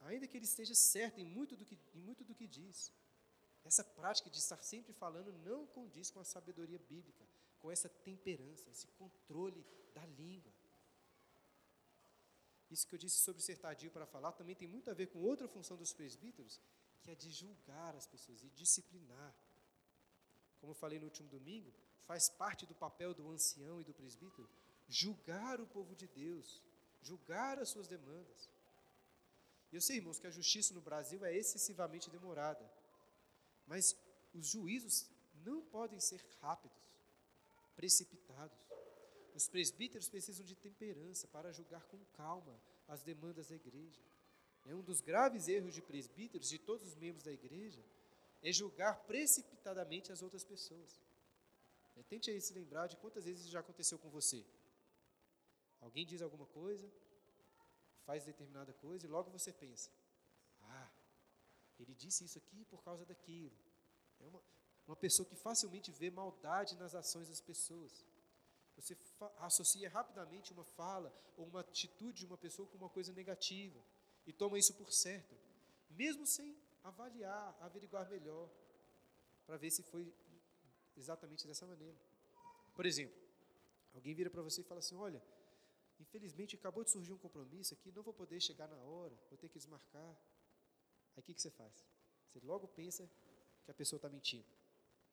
Ainda 0.00 0.26
que 0.26 0.36
ele 0.36 0.44
esteja 0.44 0.74
certo 0.74 1.20
em 1.20 1.24
muito 1.24 1.56
do 1.56 1.64
que, 1.64 1.78
em 1.94 2.00
muito 2.00 2.24
do 2.24 2.34
que 2.34 2.46
diz, 2.46 2.92
essa 3.64 3.82
prática 3.82 4.30
de 4.30 4.38
estar 4.38 4.62
sempre 4.62 4.92
falando 4.92 5.32
não 5.32 5.66
condiz 5.66 6.10
com 6.10 6.20
a 6.20 6.24
sabedoria 6.24 6.78
bíblica, 6.78 7.26
com 7.60 7.70
essa 7.70 7.88
temperança, 7.88 8.70
esse 8.70 8.86
controle 8.88 9.64
da 9.94 10.06
língua. 10.06 10.52
Isso 12.70 12.86
que 12.86 12.94
eu 12.94 12.98
disse 12.98 13.18
sobre 13.18 13.42
ser 13.42 13.58
tardio 13.58 13.90
para 13.90 14.06
falar 14.06 14.32
também 14.32 14.54
tem 14.54 14.68
muito 14.68 14.90
a 14.90 14.94
ver 14.94 15.08
com 15.08 15.20
outra 15.20 15.48
função 15.48 15.76
dos 15.76 15.92
presbíteros, 15.92 16.60
que 17.00 17.10
é 17.10 17.14
de 17.14 17.30
julgar 17.30 17.96
as 17.96 18.06
pessoas 18.06 18.42
e 18.42 18.50
disciplinar. 18.50 19.34
Como 20.60 20.72
eu 20.72 20.74
falei 20.74 20.98
no 20.98 21.06
último 21.06 21.28
domingo, 21.28 21.72
faz 22.06 22.28
parte 22.28 22.66
do 22.66 22.74
papel 22.74 23.14
do 23.14 23.28
ancião 23.30 23.80
e 23.80 23.84
do 23.84 23.94
presbítero 23.94 24.48
julgar 24.88 25.60
o 25.60 25.66
povo 25.66 25.94
de 25.94 26.06
Deus, 26.06 26.62
julgar 27.02 27.58
as 27.58 27.68
suas 27.68 27.86
demandas. 27.86 28.50
E 29.70 29.76
eu 29.76 29.80
sei, 29.80 29.96
irmãos, 29.96 30.18
que 30.18 30.26
a 30.26 30.30
justiça 30.30 30.72
no 30.72 30.80
Brasil 30.80 31.24
é 31.24 31.36
excessivamente 31.36 32.10
demorada, 32.10 32.64
mas 33.66 33.94
os 34.32 34.46
juízos 34.46 35.10
não 35.44 35.62
podem 35.62 36.00
ser 36.00 36.24
rápidos, 36.40 36.82
precipitados. 37.76 38.58
Os 39.34 39.48
presbíteros 39.48 40.08
precisam 40.08 40.44
de 40.44 40.56
temperança 40.56 41.28
para 41.28 41.52
julgar 41.52 41.84
com 41.84 41.98
calma 42.14 42.58
as 42.88 43.02
demandas 43.02 43.48
da 43.48 43.56
igreja. 43.56 44.00
É 44.64 44.74
um 44.74 44.82
dos 44.82 45.00
graves 45.00 45.48
erros 45.48 45.74
de 45.74 45.82
presbíteros, 45.82 46.48
de 46.48 46.58
todos 46.58 46.86
os 46.86 46.96
membros 46.96 47.24
da 47.24 47.32
igreja, 47.32 47.84
é 48.42 48.52
julgar 48.52 49.04
precipitadamente 49.04 50.10
as 50.10 50.22
outras 50.22 50.44
pessoas. 50.44 51.00
É, 51.96 52.02
tente 52.02 52.30
aí 52.30 52.40
se 52.40 52.52
lembrar 52.52 52.86
de 52.86 52.96
quantas 52.96 53.24
vezes 53.24 53.42
isso 53.42 53.50
já 53.50 53.60
aconteceu 53.60 53.98
com 53.98 54.08
você. 54.08 54.44
Alguém 55.80 56.04
diz 56.04 56.22
alguma 56.22 56.46
coisa, 56.46 56.90
faz 58.04 58.24
determinada 58.24 58.72
coisa 58.72 59.06
e 59.06 59.08
logo 59.08 59.30
você 59.30 59.52
pensa: 59.52 59.90
ah, 60.62 60.90
ele 61.78 61.94
disse 61.94 62.24
isso 62.24 62.38
aqui 62.38 62.64
por 62.64 62.82
causa 62.82 63.04
daquilo. 63.04 63.56
É 64.20 64.26
uma, 64.26 64.42
uma 64.86 64.96
pessoa 64.96 65.26
que 65.28 65.36
facilmente 65.36 65.92
vê 65.92 66.10
maldade 66.10 66.76
nas 66.76 66.94
ações 66.94 67.28
das 67.28 67.40
pessoas. 67.40 68.04
Você 68.76 68.96
associa 69.38 69.90
rapidamente 69.90 70.52
uma 70.52 70.64
fala 70.64 71.12
ou 71.36 71.46
uma 71.46 71.60
atitude 71.60 72.20
de 72.20 72.26
uma 72.26 72.38
pessoa 72.38 72.68
com 72.68 72.76
uma 72.76 72.88
coisa 72.88 73.12
negativa 73.12 73.80
e 74.26 74.32
toma 74.32 74.58
isso 74.58 74.74
por 74.74 74.92
certo, 74.92 75.34
mesmo 75.90 76.26
sem 76.26 76.56
avaliar, 76.84 77.56
averiguar 77.60 78.08
melhor, 78.08 78.48
para 79.46 79.56
ver 79.56 79.70
se 79.70 79.82
foi 79.82 80.14
exatamente 80.96 81.46
dessa 81.46 81.66
maneira. 81.66 81.98
Por 82.74 82.86
exemplo, 82.86 83.16
alguém 83.94 84.14
vira 84.14 84.30
para 84.30 84.42
você 84.42 84.60
e 84.60 84.64
fala 84.64 84.80
assim: 84.80 84.94
Olha, 84.94 85.22
infelizmente 85.98 86.56
acabou 86.56 86.84
de 86.84 86.90
surgir 86.90 87.12
um 87.12 87.18
compromisso 87.18 87.74
aqui, 87.74 87.90
não 87.92 88.02
vou 88.02 88.14
poder 88.14 88.40
chegar 88.40 88.68
na 88.68 88.76
hora, 88.76 89.14
vou 89.28 89.38
ter 89.38 89.48
que 89.48 89.58
desmarcar. 89.58 90.16
Aí 91.16 91.20
o 91.20 91.22
que, 91.22 91.34
que 91.34 91.42
você 91.42 91.50
faz? 91.50 91.84
Você 92.28 92.40
logo 92.44 92.68
pensa 92.68 93.10
que 93.64 93.70
a 93.70 93.74
pessoa 93.74 93.98
está 93.98 94.08
mentindo. 94.08 94.46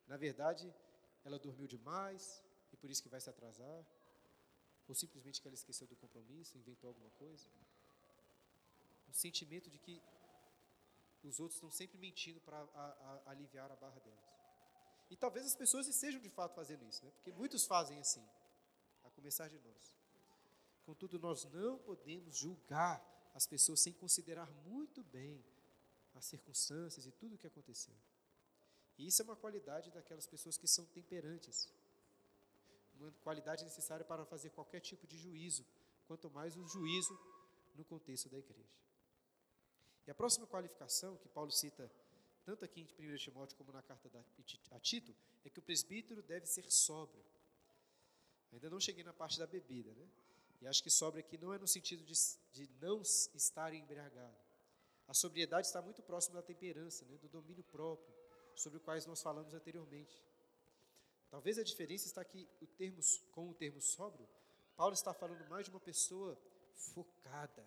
Na 0.08 0.18
verdade, 0.18 0.74
ela 1.24 1.40
dormiu 1.40 1.68
demais 1.68 2.44
e 2.72 2.78
por 2.78 2.90
isso 2.90 3.02
que 3.02 3.10
vai 3.10 3.20
se 3.20 3.30
atrasar. 3.30 3.86
Ou 4.88 4.94
simplesmente 4.94 5.42
que 5.42 5.48
ela 5.48 5.56
esqueceu 5.56 5.88
do 5.88 5.96
compromisso, 5.96 6.58
inventou 6.58 6.90
alguma 6.90 7.10
coisa. 7.12 7.48
Um 9.10 9.14
sentimento 9.14 9.70
de 9.70 9.80
que 9.80 10.02
os 11.24 11.40
outros 11.40 11.58
estão 11.58 11.72
sempre 11.72 11.98
mentindo 11.98 12.40
para 12.42 12.60
aliviar 13.26 13.72
a 13.72 13.76
barra 13.76 14.00
delas. 14.00 14.36
E 15.10 15.16
talvez 15.16 15.46
as 15.46 15.56
pessoas 15.56 15.88
estejam 15.88 16.22
de 16.22 16.30
fato 16.30 16.54
fazendo 16.54 16.86
isso, 16.86 17.04
né? 17.04 17.12
porque 17.12 17.32
muitos 17.32 17.66
fazem 17.66 17.98
assim, 18.00 18.26
a 19.04 19.10
começar 19.10 19.48
de 19.48 19.60
nós. 19.60 19.96
Contudo, 20.86 21.20
nós 21.20 21.46
não 21.46 21.78
podemos 21.80 22.38
julgar 22.38 23.04
as 23.34 23.46
pessoas 23.46 23.82
sem 23.82 23.92
considerar 23.94 24.50
muito 24.66 25.04
bem 25.04 25.44
as 26.14 26.26
circunstâncias 26.26 27.06
e 27.06 27.12
tudo 27.12 27.36
o 27.36 27.38
que 27.38 27.48
aconteceu. 27.48 27.96
E 28.98 29.08
isso 29.08 29.22
é 29.22 29.26
uma 29.26 29.36
qualidade 29.36 29.92
daquelas 29.92 30.26
pessoas 30.26 30.58
que 30.58 30.68
são 30.68 30.86
temperantes. 30.86 31.70
Uma 32.98 33.12
qualidade 33.24 33.64
necessária 33.66 34.06
para 34.06 34.26
fazer 34.26 34.52
qualquer 34.52 34.80
tipo 34.80 35.06
de 35.06 35.18
juízo, 35.18 35.66
quanto 36.08 36.30
mais 36.30 36.56
um 36.56 36.66
juízo 36.68 37.20
no 37.76 37.84
contexto 37.84 38.30
da 38.30 38.38
igreja. 38.38 38.70
E 40.08 40.12
a 40.12 40.16
próxima 40.16 40.48
qualificação 40.48 41.18
que 41.18 41.28
Paulo 41.28 41.52
cita 41.52 41.92
tanto 42.46 42.64
aqui 42.64 42.82
em 42.82 43.14
1 43.14 43.18
Timóteo 43.18 43.58
como 43.58 43.72
na 43.72 43.82
carta 43.82 44.08
a 44.72 44.80
Tito, 44.80 45.16
é 45.44 45.50
que 45.50 45.58
o 45.58 45.64
presbítero 45.64 46.22
deve 46.22 46.46
ser 46.46 46.72
sóbrio. 46.72 47.26
Ainda 48.54 48.70
não 48.70 48.80
cheguei 48.80 49.04
na 49.04 49.12
parte 49.12 49.40
da 49.40 49.48
bebida, 49.48 49.92
né? 49.96 50.08
E 50.66 50.68
acho 50.68 50.82
que 50.82 50.89
sóbrio 50.89 51.24
aqui 51.24 51.38
não 51.38 51.53
é 51.53 51.59
no 51.59 51.68
sentido 51.68 52.03
de, 52.03 52.16
de 52.51 52.68
não 52.82 53.03
estar 53.03 53.72
embriagado. 53.72 54.36
A 55.07 55.13
sobriedade 55.13 55.68
está 55.68 55.80
muito 55.80 56.01
próximo 56.01 56.34
da 56.34 56.41
temperança, 56.41 57.05
né? 57.05 57.20
do 57.20 57.30
domínio 57.30 57.63
próprio, 57.63 58.11
sobre 58.55 58.80
o 58.80 58.82
quais 58.82 59.05
nós 59.05 59.22
falamos 59.22 59.53
anteriormente. 59.53 60.20
Talvez 61.30 61.59
a 61.59 61.63
diferença 61.63 62.07
está 62.07 62.26
que 62.26 62.49
o 62.59 62.66
termo, 62.66 62.99
com 63.32 63.51
o 63.51 63.53
termo 63.53 63.80
sóbrio, 63.80 64.28
Paulo 64.76 64.95
está 64.95 65.13
falando 65.13 65.47
mais 65.47 65.66
de 65.66 65.70
uma 65.70 65.80
pessoa 65.80 66.36
focada, 66.74 67.63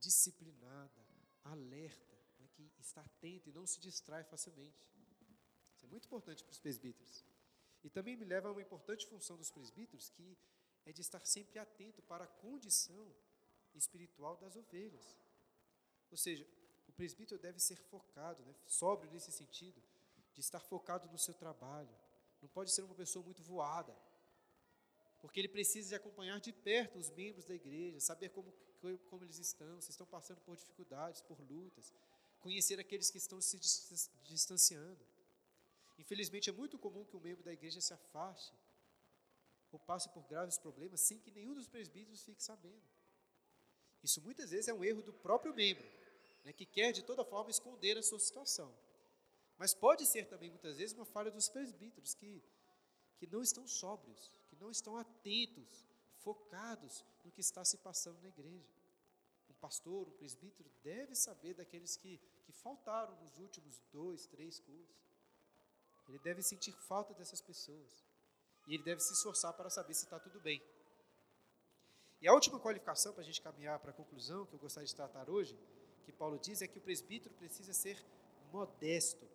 disciplinada, 0.00 1.06
alerta, 1.44 2.18
né, 2.40 2.48
que 2.52 2.68
está 2.80 3.00
atenta 3.02 3.48
e 3.48 3.52
não 3.52 3.64
se 3.64 3.78
distrai 3.78 4.24
facilmente. 4.24 4.84
Isso 5.76 5.86
é 5.86 5.88
muito 5.88 6.06
importante 6.06 6.42
para 6.42 6.50
os 6.50 6.58
presbíteros. 6.58 7.24
E 7.84 7.88
também 7.88 8.16
me 8.16 8.24
leva 8.24 8.48
a 8.48 8.50
uma 8.50 8.60
importante 8.62 9.06
função 9.06 9.36
dos 9.36 9.52
presbíteros, 9.52 10.10
que 10.10 10.36
é 10.86 10.92
de 10.92 11.00
estar 11.00 11.24
sempre 11.24 11.58
atento 11.58 12.02
para 12.02 12.24
a 12.24 12.28
condição 12.28 13.06
espiritual 13.74 14.36
das 14.36 14.56
ovelhas. 14.56 15.16
Ou 16.10 16.16
seja, 16.16 16.46
o 16.86 16.92
presbítero 16.92 17.40
deve 17.40 17.58
ser 17.58 17.76
focado, 17.76 18.42
né, 18.44 18.54
sóbrio 18.66 19.10
nesse 19.10 19.32
sentido, 19.32 19.82
de 20.32 20.40
estar 20.40 20.60
focado 20.60 21.08
no 21.08 21.18
seu 21.18 21.34
trabalho. 21.34 21.94
Não 22.42 22.48
pode 22.48 22.70
ser 22.70 22.82
uma 22.82 22.94
pessoa 22.94 23.24
muito 23.24 23.42
voada, 23.42 23.96
porque 25.20 25.40
ele 25.40 25.48
precisa 25.48 25.88
de 25.88 25.94
acompanhar 25.94 26.38
de 26.40 26.52
perto 26.52 26.98
os 26.98 27.10
membros 27.10 27.46
da 27.46 27.54
igreja, 27.54 27.98
saber 28.00 28.28
como, 28.28 28.52
como 29.08 29.24
eles 29.24 29.38
estão, 29.38 29.80
se 29.80 29.90
estão 29.90 30.06
passando 30.06 30.40
por 30.42 30.56
dificuldades, 30.56 31.22
por 31.22 31.40
lutas, 31.40 31.92
conhecer 32.40 32.78
aqueles 32.78 33.10
que 33.10 33.16
estão 33.16 33.40
se 33.40 33.58
distanciando. 34.24 35.04
Infelizmente, 35.98 36.50
é 36.50 36.52
muito 36.52 36.78
comum 36.78 37.04
que 37.04 37.16
um 37.16 37.20
membro 37.20 37.42
da 37.42 37.52
igreja 37.52 37.80
se 37.80 37.94
afaste 37.94 38.52
ou 39.74 39.80
passe 39.80 40.08
por 40.10 40.22
graves 40.28 40.56
problemas 40.56 41.00
sem 41.00 41.18
que 41.18 41.32
nenhum 41.32 41.52
dos 41.52 41.66
presbíteros 41.66 42.22
fique 42.22 42.42
sabendo. 42.42 42.82
Isso 44.02 44.22
muitas 44.22 44.50
vezes 44.50 44.68
é 44.68 44.74
um 44.74 44.84
erro 44.84 45.02
do 45.02 45.12
próprio 45.12 45.52
membro, 45.52 45.84
né, 46.44 46.52
que 46.52 46.64
quer 46.64 46.92
de 46.92 47.02
toda 47.02 47.24
forma 47.24 47.50
esconder 47.50 47.98
a 47.98 48.02
sua 48.02 48.20
situação. 48.20 48.72
Mas 49.58 49.74
pode 49.74 50.06
ser 50.06 50.26
também 50.28 50.50
muitas 50.50 50.76
vezes 50.76 50.94
uma 50.94 51.04
falha 51.04 51.30
dos 51.30 51.48
presbíteros 51.48 52.14
que, 52.14 52.42
que 53.16 53.26
não 53.26 53.42
estão 53.42 53.66
sóbrios, 53.66 54.30
que 54.48 54.56
não 54.56 54.70
estão 54.70 54.96
atentos, 54.96 55.84
focados 56.18 57.04
no 57.24 57.32
que 57.32 57.40
está 57.40 57.64
se 57.64 57.78
passando 57.78 58.20
na 58.20 58.28
igreja. 58.28 58.72
Um 59.48 59.54
pastor, 59.54 60.08
um 60.08 60.12
presbítero 60.12 60.70
deve 60.82 61.14
saber 61.16 61.54
daqueles 61.54 61.96
que, 61.96 62.20
que 62.44 62.52
faltaram 62.52 63.20
nos 63.22 63.38
últimos 63.38 63.80
dois, 63.90 64.26
três 64.26 64.60
cursos. 64.60 65.04
Ele 66.08 66.18
deve 66.18 66.42
sentir 66.42 66.72
falta 66.72 67.14
dessas 67.14 67.40
pessoas. 67.40 68.03
E 68.66 68.74
ele 68.74 68.82
deve 68.82 69.00
se 69.00 69.12
esforçar 69.12 69.52
para 69.52 69.68
saber 69.70 69.94
se 69.94 70.04
está 70.04 70.18
tudo 70.18 70.40
bem. 70.40 70.62
E 72.20 72.28
a 72.28 72.32
última 72.32 72.58
qualificação, 72.58 73.12
para 73.12 73.22
a 73.22 73.24
gente 73.24 73.40
caminhar 73.42 73.78
para 73.78 73.90
a 73.90 73.94
conclusão, 73.94 74.46
que 74.46 74.54
eu 74.54 74.58
gostaria 74.58 74.86
de 74.86 74.94
tratar 74.94 75.28
hoje, 75.28 75.58
que 76.04 76.12
Paulo 76.12 76.38
diz, 76.38 76.62
é 76.62 76.66
que 76.66 76.78
o 76.78 76.80
presbítero 76.80 77.34
precisa 77.34 77.74
ser 77.74 78.02
modesto. 78.50 79.28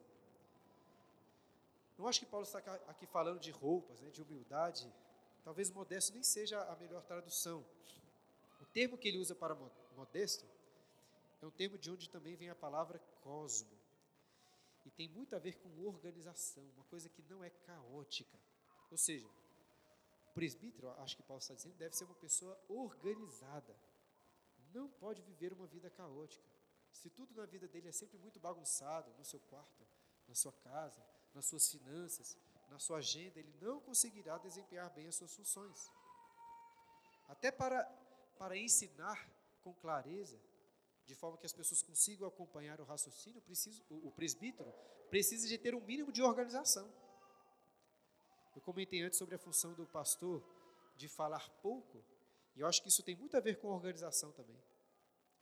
Não 1.97 2.07
acho 2.07 2.19
que 2.19 2.25
Paulo 2.25 2.45
está 2.45 2.59
aqui 2.87 3.05
falando 3.05 3.39
de 3.39 3.51
roupas, 3.51 3.99
né, 3.99 4.09
de 4.09 4.21
humildade. 4.21 4.91
Talvez 5.43 5.69
modesto 5.69 6.13
nem 6.13 6.23
seja 6.23 6.61
a 6.63 6.75
melhor 6.77 7.03
tradução. 7.03 7.65
O 8.61 8.65
termo 8.65 8.97
que 8.97 9.07
ele 9.07 9.17
usa 9.17 9.35
para 9.35 9.55
modesto 9.95 10.45
é 11.41 11.45
um 11.45 11.51
termo 11.51 11.77
de 11.77 11.91
onde 11.91 12.09
também 12.09 12.35
vem 12.35 12.49
a 12.49 12.55
palavra 12.55 12.99
cosmo. 13.21 13.77
E 14.85 14.89
tem 14.91 15.07
muito 15.09 15.35
a 15.35 15.39
ver 15.39 15.57
com 15.57 15.69
organização, 15.85 16.63
uma 16.75 16.85
coisa 16.85 17.09
que 17.09 17.21
não 17.29 17.43
é 17.43 17.49
caótica. 17.49 18.37
Ou 18.91 18.97
seja, 18.97 19.27
o 19.27 20.33
presbítero, 20.33 20.89
acho 21.01 21.15
que 21.15 21.23
Paulo 21.23 21.41
está 21.41 21.53
dizendo, 21.53 21.75
deve 21.75 21.95
ser 21.95 22.05
uma 22.05 22.15
pessoa 22.15 22.59
organizada. 22.67 23.75
Não 24.73 24.89
pode 24.89 25.21
viver 25.21 25.53
uma 25.53 25.67
vida 25.67 25.89
caótica. 25.89 26.45
Se 26.91 27.09
tudo 27.09 27.33
na 27.35 27.45
vida 27.45 27.67
dele 27.67 27.89
é 27.89 27.91
sempre 27.91 28.17
muito 28.17 28.39
bagunçado, 28.39 29.13
no 29.17 29.25
seu 29.25 29.39
quarto, 29.39 29.87
na 30.27 30.35
sua 30.35 30.51
casa, 30.51 31.03
nas 31.33 31.45
suas 31.45 31.69
finanças, 31.69 32.37
na 32.69 32.79
sua 32.79 32.97
agenda, 32.97 33.39
ele 33.39 33.53
não 33.61 33.79
conseguirá 33.79 34.37
desempenhar 34.37 34.89
bem 34.91 35.07
as 35.07 35.15
suas 35.15 35.35
funções. 35.35 35.91
Até 37.27 37.51
para, 37.51 37.83
para 38.37 38.57
ensinar 38.57 39.29
com 39.61 39.73
clareza, 39.73 40.39
de 41.05 41.15
forma 41.15 41.37
que 41.37 41.45
as 41.45 41.53
pessoas 41.53 41.81
consigam 41.81 42.27
acompanhar 42.27 42.79
o 42.79 42.83
raciocínio, 42.83 43.41
preciso, 43.41 43.83
o, 43.89 44.07
o 44.07 44.11
presbítero 44.11 44.71
precisa 45.09 45.47
de 45.47 45.57
ter 45.57 45.73
um 45.73 45.81
mínimo 45.81 46.11
de 46.11 46.21
organização. 46.21 46.91
Eu 48.59 48.63
comentei 48.63 49.01
antes 49.01 49.17
sobre 49.17 49.35
a 49.35 49.39
função 49.39 49.73
do 49.73 49.87
pastor 49.87 50.43
de 50.97 51.07
falar 51.07 51.49
pouco, 51.61 52.03
e 52.53 52.59
eu 52.59 52.67
acho 52.67 52.81
que 52.81 52.89
isso 52.89 53.01
tem 53.01 53.15
muito 53.15 53.37
a 53.37 53.39
ver 53.39 53.57
com 53.57 53.69
organização 53.69 54.33
também. 54.33 54.61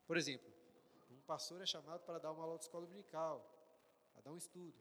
Por 0.06 0.18
exemplo, 0.18 0.48
um 1.10 1.20
pastor 1.22 1.60
é 1.60 1.66
chamado 1.66 2.06
para 2.06 2.20
dar 2.20 2.32
uma 2.32 2.44
aula 2.44 2.60
de 2.60 2.66
escola 2.66 2.86
dominical, 2.86 3.40
para 4.14 4.22
dar 4.22 4.32
um 4.32 4.38
estudo. 4.38 4.78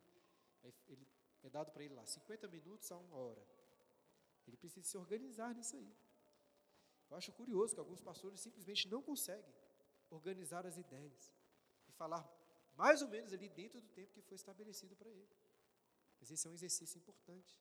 Ele, 0.87 1.09
é 1.45 1.49
dado 1.49 1.73
para 1.73 1.83
ele 1.83 1.95
lá 1.95 2.05
50 2.05 2.47
minutos 2.49 2.93
a 2.93 2.99
uma 2.99 3.17
hora. 3.17 3.43
Ele 4.47 4.59
precisa 4.59 4.87
se 4.87 4.99
organizar 4.99 5.55
nisso 5.55 5.75
aí. 5.75 5.97
Eu 7.09 7.17
acho 7.17 7.33
curioso 7.33 7.73
que 7.73 7.81
alguns 7.81 8.03
pastores 8.03 8.39
simplesmente 8.39 8.87
não 8.87 9.01
conseguem 9.01 9.55
organizar 10.11 10.67
as 10.67 10.77
ideias 10.77 11.33
e 11.89 11.93
falar 11.93 12.23
mais 12.75 13.01
ou 13.01 13.09
menos 13.09 13.33
ali 13.33 13.49
dentro 13.49 13.81
do 13.81 13.89
tempo 13.89 14.13
que 14.13 14.21
foi 14.21 14.35
estabelecido 14.35 14.95
para 14.95 15.09
ele. 15.09 15.35
Mas 16.21 16.31
esse 16.31 16.47
é 16.47 16.51
um 16.51 16.55
exercício 16.55 16.99
importante. 16.99 17.57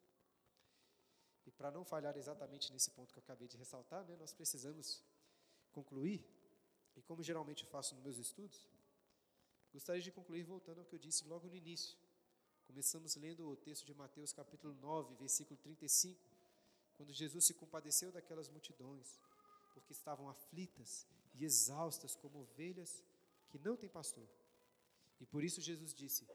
E 1.46 1.52
para 1.52 1.72
não 1.72 1.86
falhar 1.86 2.18
exatamente 2.18 2.72
nesse 2.74 2.90
ponto 2.92 3.14
que 3.14 3.20
eu 3.20 3.24
acabei 3.24 3.48
de 3.48 3.58
ressaltar, 3.58 4.04
né, 4.06 4.16
nós 4.16 4.34
precisamos 4.34 5.04
concluir, 5.72 6.26
e 6.96 7.02
como 7.02 7.22
geralmente 7.22 7.64
eu 7.64 7.70
faço 7.70 7.94
nos 7.96 8.04
meus 8.04 8.18
estudos, 8.18 8.68
gostaria 9.72 10.02
de 10.02 10.12
concluir 10.12 10.44
voltando 10.44 10.80
ao 10.80 10.86
que 10.86 10.96
eu 10.96 11.00
disse 11.00 11.26
logo 11.26 11.48
no 11.48 11.56
início. 11.56 11.98
Começamos 12.66 13.16
lendo 13.16 13.48
o 13.48 13.56
texto 13.56 13.86
de 13.86 13.94
Mateus 13.94 14.34
capítulo 14.34 14.74
9, 14.76 15.16
versículo 15.16 15.58
35, 15.60 16.20
quando 16.96 17.14
Jesus 17.14 17.46
se 17.46 17.54
compadeceu 17.54 18.12
daquelas 18.12 18.50
multidões, 18.50 19.20
porque 19.74 19.92
estavam 19.92 20.30
aflitas 20.30 21.06
e 21.36 21.46
exaustas 21.46 22.16
como 22.16 22.40
ovelhas 22.40 23.04
que 23.50 23.60
não 23.60 23.78
têm 23.78 23.90
pastor. 23.90 24.28
E 25.20 25.26
por 25.26 25.44
isso 25.44 25.62
Jesus 25.62 25.94
disse: 25.94 26.28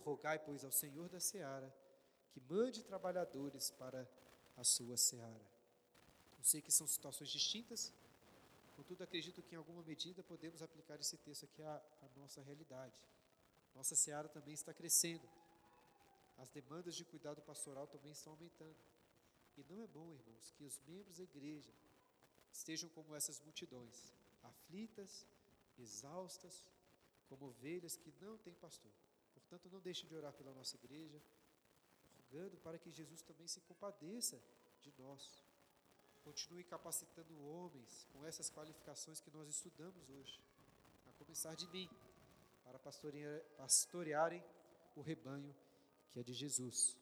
Rogai, 0.00 0.38
pois, 0.38 0.64
ao 0.64 0.72
Senhor 0.72 1.08
da 1.08 1.20
seara 1.20 1.74
que 2.30 2.40
mande 2.40 2.84
trabalhadores 2.84 3.70
para 3.70 4.08
a 4.60 4.64
sua 4.64 4.96
seara. 4.96 5.46
Eu 6.38 6.44
sei 6.44 6.60
que 6.60 6.70
são 6.70 6.86
situações 6.86 7.30
distintas, 7.30 7.92
contudo, 8.76 9.02
acredito 9.02 9.42
que 9.42 9.54
em 9.54 9.58
alguma 9.58 9.82
medida 9.82 10.22
podemos 10.22 10.60
aplicar 10.62 11.00
esse 11.00 11.16
texto 11.16 11.44
aqui 11.44 11.62
à, 11.62 11.82
à 12.02 12.08
nossa 12.18 12.42
realidade. 12.42 12.94
Nossa 13.74 13.96
seara 13.96 14.28
também 14.28 14.52
está 14.52 14.74
crescendo, 14.74 15.26
as 16.36 16.50
demandas 16.50 16.94
de 16.94 17.04
cuidado 17.04 17.40
pastoral 17.42 17.86
também 17.86 18.12
estão 18.12 18.32
aumentando. 18.34 18.76
E 19.56 19.64
não 19.64 19.82
é 19.82 19.86
bom, 19.86 20.12
irmãos, 20.12 20.52
que 20.56 20.64
os 20.64 20.78
membros 20.86 21.16
da 21.18 21.24
igreja 21.24 21.72
estejam 22.52 22.88
como 22.90 23.14
essas 23.14 23.40
multidões, 23.40 24.12
aflitas, 24.42 25.26
exaustas, 25.78 26.64
como 27.28 27.46
ovelhas 27.46 27.96
que 27.96 28.12
não 28.20 28.36
têm 28.38 28.54
pastor. 28.54 28.92
Portanto, 29.34 29.70
não 29.70 29.80
deixem 29.80 30.08
de 30.08 30.14
orar 30.14 30.32
pela 30.32 30.52
nossa 30.52 30.76
igreja, 30.76 31.20
para 32.62 32.78
que 32.78 32.90
Jesus 32.90 33.22
também 33.22 33.46
se 33.46 33.60
compadeça 33.62 34.40
de 34.80 34.92
nós. 34.98 35.42
Continue 36.22 36.64
capacitando 36.64 37.40
homens 37.42 38.06
com 38.12 38.24
essas 38.24 38.50
qualificações 38.50 39.20
que 39.20 39.30
nós 39.30 39.48
estudamos 39.48 40.08
hoje, 40.08 40.40
a 41.06 41.12
começar 41.12 41.54
de 41.54 41.66
mim, 41.68 41.88
para 42.64 42.78
pastorear, 42.78 43.40
pastorearem 43.56 44.44
o 44.94 45.00
rebanho 45.00 45.54
que 46.10 46.20
é 46.20 46.22
de 46.22 46.34
Jesus. 46.34 46.96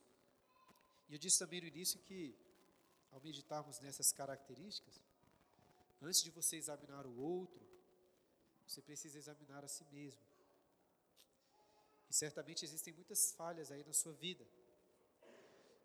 E 1.09 1.15
eu 1.15 1.19
disse 1.19 1.39
também 1.39 1.61
no 1.61 1.67
início 1.67 1.99
que, 2.01 2.37
ao 3.11 3.21
meditarmos 3.21 3.81
nessas 3.81 4.13
características, 4.13 5.01
Antes 6.01 6.23
de 6.23 6.31
você 6.31 6.57
examinar 6.57 7.07
o 7.07 7.19
outro, 7.19 7.67
você 8.67 8.81
precisa 8.81 9.19
examinar 9.19 9.65
a 9.65 9.69
si 9.69 9.85
mesmo. 9.87 10.21
E 12.09 12.15
certamente 12.15 12.65
existem 12.65 12.93
muitas 12.93 13.33
falhas 13.33 13.71
aí 13.71 13.85
na 13.85 13.93
sua 13.93 14.13
vida. 14.13 14.47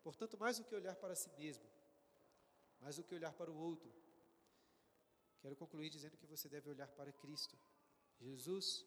Portanto, 0.06 0.36
mais 0.36 0.58
do 0.58 0.64
que 0.64 0.74
olhar 0.74 0.94
para 0.96 1.16
si 1.16 1.30
mesmo, 1.38 1.66
mais 2.78 2.96
do 2.96 3.02
que 3.02 3.14
olhar 3.14 3.32
para 3.32 3.50
o 3.50 3.56
outro, 3.56 3.90
quero 5.40 5.56
concluir 5.56 5.88
dizendo 5.88 6.18
que 6.18 6.26
você 6.26 6.46
deve 6.48 6.68
olhar 6.68 6.88
para 6.88 7.12
Cristo. 7.12 7.56
Jesus 8.20 8.86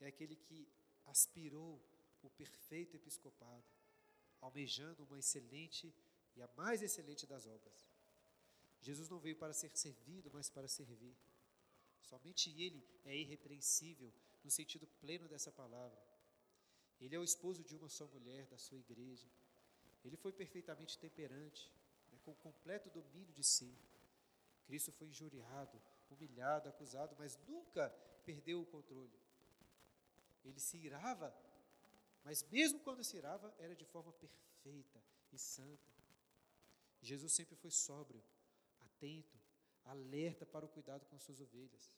é 0.00 0.06
aquele 0.08 0.36
que 0.36 0.68
aspirou 1.06 1.80
o 2.22 2.28
perfeito 2.30 2.96
episcopado, 2.96 3.64
almejando 4.40 5.04
uma 5.04 5.18
excelente 5.18 5.94
e 6.34 6.42
a 6.42 6.48
mais 6.56 6.82
excelente 6.82 7.24
das 7.24 7.46
obras. 7.46 7.88
Jesus 8.80 9.08
não 9.08 9.20
veio 9.20 9.36
para 9.36 9.52
ser 9.52 9.70
servido, 9.76 10.28
mas 10.32 10.50
para 10.50 10.66
servir. 10.66 11.16
Somente 12.00 12.50
Ele 12.50 12.84
é 13.04 13.16
irrepreensível 13.16 14.12
no 14.42 14.50
sentido 14.50 14.88
pleno 15.00 15.28
dessa 15.28 15.52
palavra. 15.52 16.00
Ele 17.00 17.14
é 17.14 17.18
o 17.18 17.24
esposo 17.24 17.62
de 17.62 17.76
uma 17.76 17.88
só 17.88 18.06
mulher 18.08 18.46
da 18.46 18.58
sua 18.58 18.78
igreja. 18.78 19.28
Ele 20.04 20.16
foi 20.16 20.32
perfeitamente 20.32 20.98
temperante, 20.98 21.70
né, 22.10 22.18
com 22.24 22.34
completo 22.34 22.90
domínio 22.90 23.32
de 23.32 23.44
si. 23.44 23.76
Cristo 24.66 24.92
foi 24.92 25.08
injuriado, 25.08 25.80
humilhado, 26.10 26.68
acusado, 26.68 27.14
mas 27.18 27.38
nunca 27.48 27.88
perdeu 28.24 28.60
o 28.60 28.66
controle. 28.66 29.18
Ele 30.44 30.58
se 30.58 30.76
irava, 30.76 31.34
mas 32.24 32.42
mesmo 32.50 32.80
quando 32.80 33.04
se 33.04 33.16
irava, 33.16 33.54
era 33.58 33.74
de 33.74 33.84
forma 33.84 34.12
perfeita 34.12 35.02
e 35.32 35.38
santa. 35.38 35.92
Jesus 37.00 37.32
sempre 37.32 37.56
foi 37.56 37.70
sóbrio, 37.70 38.22
atento, 38.80 39.38
alerta 39.84 40.46
para 40.46 40.64
o 40.64 40.68
cuidado 40.68 41.04
com 41.06 41.16
as 41.16 41.22
suas 41.22 41.40
ovelhas. 41.40 41.92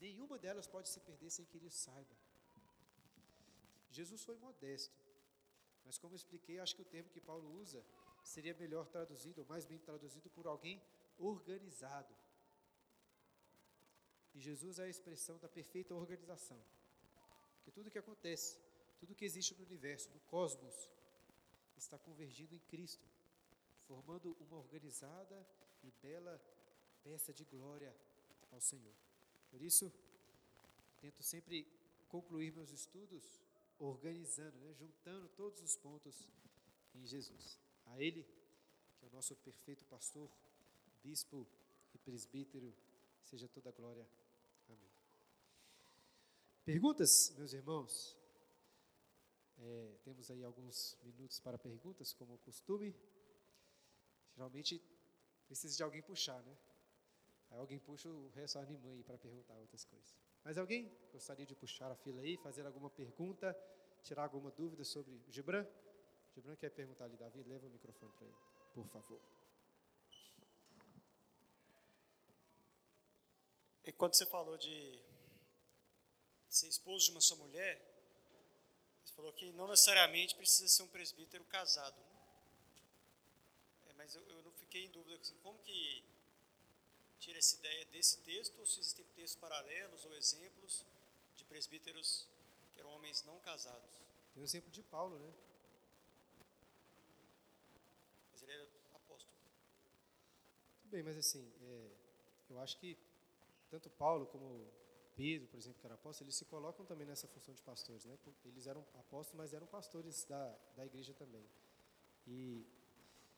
Nenhuma 0.00 0.38
delas 0.38 0.66
pode 0.66 0.88
se 0.88 1.00
perder 1.00 1.30
sem 1.30 1.44
que 1.44 1.56
ele 1.56 1.70
saiba. 1.70 2.16
Jesus 3.90 4.24
foi 4.24 4.36
modesto, 4.36 5.03
mas 5.84 5.98
como 5.98 6.14
eu 6.14 6.16
expliquei, 6.16 6.58
acho 6.58 6.74
que 6.74 6.82
o 6.82 6.84
termo 6.84 7.10
que 7.10 7.20
Paulo 7.20 7.48
usa 7.60 7.84
seria 8.22 8.54
melhor 8.54 8.86
traduzido, 8.88 9.42
ou 9.42 9.46
mais 9.46 9.66
bem 9.66 9.78
traduzido, 9.78 10.30
por 10.30 10.46
alguém 10.46 10.82
organizado. 11.18 12.14
E 14.34 14.40
Jesus 14.40 14.78
é 14.78 14.84
a 14.84 14.88
expressão 14.88 15.38
da 15.38 15.48
perfeita 15.48 15.94
organização. 15.94 16.60
Porque 17.56 17.70
tudo 17.70 17.90
que 17.90 17.98
acontece, 17.98 18.58
tudo 18.98 19.14
que 19.14 19.24
existe 19.24 19.54
no 19.54 19.64
universo, 19.64 20.10
no 20.10 20.20
cosmos, 20.20 20.90
está 21.76 21.98
convergindo 21.98 22.54
em 22.54 22.60
Cristo, 22.60 23.06
formando 23.86 24.36
uma 24.40 24.56
organizada 24.56 25.46
e 25.82 25.90
bela 26.02 26.40
peça 27.02 27.32
de 27.32 27.44
glória 27.44 27.94
ao 28.50 28.60
Senhor. 28.60 28.94
Por 29.50 29.62
isso, 29.62 29.92
tento 31.00 31.22
sempre 31.22 31.66
concluir 32.08 32.52
meus 32.52 32.70
estudos 32.70 33.40
organizando, 33.78 34.58
né, 34.58 34.72
juntando 34.74 35.28
todos 35.30 35.60
os 35.60 35.76
pontos 35.76 36.28
em 36.94 37.06
Jesus. 37.06 37.58
A 37.86 38.00
Ele, 38.00 38.22
que 38.96 39.04
é 39.04 39.08
o 39.08 39.10
nosso 39.10 39.34
perfeito 39.36 39.84
pastor, 39.84 40.30
bispo 41.02 41.46
e 41.92 41.98
presbítero, 41.98 42.74
seja 43.22 43.48
toda 43.48 43.68
a 43.68 43.72
glória. 43.72 44.08
Amém. 44.68 44.90
Perguntas, 46.64 47.34
meus 47.36 47.52
irmãos? 47.52 48.16
É, 49.58 49.98
temos 50.02 50.30
aí 50.30 50.42
alguns 50.42 50.96
minutos 51.02 51.38
para 51.38 51.58
perguntas, 51.58 52.12
como 52.12 52.38
costume. 52.38 52.94
Geralmente 54.34 54.82
precisa 55.46 55.76
de 55.76 55.82
alguém 55.82 56.02
puxar, 56.02 56.42
né? 56.42 56.56
Aí 57.50 57.58
alguém 57.58 57.78
puxa, 57.78 58.08
o 58.08 58.30
resto 58.30 58.58
anima 58.58 58.88
aí 58.88 59.02
para 59.02 59.18
perguntar 59.18 59.54
outras 59.58 59.84
coisas. 59.84 60.14
Mas 60.44 60.58
alguém 60.58 60.92
gostaria 61.10 61.46
de 61.46 61.54
puxar 61.54 61.90
a 61.90 61.96
fila 61.96 62.20
aí, 62.20 62.36
fazer 62.36 62.66
alguma 62.66 62.90
pergunta, 62.90 63.56
tirar 64.02 64.24
alguma 64.24 64.50
dúvida 64.50 64.84
sobre 64.84 65.18
Gibran? 65.30 65.66
Gibran 66.34 66.54
quer 66.56 66.70
perguntar 66.70 67.06
ali, 67.06 67.16
Davi, 67.16 67.42
leva 67.44 67.66
o 67.66 67.70
microfone 67.70 68.12
para 68.12 68.26
ele, 68.26 68.36
por 68.74 68.86
favor. 68.88 69.20
E 73.84 73.92
quando 73.92 74.14
você 74.14 74.26
falou 74.26 74.56
de 74.56 75.02
ser 76.48 76.68
esposo 76.68 77.06
de 77.06 77.10
uma 77.12 77.20
só 77.20 77.36
mulher, 77.36 77.80
você 79.04 79.14
falou 79.14 79.32
que 79.32 79.52
não 79.52 79.68
necessariamente 79.68 80.34
precisa 80.34 80.68
ser 80.68 80.82
um 80.82 80.88
presbítero 80.88 81.44
casado. 81.44 81.96
Né? 81.96 82.20
É, 83.86 83.92
mas 83.94 84.14
eu, 84.14 84.22
eu, 84.28 84.42
não 84.42 84.52
fiquei 84.52 84.86
em 84.86 84.90
dúvida 84.90 85.16
assim, 85.20 85.36
como 85.42 85.58
que 85.60 86.04
tira 87.18 87.38
essa 87.38 87.56
ideia 87.56 87.84
desse 87.86 88.18
texto, 88.22 88.58
ou 88.58 88.66
se 88.66 88.80
existem 88.80 89.04
textos 89.16 89.40
paralelos 89.40 90.04
ou 90.04 90.14
exemplos 90.14 90.84
de 91.36 91.44
presbíteros 91.44 92.26
que 92.72 92.80
eram 92.80 92.90
homens 92.90 93.22
não 93.24 93.38
casados. 93.40 94.02
Tem 94.32 94.42
o 94.42 94.44
exemplo 94.44 94.70
de 94.70 94.82
Paulo, 94.82 95.18
né? 95.18 95.32
Mas 98.32 98.42
ele 98.42 98.52
era 98.52 98.68
apóstolo. 98.94 99.36
Tudo 100.82 100.90
bem, 100.90 101.02
mas 101.02 101.16
assim, 101.16 101.52
é, 101.62 101.90
eu 102.50 102.58
acho 102.58 102.76
que 102.78 102.98
tanto 103.70 103.88
Paulo 103.90 104.26
como 104.26 104.72
Pedro, 105.16 105.46
por 105.48 105.58
exemplo, 105.58 105.80
que 105.80 105.86
era 105.86 105.94
apóstolo, 105.94 106.26
eles 106.26 106.36
se 106.36 106.44
colocam 106.44 106.84
também 106.84 107.06
nessa 107.06 107.28
função 107.28 107.54
de 107.54 107.62
pastores, 107.62 108.04
né? 108.04 108.18
Eles 108.44 108.66
eram 108.66 108.82
apóstolos, 108.94 109.34
mas 109.34 109.52
eram 109.54 109.66
pastores 109.66 110.24
da, 110.24 110.58
da 110.76 110.84
igreja 110.84 111.14
também. 111.14 111.48
E, 112.26 112.66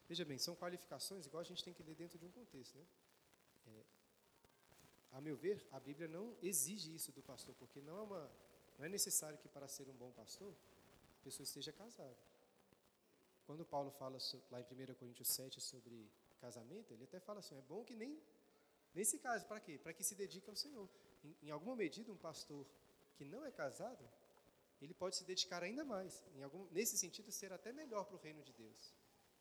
veja 0.08 0.24
bem, 0.24 0.38
são 0.38 0.56
qualificações 0.56 1.26
igual 1.26 1.40
a 1.40 1.44
gente 1.44 1.62
tem 1.62 1.74
que 1.74 1.82
ler 1.82 1.94
dentro 1.94 2.18
de 2.18 2.24
um 2.24 2.30
contexto, 2.30 2.78
né? 2.78 2.86
A 5.12 5.20
meu 5.20 5.36
ver, 5.36 5.66
a 5.70 5.80
Bíblia 5.80 6.08
não 6.08 6.36
exige 6.42 6.94
isso 6.94 7.12
do 7.12 7.22
pastor, 7.22 7.54
porque 7.56 7.80
não 7.80 7.98
é, 7.98 8.02
uma, 8.02 8.32
não 8.78 8.84
é 8.84 8.88
necessário 8.88 9.38
que 9.38 9.48
para 9.48 9.68
ser 9.68 9.88
um 9.88 9.94
bom 9.94 10.10
pastor, 10.12 10.54
a 11.20 11.24
pessoa 11.24 11.44
esteja 11.44 11.72
casada. 11.72 12.16
Quando 13.46 13.64
Paulo 13.64 13.90
fala 13.92 14.18
lá 14.50 14.60
em 14.60 14.64
1 14.64 14.94
Coríntios 14.94 15.28
7 15.28 15.60
sobre 15.60 16.10
casamento, 16.40 16.92
ele 16.92 17.04
até 17.04 17.20
fala 17.20 17.38
assim, 17.38 17.56
é 17.56 17.62
bom 17.62 17.84
que 17.84 17.94
nem, 17.94 18.20
nem 18.92 19.04
se 19.04 19.18
case, 19.18 19.46
para 19.46 19.60
quê? 19.60 19.78
Para 19.78 19.92
que 19.92 20.02
se 20.02 20.14
dedique 20.14 20.50
ao 20.50 20.56
Senhor. 20.56 20.88
Em, 21.24 21.36
em, 21.44 21.50
alguma 21.50 21.76
medida, 21.76 22.12
um 22.12 22.16
pastor 22.16 22.66
que 23.14 23.24
não 23.24 23.44
é 23.44 23.50
casado, 23.50 24.04
ele 24.80 24.92
pode 24.92 25.16
se 25.16 25.24
dedicar 25.24 25.62
ainda 25.62 25.84
mais, 25.84 26.22
algum, 26.42 26.66
nesse 26.70 26.98
sentido, 26.98 27.30
ser 27.32 27.52
até 27.52 27.72
melhor 27.72 28.04
para 28.04 28.16
o 28.16 28.18
reino 28.18 28.42
de 28.42 28.52
Deus. 28.52 28.92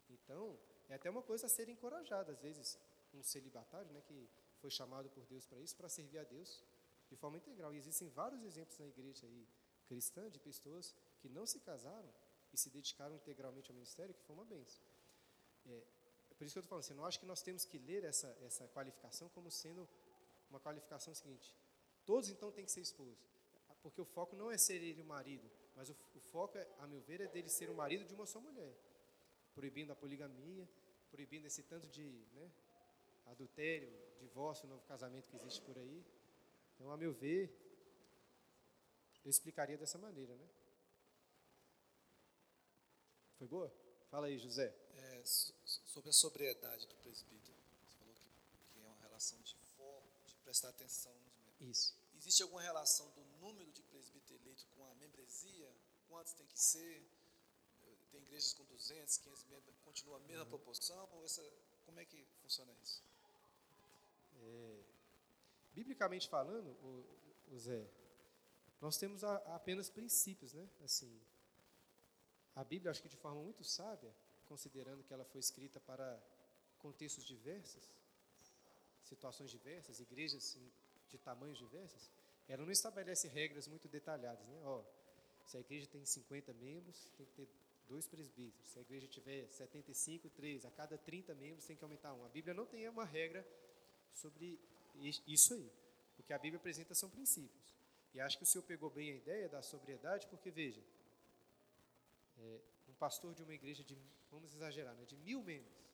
Então, 0.09 0.57
é 0.88 0.95
até 0.95 1.09
uma 1.09 1.22
coisa 1.22 1.47
a 1.47 1.49
ser 1.49 1.68
encorajada, 1.68 2.32
às 2.32 2.39
vezes, 2.39 2.80
um 3.13 3.24
celibatário, 3.24 3.91
né, 3.91 4.01
que 4.01 4.30
foi 4.66 4.72
chamado 4.72 5.07
por 5.11 5.24
Deus 5.28 5.45
para 5.45 5.59
isso, 5.59 5.76
para 5.76 5.88
servir 5.88 6.18
a 6.18 6.24
Deus 6.24 6.63
de 7.07 7.16
forma 7.16 7.38
integral. 7.38 7.72
E 7.72 7.78
existem 7.78 8.09
vários 8.09 8.41
exemplos 8.43 8.80
na 8.80 8.88
igreja 8.88 9.28
aí 9.28 9.47
cristã 9.86 10.28
de 10.28 10.39
pessoas 10.39 10.95
que 11.20 11.30
não 11.30 11.45
se 11.45 11.59
casaram 11.59 12.11
e 12.51 12.57
se 12.57 12.72
dedicaram 12.72 13.16
integralmente 13.16 13.70
ao 13.70 13.76
ministério, 13.76 14.16
que 14.16 14.24
foi 14.24 14.36
uma 14.36 14.43
benção. 14.43 14.84
É, 15.68 15.84
é 16.32 16.34
por 16.34 16.45
isso 16.45 16.53
que 16.55 16.57
eu 16.57 16.61
estou 16.61 16.70
falando 16.70 16.84
assim, 16.84 16.95
não 16.95 17.05
acho 17.05 17.20
que 17.20 17.28
nós 17.28 17.43
temos 17.43 17.63
que 17.63 17.78
ler 17.78 18.03
essa, 18.05 18.28
essa 18.41 18.68
qualificação 18.70 19.30
como 19.30 19.51
sendo 19.51 19.88
uma 20.49 20.59
qualificação 20.59 21.13
seguinte. 21.13 21.53
Todos 22.03 22.28
então 22.30 22.51
têm 22.51 22.66
que 22.66 22.72
ser 22.72 22.82
esposos. 22.82 23.24
Porque 23.84 24.01
o 24.01 24.05
foco 24.05 24.36
não 24.36 24.49
é 24.49 24.57
ser 24.57 24.82
ele 24.82 25.01
o 25.03 25.05
marido, 25.05 25.47
mas 25.76 25.91
o, 25.91 25.95
o 26.16 26.20
foco, 26.20 26.57
é, 26.57 26.68
a 26.80 26.88
meu 26.88 27.01
ver, 27.01 27.22
é 27.22 27.28
dele 27.28 27.49
ser 27.49 27.70
o 27.70 27.76
marido 27.76 28.03
de 28.03 28.16
uma 28.16 28.26
só 28.26 28.41
mulher. 28.41 28.76
Proibindo 29.53 29.91
a 29.91 29.95
poligamia, 29.95 30.68
proibindo 31.11 31.45
esse 31.45 31.61
tanto 31.61 31.88
de 31.88 32.03
né, 32.34 32.51
adultério, 33.26 33.91
divórcio, 34.19 34.67
novo 34.67 34.84
casamento 34.86 35.30
que 35.30 35.36
existe 35.36 35.61
por 35.61 35.78
aí. 35.78 36.05
Então, 36.73 36.91
a 36.91 36.97
meu 36.97 37.13
ver, 37.13 37.53
eu 39.23 39.30
explicaria 39.30 39.78
dessa 39.78 39.97
maneira, 39.97 40.36
né? 40.36 40.47
Foi 43.38 43.47
boa? 43.47 43.73
Fala 44.09 44.28
aí, 44.28 44.38
José. 44.38 44.73
É, 44.93 45.23
sobre 45.26 46.09
a 46.09 46.13
sobriedade 46.13 46.88
do 46.88 46.95
presbítero. 46.95 47.57
Você 47.86 47.97
falou 47.97 48.13
que, 48.13 48.21
que, 48.73 48.80
é 48.80 48.84
uma 48.84 48.95
relação 48.97 49.39
de 49.41 49.55
foco, 49.76 50.07
de 50.26 50.36
prestar 50.38 50.69
atenção 50.69 51.13
nos 51.13 51.38
membros. 51.38 51.69
Isso. 51.69 51.95
Existe 52.15 52.43
alguma 52.43 52.61
relação 52.61 53.09
do 53.11 53.23
número 53.39 53.71
de 53.71 53.82
presbítero 53.84 54.39
eleito 54.41 54.65
com 54.76 54.86
a 54.86 54.93
membresia? 54.95 55.71
Quantos 56.07 56.34
tem 56.34 56.45
que 56.47 56.59
ser? 56.59 57.05
Tem 58.11 58.21
igrejas 58.21 58.53
com 58.53 58.63
200, 58.65 59.17
500 59.17 59.43
membros, 59.45 59.76
continua 59.84 60.17
a 60.17 60.19
mesma 60.21 60.43
uhum. 60.43 60.49
proporção? 60.49 61.09
Ou 61.13 61.26
essa, 61.26 61.43
como 61.86 61.99
é 61.99 62.05
que 62.05 62.26
funciona 62.41 62.73
isso? 62.82 63.03
É, 64.41 64.83
biblicamente 65.73 66.27
falando, 66.27 66.69
o, 66.83 67.53
o 67.53 67.59
Zé, 67.59 67.88
nós 68.81 68.97
temos 68.97 69.23
a, 69.23 69.36
apenas 69.55 69.89
princípios, 69.89 70.53
né? 70.53 70.67
Assim, 70.83 71.19
a 72.55 72.63
Bíblia, 72.63 72.91
acho 72.91 73.01
que 73.01 73.09
de 73.09 73.17
forma 73.17 73.41
muito 73.41 73.63
sábia, 73.63 74.13
considerando 74.47 75.03
que 75.03 75.13
ela 75.13 75.25
foi 75.25 75.39
escrita 75.39 75.79
para 75.79 76.21
contextos 76.79 77.25
diversos, 77.25 77.83
situações 79.03 79.51
diversas, 79.51 79.99
igrejas 79.99 80.57
de 81.09 81.17
tamanhos 81.17 81.57
diversos, 81.57 82.09
ela 82.47 82.63
não 82.63 82.71
estabelece 82.71 83.27
regras 83.27 83.67
muito 83.67 83.88
detalhadas, 83.88 84.47
né? 84.47 84.61
Ó, 84.63 84.83
se 85.45 85.57
a 85.57 85.59
igreja 85.59 85.88
tem 85.88 86.05
50 86.05 86.53
membros, 86.53 87.09
tem 87.17 87.25
que 87.25 87.33
ter 87.33 87.49
dois 87.88 88.07
presbíteros. 88.07 88.67
Se 88.67 88.79
a 88.79 88.81
igreja 88.81 89.07
tiver 89.07 89.47
75, 89.47 90.29
três. 90.29 90.65
A 90.65 90.71
cada 90.71 90.97
30 90.97 91.33
membros 91.36 91.65
tem 91.65 91.75
que 91.75 91.83
aumentar 91.83 92.13
um. 92.13 92.25
A 92.25 92.29
Bíblia 92.29 92.53
não 92.53 92.65
tem 92.65 92.88
uma 92.89 93.05
regra 93.05 93.45
sobre 94.16 94.59
isso 95.28 95.53
aí. 95.53 95.72
O 96.18 96.24
que 96.24 96.34
a 96.34 96.39
Bíblia 96.39 96.59
apresenta 96.59 96.95
são 96.95 97.09
princípios. 97.09 97.76
E 98.13 98.20
acho 98.20 98.38
que 98.38 98.43
o 98.43 98.47
senhor 98.47 98.63
pegou 98.63 98.89
bem 98.89 99.11
a 99.11 99.16
ideia 99.16 99.49
da 99.49 99.61
sobriedade, 99.61 100.26
porque 100.28 100.49
veja, 100.49 100.82
é, 102.38 102.61
um 102.88 102.93
pastor 102.93 103.34
de 103.34 103.43
uma 103.43 103.53
igreja 103.53 103.84
de, 103.84 103.97
vamos 104.32 104.53
exagerar, 104.53 104.95
né, 104.95 105.05
de 105.05 105.18
mil 105.18 105.43
membros, 105.43 105.86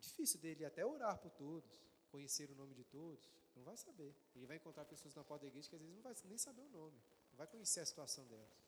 difícil 0.00 0.40
dele 0.40 0.64
até 0.64 0.84
orar 0.84 1.18
por 1.18 1.30
todos, 1.32 1.80
conhecer 2.10 2.50
o 2.50 2.54
nome 2.54 2.74
de 2.74 2.84
todos, 2.84 3.28
não 3.54 3.62
vai 3.64 3.76
saber. 3.76 4.14
Ele 4.34 4.46
vai 4.46 4.56
encontrar 4.56 4.84
pessoas 4.84 5.14
na 5.14 5.24
porta 5.24 5.42
da 5.42 5.48
igreja 5.48 5.68
que 5.68 5.74
às 5.74 5.80
vezes 5.80 5.96
não 5.96 6.02
vai 6.02 6.14
nem 6.24 6.38
saber 6.38 6.62
o 6.62 6.68
nome, 6.70 6.96
não 7.30 7.36
vai 7.36 7.46
conhecer 7.46 7.80
a 7.80 7.86
situação 7.86 8.26
delas. 8.26 8.64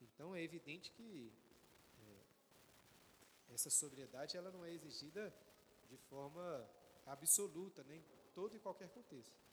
Então 0.00 0.34
é 0.34 0.42
evidente 0.42 0.90
que 0.92 1.32
é, 1.98 3.54
essa 3.54 3.70
sobriedade 3.70 4.36
ela 4.36 4.50
não 4.50 4.64
é 4.64 4.72
exigida 4.72 5.34
de 5.88 5.96
forma 5.96 6.68
absoluta, 7.06 7.82
né, 7.84 8.02
todo 8.34 8.56
e 8.56 8.60
qualquer 8.60 8.88
contexto. 8.90 9.44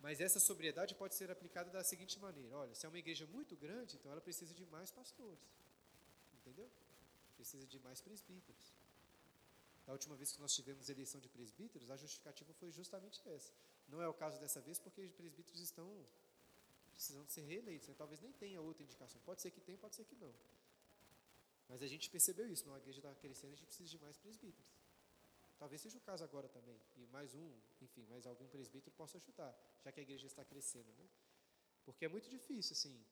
Mas 0.00 0.20
essa 0.20 0.38
sobriedade 0.38 0.94
pode 0.94 1.14
ser 1.14 1.30
aplicada 1.30 1.70
da 1.70 1.82
seguinte 1.82 2.18
maneira: 2.18 2.56
olha, 2.56 2.74
se 2.74 2.84
é 2.86 2.88
uma 2.88 2.98
igreja 2.98 3.26
muito 3.26 3.56
grande, 3.56 3.96
então 3.96 4.12
ela 4.12 4.20
precisa 4.20 4.54
de 4.54 4.64
mais 4.66 4.90
pastores. 4.90 5.44
Entendeu? 6.34 6.70
Precisa 7.34 7.66
de 7.66 7.78
mais 7.80 8.00
presbíteros. 8.00 8.74
Da 9.86 9.92
última 9.92 10.16
vez 10.16 10.32
que 10.32 10.40
nós 10.40 10.52
tivemos 10.52 10.88
eleição 10.88 11.20
de 11.20 11.28
presbíteros, 11.28 11.90
a 11.90 11.96
justificativa 11.96 12.52
foi 12.54 12.70
justamente 12.72 13.20
essa. 13.28 13.52
Não 13.88 14.02
é 14.02 14.08
o 14.08 14.14
caso 14.14 14.38
dessa 14.40 14.60
vez, 14.60 14.78
porque 14.78 15.00
os 15.00 15.12
presbíteros 15.12 15.60
estão 15.60 15.88
precisando 16.92 17.28
ser 17.28 17.42
reeleitos. 17.42 17.88
Né? 17.88 17.94
Talvez 17.96 18.20
nem 18.20 18.32
tenha 18.32 18.60
outra 18.60 18.82
indicação. 18.82 19.20
Pode 19.24 19.42
ser 19.42 19.50
que 19.50 19.60
tenha, 19.60 19.78
pode 19.78 19.94
ser 19.94 20.04
que 20.04 20.16
não. 20.16 20.34
Mas 21.68 21.82
a 21.82 21.86
gente 21.86 22.10
percebeu 22.10 22.48
isso, 22.48 22.66
não? 22.66 22.76
igreja 22.76 22.98
está 22.98 23.14
crescendo, 23.14 23.52
a 23.54 23.56
gente 23.56 23.66
precisa 23.66 23.88
de 23.88 23.98
mais 23.98 24.16
presbíteros. 24.16 24.75
Talvez 25.58 25.80
seja 25.80 25.98
o 25.98 26.00
caso 26.00 26.22
agora 26.22 26.48
também. 26.48 26.80
E 26.96 27.06
mais 27.06 27.34
um, 27.34 27.58
enfim, 27.80 28.04
mais 28.06 28.26
algum 28.26 28.46
presbítero 28.48 28.94
possa 28.94 29.16
ajudar, 29.18 29.54
já 29.82 29.90
que 29.90 30.00
a 30.00 30.02
igreja 30.02 30.26
está 30.26 30.44
crescendo. 30.44 30.92
Né? 30.92 31.08
Porque 31.84 32.04
é 32.04 32.08
muito 32.08 32.28
difícil, 32.28 32.72
assim. 32.72 33.04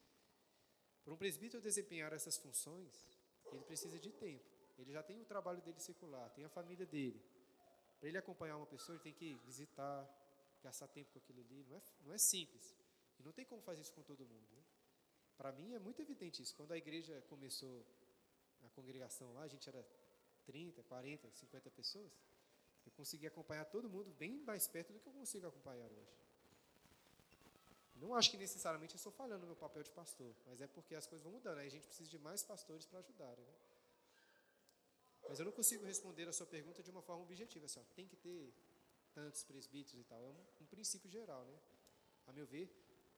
Para 1.03 1.13
um 1.13 1.17
presbítero 1.17 1.63
desempenhar 1.63 2.13
essas 2.13 2.37
funções, 2.37 3.07
ele 3.53 3.65
precisa 3.65 3.99
de 3.99 4.13
tempo. 4.13 4.45
Ele 4.79 4.93
já 4.93 5.03
tem 5.03 5.21
o 5.21 5.25
trabalho 5.25 5.63
dele 5.63 5.81
secular, 5.81 6.31
tem 6.31 6.45
a 6.45 6.49
família 6.49 6.85
dele. 6.85 7.23
Para 7.99 8.09
ele 8.09 8.19
acompanhar 8.19 8.57
uma 8.57 8.67
pessoa, 8.67 8.97
ele 8.97 9.03
tem 9.05 9.13
que 9.13 9.35
visitar, 9.45 10.07
gastar 10.63 10.89
tempo 10.89 11.13
com 11.13 11.19
aquilo 11.19 11.41
ali. 11.41 11.65
Não 11.65 11.77
é, 11.77 11.83
não 12.01 12.13
é 12.13 12.19
simples. 12.19 12.77
E 13.19 13.23
não 13.23 13.33
tem 13.33 13.45
como 13.45 13.63
fazer 13.63 13.83
isso 13.83 13.93
com 13.93 14.03
todo 14.03 14.27
mundo. 14.27 14.49
Né? 14.53 14.63
Para 15.37 15.53
mim 15.53 15.75
é 15.75 15.79
muito 15.79 16.01
evidente 16.03 16.43
isso. 16.43 16.55
Quando 16.55 16.73
a 16.73 16.77
igreja 16.77 17.23
começou, 17.29 17.87
a 18.63 18.69
congregação 18.71 19.33
lá, 19.33 19.43
a 19.43 19.49
gente 19.49 19.69
era 19.69 19.87
30, 20.45 20.83
40, 20.83 21.31
50 21.31 21.71
pessoas. 21.71 22.13
Eu 22.87 22.93
consegui 22.93 23.27
acompanhar 23.27 23.65
todo 23.65 23.89
mundo 23.89 24.13
bem 24.13 24.43
mais 24.43 24.67
perto 24.69 24.93
do 24.93 25.01
que 25.01 25.09
eu 25.09 25.13
consigo 25.13 25.47
acompanhar 25.47 25.91
hoje. 25.91 26.25
Não 27.97 28.15
acho 28.15 28.31
que 28.31 28.37
necessariamente 28.37 28.95
eu 28.95 28.99
estou 28.99 29.13
falhando 29.13 29.43
no 29.43 29.47
meu 29.47 29.57
papel 29.57 29.83
de 29.83 29.91
pastor, 29.91 30.35
mas 30.47 30.61
é 30.61 30.67
porque 30.67 30.95
as 30.95 31.07
coisas 31.07 31.23
vão 31.23 31.33
mudando. 31.33 31.59
Aí 31.59 31.67
a 31.67 31.71
gente 31.71 31.87
precisa 31.87 32.11
de 32.11 32.19
mais 32.19 32.43
pastores 32.43 32.85
para 32.87 32.99
ajudarem. 32.99 33.45
Né? 33.45 33.55
Mas 35.29 35.39
eu 35.39 35.45
não 35.45 35.53
consigo 35.53 35.85
responder 35.85 36.29
a 36.29 36.33
sua 36.33 36.47
pergunta 36.47 36.83
de 36.83 36.91
uma 36.91 37.01
forma 37.01 37.23
objetiva. 37.23 37.67
Assim, 37.67 37.81
ó, 37.81 37.83
tem 37.95 38.07
que 38.07 38.17
ter 38.17 38.53
tantos 39.15 39.43
presbíteros 39.45 40.01
e 40.01 40.05
tal. 40.05 40.23
É 40.23 40.29
um, 40.29 40.45
um 40.63 40.67
princípio 40.67 41.09
geral. 41.09 41.45
Né? 41.45 41.59
A 42.27 42.33
meu 42.33 42.47
ver, 42.47 42.69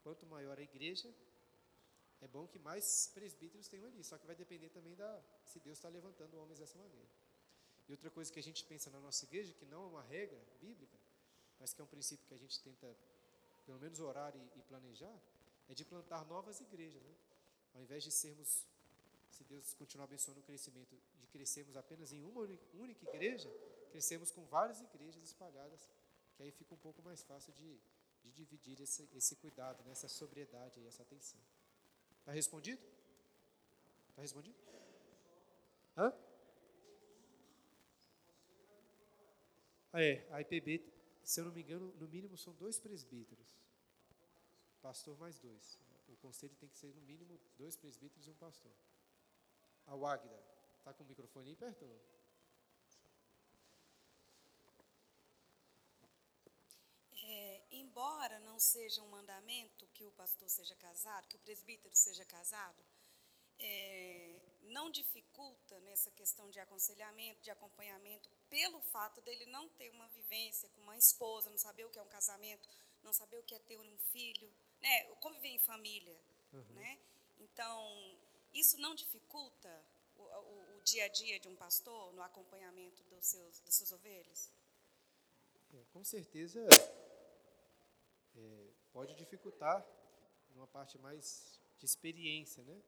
quanto 0.03 0.27
maior 0.27 0.59
a 0.59 0.63
igreja, 0.63 1.13
é 2.21 2.29
bom 2.29 2.47
que 2.47 2.59
mais 2.59 3.11
presbíteros 3.15 3.69
tenham 3.69 3.87
ali. 3.87 4.05
Só 4.05 4.19
que 4.19 4.27
vai 4.27 4.37
depender 4.37 4.69
também 4.69 4.95
da 4.95 5.23
se 5.45 5.59
Deus 5.59 5.79
está 5.79 5.89
levantando 5.89 6.39
homens 6.39 6.59
dessa 6.59 6.79
maneira. 6.79 7.09
E 7.89 7.93
outra 7.93 8.11
coisa 8.11 8.33
que 8.33 8.39
a 8.39 8.43
gente 8.43 8.65
pensa 8.65 8.91
na 8.91 8.99
nossa 8.99 9.25
igreja, 9.25 9.53
que 9.55 9.65
não 9.65 9.85
é 9.85 9.87
uma 9.87 10.03
regra 10.03 10.41
bíblica, 10.61 10.99
mas 11.59 11.73
que 11.73 11.81
é 11.81 11.85
um 11.85 11.87
princípio 11.87 12.27
que 12.27 12.35
a 12.35 12.39
gente 12.39 12.61
tenta, 12.61 12.97
pelo 13.65 13.79
menos, 13.79 14.01
orar 14.01 14.35
e, 14.37 14.59
e 14.59 14.63
planejar, 14.63 15.17
é 15.69 15.75
de 15.75 15.85
plantar 15.85 16.25
novas 16.27 16.61
igrejas. 16.61 17.03
Né? 17.03 17.15
Ao 17.75 17.81
invés 17.81 18.03
de 18.03 18.11
sermos, 18.11 18.67
se 19.31 19.45
Deus 19.45 19.73
continuar 19.75 20.05
abençoando 20.05 20.41
o 20.41 20.43
crescimento, 20.43 20.97
de 21.21 21.27
crescermos 21.29 21.77
apenas 21.77 22.13
em 22.13 22.23
uma 22.25 22.41
única 22.41 23.09
igreja, 23.09 23.49
crescemos 23.91 24.31
com 24.31 24.45
várias 24.47 24.81
igrejas 24.81 25.23
espalhadas, 25.23 25.89
que 26.37 26.43
aí 26.43 26.51
fica 26.51 26.75
um 26.75 26.79
pouco 26.79 27.03
mais 27.03 27.23
fácil 27.23 27.53
de, 27.53 27.79
de 28.23 28.33
dividir 28.33 28.81
esse, 28.81 29.09
esse 29.15 29.37
cuidado, 29.37 29.83
né? 29.85 29.93
essa 29.93 30.09
sobriedade 30.09 30.85
essa 30.87 31.03
atenção. 31.03 31.41
Está 32.21 32.33
respondido? 32.33 32.83
Está 34.11 34.23
respondido? 34.23 34.59
Hã? 35.97 36.13
É, 40.01 40.27
a 40.31 40.41
IPB, 40.41 40.83
se 41.25 41.41
eu 41.41 41.45
não 41.45 41.53
me 41.53 41.63
engano, 41.63 41.93
no 41.99 42.09
mínimo 42.09 42.37
são 42.37 42.55
dois 42.55 42.79
presbíteros. 42.79 43.47
Pastor 44.81 45.19
mais 45.19 45.39
dois. 45.39 45.79
O 46.09 46.17
conselho 46.17 46.55
tem 46.57 46.69
que 46.69 46.77
ser 46.77 46.95
no 46.95 47.01
mínimo 47.03 47.41
dois 47.59 47.77
presbíteros 47.77 48.27
e 48.27 48.31
um 48.31 48.35
pastor. 48.35 48.73
A 49.87 49.97
Wagda, 49.97 50.43
está 50.79 50.93
com 50.93 51.03
o 51.03 51.07
microfone 51.07 51.51
aí 51.51 51.57
perto? 51.57 51.85
É, 57.29 57.63
embora 57.73 58.39
não 58.41 58.59
seja 58.59 59.03
um 59.03 59.09
mandamento 59.09 59.87
que 59.89 60.05
o 60.05 60.13
pastor 60.13 60.49
seja 60.49 60.77
casado, 60.77 61.27
que 61.27 61.37
o 61.37 61.41
presbítero 61.41 61.95
seja 61.95 62.25
casado, 62.25 62.85
é, 63.59 64.41
não 64.63 64.91
dificulta 64.91 65.81
nessa 65.81 66.11
questão 66.13 66.49
de 66.51 66.61
aconselhamento, 66.61 67.43
de 67.43 67.51
acompanhamento, 67.51 68.29
pelo 68.49 68.81
fato 68.81 69.21
dele 69.21 69.47
não 69.47 69.69
ter 69.71 69.91
uma 69.91 70.09
vivência 70.09 70.69
com 70.71 70.81
uma 70.81 70.97
esposa, 70.97 71.51
não 71.51 71.59
saber 71.59 71.85
o 71.85 71.91
que 71.91 71.99
é 71.99 72.03
um 72.03 72.09
casamento, 72.09 72.69
não 73.03 73.13
saber 73.13 73.39
o 73.39 73.43
que 73.43 73.55
é 73.55 73.59
ter 73.59 73.79
um 73.79 73.99
filho, 74.13 74.53
né, 74.81 75.05
conviver 75.17 75.49
em 75.49 75.59
família, 75.59 76.19
uhum. 76.53 76.75
né? 76.75 76.99
Então, 77.39 78.19
isso 78.53 78.79
não 78.79 78.95
dificulta 78.95 79.85
o, 80.17 80.23
o, 80.23 80.77
o, 80.77 80.81
dia 80.83 81.05
a 81.05 81.09
dia 81.09 81.39
de 81.39 81.49
um 81.49 81.57
pastor 81.57 82.13
no 82.15 82.23
acompanhamento 82.23 83.03
dos 83.05 83.27
seus, 83.27 83.61
das 83.61 83.75
suas 83.75 83.93
ovelhas? 83.93 84.51
É, 85.75 85.85
com 85.93 86.03
certeza 86.05 86.67
é, 88.37 88.71
pode 88.93 89.15
dificultar 89.15 89.85
numa 90.55 90.67
parte 90.67 90.99
mais 90.99 91.61
de 91.79 91.85
experiência, 91.85 92.65
né? 92.65 92.83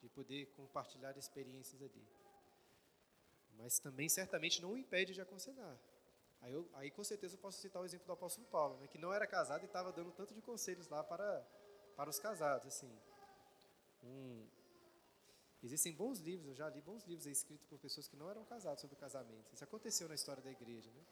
De 0.00 0.08
poder 0.08 0.46
compartilhar 0.56 1.16
experiências 1.16 1.80
ali 1.80 2.04
mas 3.56 3.78
também 3.78 4.08
certamente 4.08 4.60
não 4.60 4.72
o 4.72 4.78
impede 4.78 5.14
de 5.14 5.20
aconselhar. 5.20 5.78
Aí, 6.40 6.52
eu, 6.52 6.68
aí 6.74 6.90
com 6.90 7.04
certeza 7.04 7.34
eu 7.34 7.38
posso 7.38 7.60
citar 7.60 7.80
o 7.80 7.84
exemplo 7.84 8.06
do 8.06 8.12
apóstolo 8.12 8.46
Paulo, 8.48 8.76
né, 8.78 8.88
que 8.88 8.98
não 8.98 9.12
era 9.12 9.26
casado 9.26 9.62
e 9.62 9.66
estava 9.66 9.92
dando 9.92 10.10
tanto 10.10 10.34
de 10.34 10.42
conselhos 10.42 10.88
lá 10.88 11.04
para, 11.04 11.46
para 11.96 12.10
os 12.10 12.18
casados. 12.18 12.66
Assim, 12.66 12.92
existem 15.62 15.94
bons 15.94 16.18
livros, 16.18 16.48
eu 16.48 16.54
já 16.54 16.68
li 16.68 16.80
bons 16.80 17.04
livros 17.04 17.26
escritos 17.26 17.64
por 17.66 17.78
pessoas 17.78 18.08
que 18.08 18.16
não 18.16 18.28
eram 18.28 18.44
casadas 18.44 18.80
sobre 18.80 18.96
o 18.96 18.98
casamento. 18.98 19.52
Isso 19.54 19.62
aconteceu 19.62 20.08
na 20.08 20.14
história 20.14 20.42
da 20.42 20.50
igreja, 20.50 20.90
né? 20.90 21.02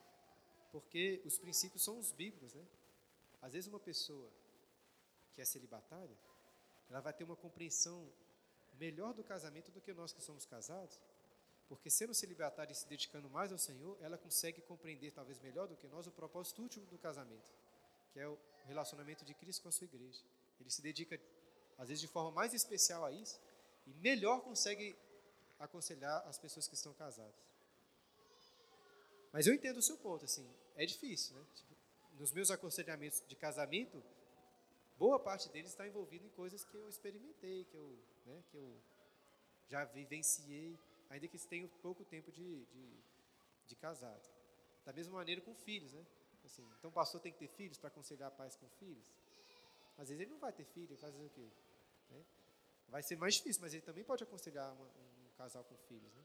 porque 0.72 1.20
os 1.24 1.38
princípios 1.38 1.82
são 1.82 1.98
os 1.98 2.12
bíblicos. 2.12 2.54
Né? 2.54 2.66
Às 3.40 3.52
vezes 3.52 3.68
uma 3.68 3.80
pessoa 3.80 4.30
que 5.32 5.40
é 5.40 5.44
celibatária, 5.44 6.16
ela 6.88 7.00
vai 7.00 7.12
ter 7.12 7.24
uma 7.24 7.36
compreensão 7.36 8.12
melhor 8.74 9.12
do 9.12 9.22
casamento 9.22 9.70
do 9.70 9.80
que 9.80 9.92
nós 9.92 10.12
que 10.12 10.22
somos 10.22 10.44
casados, 10.44 11.00
porque 11.70 11.88
sendo 11.88 12.12
celibatária 12.12 12.72
e 12.72 12.74
se 12.74 12.88
dedicando 12.88 13.30
mais 13.30 13.52
ao 13.52 13.56
Senhor, 13.56 13.96
ela 14.02 14.18
consegue 14.18 14.60
compreender, 14.62 15.12
talvez 15.12 15.38
melhor 15.38 15.68
do 15.68 15.76
que 15.76 15.86
nós, 15.86 16.04
o 16.04 16.10
propósito 16.10 16.60
último 16.60 16.84
do 16.86 16.98
casamento, 16.98 17.48
que 18.12 18.18
é 18.18 18.26
o 18.26 18.36
relacionamento 18.66 19.24
de 19.24 19.32
Cristo 19.34 19.62
com 19.62 19.68
a 19.68 19.72
sua 19.72 19.84
igreja. 19.84 20.20
Ele 20.58 20.68
se 20.68 20.82
dedica, 20.82 21.18
às 21.78 21.86
vezes, 21.86 22.00
de 22.00 22.08
forma 22.08 22.32
mais 22.32 22.52
especial 22.54 23.04
a 23.04 23.12
isso, 23.12 23.40
e 23.86 23.94
melhor 23.94 24.40
consegue 24.40 24.96
aconselhar 25.60 26.26
as 26.26 26.36
pessoas 26.38 26.66
que 26.66 26.74
estão 26.74 26.92
casadas. 26.92 27.36
Mas 29.32 29.46
eu 29.46 29.54
entendo 29.54 29.76
o 29.76 29.82
seu 29.82 29.96
ponto, 29.96 30.24
assim, 30.24 30.52
é 30.74 30.84
difícil, 30.84 31.36
né? 31.36 31.46
Tipo, 31.54 31.76
nos 32.18 32.32
meus 32.32 32.50
aconselhamentos 32.50 33.22
de 33.28 33.36
casamento, 33.36 34.02
boa 34.98 35.20
parte 35.20 35.48
deles 35.50 35.70
está 35.70 35.86
envolvido 35.86 36.26
em 36.26 36.30
coisas 36.30 36.64
que 36.64 36.74
eu 36.74 36.88
experimentei, 36.88 37.64
que 37.66 37.76
eu, 37.76 37.96
né, 38.26 38.42
que 38.50 38.56
eu 38.56 38.76
já 39.68 39.84
vivenciei 39.84 40.76
ainda 41.10 41.26
que 41.28 41.38
tenham 41.38 41.68
pouco 41.82 42.04
tempo 42.04 42.30
de, 42.30 42.64
de, 42.66 43.00
de 43.66 43.76
casado. 43.76 44.28
Da 44.84 44.92
mesma 44.92 45.14
maneira 45.14 45.40
com 45.40 45.54
filhos, 45.54 45.92
né? 45.92 46.06
Assim, 46.44 46.66
então 46.78 46.88
o 46.88 46.92
pastor 46.92 47.20
tem 47.20 47.32
que 47.32 47.38
ter 47.38 47.48
filhos 47.48 47.76
para 47.76 47.88
aconselhar 47.88 48.30
pais 48.30 48.56
com 48.56 48.68
filhos? 48.70 49.12
Às 49.98 50.08
vezes 50.08 50.22
ele 50.22 50.30
não 50.30 50.38
vai 50.38 50.52
ter 50.52 50.64
filho, 50.64 50.96
vai 50.96 51.10
fazer 51.10 51.22
o 51.22 51.28
quê? 51.30 51.46
Né? 52.10 52.24
Vai 52.88 53.02
ser 53.02 53.16
mais 53.16 53.34
difícil, 53.34 53.60
mas 53.60 53.74
ele 53.74 53.82
também 53.82 54.02
pode 54.02 54.22
aconselhar 54.22 54.72
uma, 54.72 54.84
um 54.86 55.30
casal 55.36 55.62
com 55.64 55.76
filhos, 55.76 56.12
né? 56.14 56.24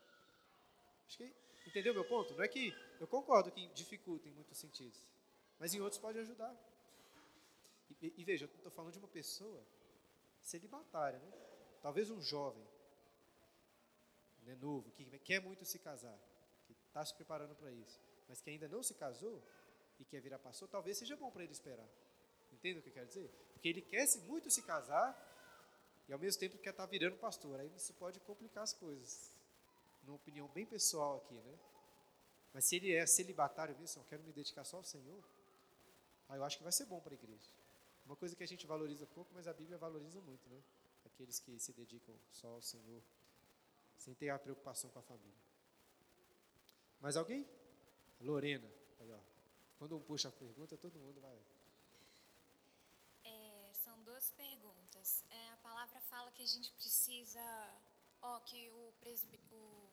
Acho 1.07 1.17
que 1.17 1.36
entendeu 1.67 1.93
meu 1.93 2.05
ponto? 2.05 2.33
Não 2.33 2.43
é 2.43 2.47
que 2.47 2.73
eu 2.99 3.07
concordo 3.07 3.51
que 3.51 3.67
dificulta 3.73 4.29
em 4.29 4.31
muitos 4.31 4.57
sentidos, 4.57 5.05
mas 5.59 5.73
em 5.73 5.81
outros 5.81 5.99
pode 5.99 6.17
ajudar. 6.19 6.55
E, 8.01 8.13
e 8.17 8.23
veja, 8.23 8.45
eu 8.45 8.55
estou 8.55 8.71
falando 8.71 8.93
de 8.93 8.99
uma 8.99 9.07
pessoa 9.07 9.61
celibatária, 10.41 11.19
né? 11.19 11.31
Talvez 11.81 12.09
um 12.09 12.21
jovem 12.21 12.65
né, 14.45 14.55
novo, 14.55 14.91
que 14.91 15.03
quer 15.19 15.41
muito 15.41 15.65
se 15.65 15.79
casar, 15.79 16.17
que 16.65 16.73
está 16.87 17.03
se 17.03 17.13
preparando 17.13 17.55
para 17.55 17.71
isso, 17.71 17.99
mas 18.27 18.41
que 18.41 18.49
ainda 18.49 18.67
não 18.67 18.81
se 18.83 18.93
casou 18.93 19.41
e 19.99 20.05
quer 20.05 20.21
virar 20.21 20.39
pastor, 20.39 20.67
talvez 20.69 20.97
seja 20.97 21.15
bom 21.15 21.31
para 21.31 21.43
ele 21.43 21.51
esperar. 21.51 21.87
Entende 22.51 22.79
o 22.79 22.81
que 22.81 22.89
eu 22.89 22.93
quero 22.93 23.07
dizer? 23.07 23.29
Porque 23.53 23.67
ele 23.67 23.81
quer 23.81 24.07
muito 24.27 24.49
se 24.49 24.61
casar 24.61 25.13
e 26.07 26.13
ao 26.13 26.19
mesmo 26.19 26.39
tempo 26.39 26.57
quer 26.57 26.69
estar 26.69 26.83
tá 26.83 26.89
virando 26.89 27.17
pastor. 27.17 27.59
Aí 27.59 27.71
isso 27.75 27.93
pode 27.95 28.19
complicar 28.21 28.63
as 28.63 28.73
coisas. 28.73 29.31
Numa 30.03 30.15
opinião 30.15 30.47
bem 30.49 30.65
pessoal 30.65 31.17
aqui, 31.17 31.35
né? 31.35 31.59
Mas 32.53 32.65
se 32.65 32.75
ele 32.77 32.93
é 32.93 33.05
celibatário 33.05 33.77
mesmo, 33.77 34.01
eu 34.01 34.05
quero 34.05 34.23
me 34.23 34.31
dedicar 34.31 34.63
só 34.63 34.77
ao 34.77 34.83
Senhor, 34.83 35.21
aí 36.29 36.37
eu 36.37 36.43
acho 36.43 36.57
que 36.57 36.63
vai 36.63 36.71
ser 36.71 36.85
bom 36.85 37.01
para 37.01 37.13
a 37.13 37.15
igreja. 37.15 37.49
Uma 38.05 38.15
coisa 38.15 38.35
que 38.35 38.43
a 38.43 38.47
gente 38.47 38.65
valoriza 38.65 39.05
pouco, 39.07 39.31
mas 39.33 39.47
a 39.47 39.53
Bíblia 39.53 39.77
valoriza 39.77 40.21
muito, 40.21 40.47
né? 40.47 40.61
Aqueles 41.05 41.39
que 41.39 41.59
se 41.59 41.73
dedicam 41.73 42.15
só 42.31 42.47
ao 42.47 42.61
Senhor 42.61 43.01
sem 43.97 44.13
ter 44.13 44.29
a 44.29 44.39
preocupação 44.39 44.89
com 44.89 44.99
a 44.99 45.01
família. 45.01 45.39
Mais 46.99 47.15
alguém? 47.17 47.47
Lorena. 48.19 48.71
Aí, 48.99 49.11
ó. 49.11 49.19
Quando 49.77 49.97
um 49.97 50.01
puxa 50.01 50.29
a 50.29 50.31
pergunta, 50.31 50.77
todo 50.77 50.99
mundo 50.99 51.19
vai. 51.21 51.37
É, 53.23 53.71
são 53.83 54.01
duas 54.03 54.31
perguntas. 54.31 55.23
É, 55.29 55.51
a 55.51 55.57
palavra 55.57 55.99
fala 56.01 56.31
que 56.31 56.41
a 56.41 56.47
gente 56.47 56.71
precisa, 56.73 57.41
ó, 58.21 58.39
que 58.39 58.69
o, 58.69 58.93
o 59.51 59.89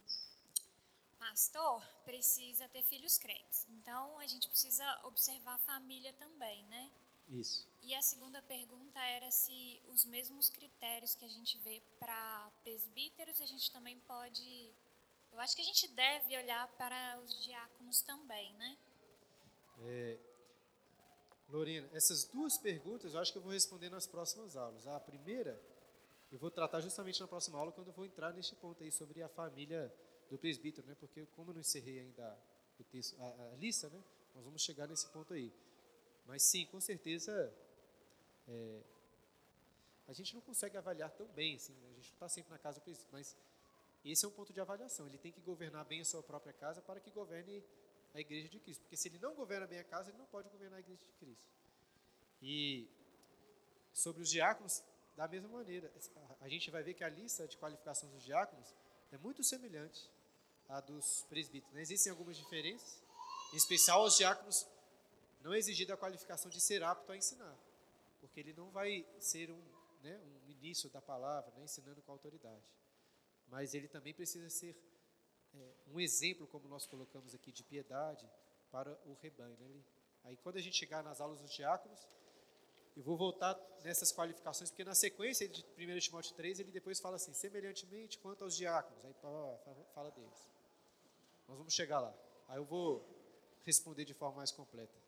pastor 1.18 1.82
precisa 2.04 2.68
ter 2.68 2.82
filhos 2.82 3.18
crentes. 3.18 3.66
Então 3.68 4.18
a 4.18 4.26
gente 4.26 4.48
precisa 4.48 4.84
observar 5.04 5.54
a 5.54 5.58
família 5.58 6.12
também, 6.14 6.64
né? 6.64 6.90
Isso. 7.28 7.66
E 7.82 7.94
a 7.94 8.02
segunda 8.02 8.40
pergunta 8.42 9.00
era 9.00 9.30
se 9.30 9.80
os 9.88 10.04
mesmos 10.04 10.48
critérios 10.48 11.14
que 11.14 11.24
a 11.24 11.28
gente 11.28 11.58
vê 11.58 11.82
para 11.98 12.50
presbíteros, 12.62 13.40
a 13.40 13.46
gente 13.46 13.70
também 13.72 13.98
pode. 14.00 14.72
Eu 15.32 15.40
acho 15.40 15.56
que 15.56 15.62
a 15.62 15.64
gente 15.64 15.88
deve 15.88 16.36
olhar 16.36 16.68
para 16.76 17.20
os 17.20 17.42
diáconos 17.42 18.02
também, 18.02 18.52
né? 18.54 18.78
É, 19.80 20.18
Lorena, 21.48 21.88
essas 21.92 22.24
duas 22.24 22.56
perguntas 22.58 23.14
eu 23.14 23.20
acho 23.20 23.32
que 23.32 23.38
eu 23.38 23.42
vou 23.42 23.52
responder 23.52 23.90
nas 23.90 24.06
próximas 24.06 24.56
aulas. 24.56 24.86
A 24.86 25.00
primeira 25.00 25.60
eu 26.32 26.38
vou 26.38 26.50
tratar 26.50 26.80
justamente 26.80 27.20
na 27.20 27.28
próxima 27.28 27.58
aula 27.58 27.72
quando 27.72 27.88
eu 27.88 27.92
vou 27.92 28.06
entrar 28.06 28.32
neste 28.32 28.56
ponto 28.56 28.82
aí 28.82 28.90
sobre 28.90 29.22
a 29.22 29.28
família 29.28 29.94
do 30.30 30.38
presbítero, 30.38 30.86
né? 30.86 30.96
Porque 30.98 31.26
como 31.26 31.50
eu 31.50 31.54
não 31.54 31.60
encerrei 31.60 32.00
ainda 32.00 32.38
o 32.78 32.84
texto, 32.84 33.20
a, 33.20 33.52
a 33.52 33.56
lista, 33.56 33.90
né? 33.90 34.02
Nós 34.34 34.42
vamos 34.42 34.62
chegar 34.62 34.88
nesse 34.88 35.06
ponto 35.08 35.34
aí. 35.34 35.52
Mas 36.26 36.42
sim, 36.42 36.66
com 36.66 36.80
certeza, 36.80 37.52
é, 38.48 38.82
a 40.08 40.12
gente 40.12 40.34
não 40.34 40.40
consegue 40.40 40.76
avaliar 40.76 41.10
tão 41.10 41.26
bem, 41.28 41.56
assim, 41.56 41.74
né? 41.74 41.88
a 41.90 41.94
gente 41.94 42.08
não 42.08 42.14
está 42.14 42.28
sempre 42.28 42.50
na 42.50 42.58
casa 42.58 42.80
do 42.80 42.82
presbítero, 42.82 43.10
mas 43.12 43.36
esse 44.04 44.24
é 44.24 44.28
um 44.28 44.32
ponto 44.32 44.52
de 44.52 44.60
avaliação. 44.60 45.06
Ele 45.06 45.18
tem 45.18 45.32
que 45.32 45.40
governar 45.40 45.84
bem 45.84 46.00
a 46.00 46.04
sua 46.04 46.22
própria 46.22 46.52
casa 46.52 46.82
para 46.82 47.00
que 47.00 47.10
governe 47.10 47.64
a 48.14 48.20
igreja 48.20 48.48
de 48.48 48.58
Cristo. 48.58 48.80
Porque 48.82 48.96
se 48.96 49.08
ele 49.08 49.18
não 49.18 49.34
governa 49.34 49.66
bem 49.66 49.78
a 49.78 49.84
casa, 49.84 50.10
ele 50.10 50.18
não 50.18 50.26
pode 50.26 50.48
governar 50.48 50.78
a 50.78 50.80
igreja 50.80 51.04
de 51.04 51.12
Cristo. 51.12 51.48
E 52.40 52.88
sobre 53.92 54.22
os 54.22 54.28
diáconos, 54.28 54.82
da 55.16 55.28
mesma 55.28 55.48
maneira, 55.48 55.92
a 56.40 56.48
gente 56.48 56.70
vai 56.70 56.82
ver 56.82 56.94
que 56.94 57.04
a 57.04 57.08
lista 57.08 57.46
de 57.46 57.56
qualificações 57.56 58.12
dos 58.12 58.24
diáconos 58.24 58.74
é 59.12 59.18
muito 59.18 59.44
semelhante 59.44 60.10
à 60.68 60.80
dos 60.80 61.24
presbíteros. 61.28 61.74
Né? 61.74 61.82
Existem 61.82 62.10
algumas 62.10 62.36
diferenças, 62.36 63.02
em 63.52 63.56
especial 63.56 64.04
os 64.04 64.16
diáconos 64.16 64.66
não 65.42 65.52
é 65.52 65.58
exigida 65.58 65.94
a 65.94 65.96
qualificação 65.96 66.50
de 66.50 66.60
ser 66.60 66.82
apto 66.82 67.12
a 67.12 67.16
ensinar, 67.16 67.58
porque 68.20 68.40
ele 68.40 68.52
não 68.52 68.70
vai 68.70 69.06
ser 69.18 69.50
um, 69.50 69.62
né, 70.02 70.18
um 70.18 70.46
ministro 70.46 70.88
da 70.90 71.02
palavra, 71.02 71.52
né, 71.54 71.64
ensinando 71.64 72.00
com 72.02 72.12
autoridade. 72.12 72.64
Mas 73.48 73.74
ele 73.74 73.88
também 73.88 74.14
precisa 74.14 74.48
ser 74.48 74.76
é, 75.54 75.74
um 75.88 76.00
exemplo, 76.00 76.46
como 76.46 76.68
nós 76.68 76.86
colocamos 76.86 77.34
aqui, 77.34 77.52
de 77.52 77.62
piedade 77.64 78.28
para 78.70 78.98
o 79.04 79.14
rebanho. 79.14 79.56
Né? 79.58 79.82
Aí, 80.24 80.36
quando 80.36 80.56
a 80.56 80.60
gente 80.60 80.76
chegar 80.76 81.02
nas 81.02 81.20
aulas 81.20 81.40
dos 81.40 81.52
diáconos, 81.52 82.06
eu 82.96 83.02
vou 83.02 83.16
voltar 83.16 83.58
nessas 83.82 84.12
qualificações, 84.12 84.70
porque 84.70 84.84
na 84.84 84.94
sequência 84.94 85.48
de 85.48 85.64
1 85.76 85.98
Timóteo 85.98 86.34
3, 86.34 86.60
ele 86.60 86.70
depois 86.70 87.00
fala 87.00 87.16
assim, 87.16 87.32
semelhantemente 87.32 88.18
quanto 88.18 88.44
aos 88.44 88.56
diáconos, 88.56 89.04
aí 89.04 89.14
fala 89.94 90.10
deles. 90.10 90.48
Nós 91.48 91.58
vamos 91.58 91.74
chegar 91.74 92.00
lá. 92.00 92.14
Aí 92.48 92.58
eu 92.58 92.64
vou 92.64 93.04
responder 93.62 94.04
de 94.04 94.14
forma 94.14 94.36
mais 94.36 94.52
completa. 94.52 95.01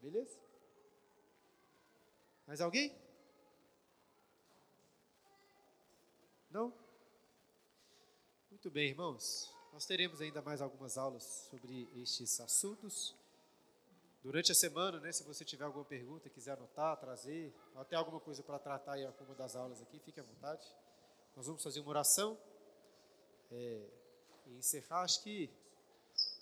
Beleza? 0.00 0.38
Mais 2.46 2.60
alguém? 2.60 2.92
Não? 6.50 6.72
Muito 8.50 8.70
bem, 8.70 8.88
irmãos. 8.88 9.54
Nós 9.72 9.86
teremos 9.86 10.20
ainda 10.20 10.42
mais 10.42 10.60
algumas 10.60 10.98
aulas 10.98 11.22
sobre 11.50 11.88
estes 11.94 12.40
assuntos. 12.40 13.14
Durante 14.22 14.52
a 14.52 14.54
semana, 14.54 14.98
né, 15.00 15.12
se 15.12 15.22
você 15.22 15.44
tiver 15.44 15.64
alguma 15.64 15.84
pergunta, 15.84 16.28
quiser 16.28 16.52
anotar, 16.52 16.96
trazer, 16.98 17.54
até 17.76 17.96
alguma 17.96 18.20
coisa 18.20 18.42
para 18.42 18.58
tratar 18.58 18.98
em 18.98 19.06
alguma 19.06 19.34
das 19.34 19.54
aulas 19.54 19.80
aqui, 19.80 19.98
fique 20.00 20.18
à 20.18 20.22
vontade. 20.22 20.66
Nós 21.36 21.46
vamos 21.46 21.62
fazer 21.62 21.80
uma 21.80 21.90
oração 21.90 22.38
é, 23.50 23.86
e 24.46 24.56
encerrar. 24.56 25.02
Acho 25.02 25.22
que 25.22 25.48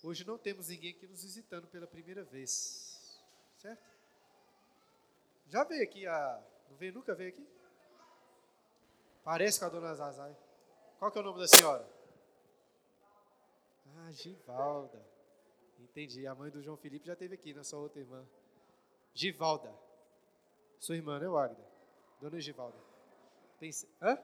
hoje 0.02 0.24
não 0.24 0.38
temos 0.38 0.68
ninguém 0.68 0.92
aqui 0.92 1.06
nos 1.06 1.22
visitando 1.22 1.68
pela 1.68 1.86
primeira 1.86 2.24
vez, 2.24 2.87
certo? 3.58 3.86
Já 5.46 5.64
veio 5.64 5.82
aqui 5.82 6.06
a. 6.06 6.42
Não 6.70 6.76
veio 6.76 6.92
nunca 6.92 7.14
veio 7.14 7.30
aqui? 7.30 7.46
Parece 9.24 9.60
com 9.60 9.66
a 9.66 9.68
dona 9.68 9.94
Zazai. 9.94 10.36
Qual 10.98 11.10
que 11.10 11.18
é 11.18 11.20
o 11.20 11.24
nome 11.24 11.38
da 11.38 11.48
senhora? 11.48 11.88
Ah, 13.96 14.10
Givalda. 14.12 15.04
Entendi. 15.78 16.26
A 16.26 16.34
mãe 16.34 16.50
do 16.50 16.62
João 16.62 16.76
Felipe 16.76 17.06
já 17.06 17.12
esteve 17.12 17.34
aqui, 17.34 17.52
na 17.52 17.64
sua 17.64 17.78
outra 17.80 18.00
irmã. 18.00 18.26
Givalda. 19.14 19.72
Sua 20.78 20.96
irmã, 20.96 21.18
né, 21.18 21.28
Wagner? 21.28 21.66
Dona 22.20 22.40
Givalda. 22.40 22.78
Pense... 23.58 23.88
Hã? 24.00 24.18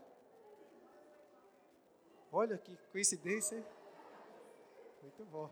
Olha 2.30 2.58
que 2.58 2.76
coincidência, 2.90 3.56
hein? 3.56 3.66
Muito 5.02 5.24
bom. 5.26 5.50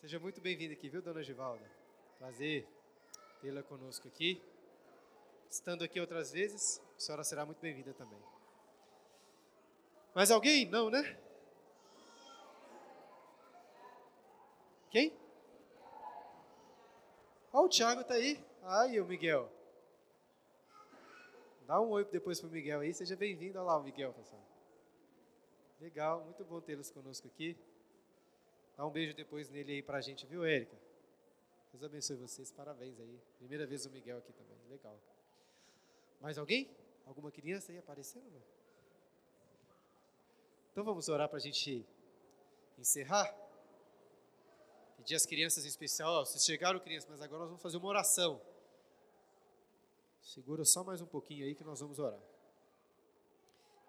Seja 0.00 0.18
muito 0.18 0.40
bem-vinda 0.40 0.74
aqui, 0.74 0.88
viu, 0.88 1.02
Dona 1.02 1.22
Givalda? 1.22 1.83
Prazer 2.18 2.66
tê-la 3.40 3.62
conosco 3.62 4.08
aqui. 4.08 4.42
Estando 5.50 5.84
aqui 5.84 6.00
outras 6.00 6.32
vezes, 6.32 6.80
a 6.96 7.00
senhora 7.00 7.24
será 7.24 7.44
muito 7.44 7.60
bem-vinda 7.60 7.92
também. 7.92 8.18
Mais 10.14 10.30
alguém? 10.30 10.68
Não, 10.68 10.90
né? 10.90 11.18
Quem? 14.90 15.12
Ó, 17.52 17.62
oh, 17.62 17.64
o 17.66 17.68
Thiago 17.68 18.00
está 18.00 18.14
aí. 18.14 18.42
Aí, 18.62 19.00
o 19.00 19.04
Miguel. 19.04 19.50
Dá 21.66 21.80
um 21.80 21.90
oi 21.90 22.04
depois 22.04 22.40
para 22.40 22.48
o 22.48 22.52
Miguel 22.52 22.80
aí. 22.80 22.94
Seja 22.94 23.16
bem-vindo. 23.16 23.58
Olha 23.58 23.66
lá 23.66 23.78
o 23.78 23.82
Miguel, 23.82 24.12
pessoal. 24.12 24.42
Legal, 25.80 26.24
muito 26.24 26.44
bom 26.44 26.60
tê-los 26.60 26.90
conosco 26.90 27.26
aqui. 27.26 27.56
Dá 28.76 28.86
um 28.86 28.90
beijo 28.90 29.14
depois 29.14 29.50
nele 29.50 29.72
aí 29.72 29.82
para 29.82 29.98
a 29.98 30.00
gente, 30.00 30.26
viu, 30.26 30.44
Érica? 30.44 30.76
Deus 31.74 31.82
abençoe 31.82 32.16
vocês. 32.16 32.52
Parabéns 32.52 33.00
aí. 33.00 33.20
Primeira 33.36 33.66
vez 33.66 33.84
o 33.84 33.90
Miguel 33.90 34.18
aqui 34.18 34.32
também. 34.32 34.56
Legal. 34.68 34.96
Mais 36.20 36.38
alguém? 36.38 36.70
Alguma 37.04 37.32
criança 37.32 37.72
aí 37.72 37.78
aparecendo? 37.78 38.40
Então 40.70 40.84
vamos 40.84 41.08
orar 41.08 41.28
para 41.28 41.38
a 41.38 41.40
gente 41.40 41.84
encerrar 42.78 43.26
pedir 44.98 45.16
às 45.16 45.26
crianças 45.26 45.64
em 45.64 45.68
especial, 45.68 46.12
ó, 46.12 46.24
vocês 46.24 46.44
chegaram 46.44 46.78
crianças, 46.78 47.10
mas 47.10 47.20
agora 47.20 47.40
nós 47.40 47.48
vamos 47.48 47.62
fazer 47.62 47.76
uma 47.76 47.88
oração. 47.88 48.40
Segura 50.22 50.64
só 50.64 50.84
mais 50.84 51.00
um 51.00 51.06
pouquinho 51.06 51.44
aí 51.44 51.56
que 51.56 51.64
nós 51.64 51.80
vamos 51.80 51.98
orar. 51.98 52.22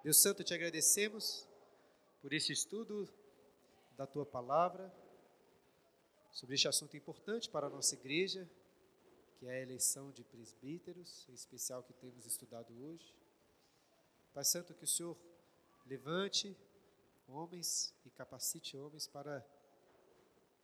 Deus 0.03 0.19
Santo, 0.19 0.43
te 0.43 0.55
agradecemos 0.55 1.47
por 2.19 2.33
este 2.33 2.51
estudo 2.51 3.07
da 3.95 4.07
tua 4.07 4.25
palavra, 4.25 4.91
sobre 6.35 6.55
este 6.55 6.67
assunto 6.67 6.97
importante 6.97 7.49
para 7.49 7.67
a 7.67 7.69
nossa 7.69 7.95
igreja, 7.95 8.45
que 9.37 9.45
é 9.45 9.51
a 9.51 9.61
eleição 9.61 10.11
de 10.11 10.21
presbíteros, 10.21 11.25
em 11.29 11.33
especial 11.33 11.81
que 11.81 11.93
temos 11.93 12.25
estudado 12.25 12.77
hoje. 12.83 13.15
Pai 14.33 14.43
Santo, 14.43 14.73
que 14.73 14.83
o 14.83 14.87
Senhor 14.87 15.17
levante 15.85 16.53
homens 17.25 17.93
e 18.05 18.09
capacite 18.09 18.75
homens 18.75 19.07
para 19.07 19.47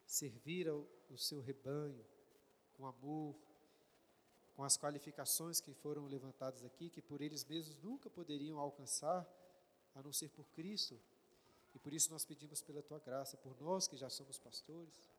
servir 0.05 0.67
ao, 0.67 0.85
o 1.09 1.17
seu 1.17 1.39
rebanho 1.39 2.05
com 2.73 2.85
amor, 2.85 3.33
com 4.57 4.65
as 4.65 4.75
qualificações 4.77 5.61
que 5.61 5.73
foram 5.73 6.05
levantadas 6.05 6.65
aqui, 6.65 6.89
que 6.89 7.01
por 7.01 7.21
eles 7.21 7.45
mesmos 7.45 7.77
nunca 7.81 8.09
poderiam 8.09 8.59
alcançar, 8.59 9.25
a 9.95 10.03
não 10.03 10.11
ser 10.11 10.27
por 10.31 10.45
Cristo. 10.49 10.99
E 11.73 11.79
por 11.79 11.93
isso 11.93 12.11
nós 12.11 12.25
pedimos 12.25 12.61
pela 12.61 12.83
tua 12.83 12.99
graça, 12.99 13.37
por 13.37 13.55
nós 13.61 13.87
que 13.87 13.95
já 13.95 14.09
somos 14.09 14.37
pastores, 14.37 15.10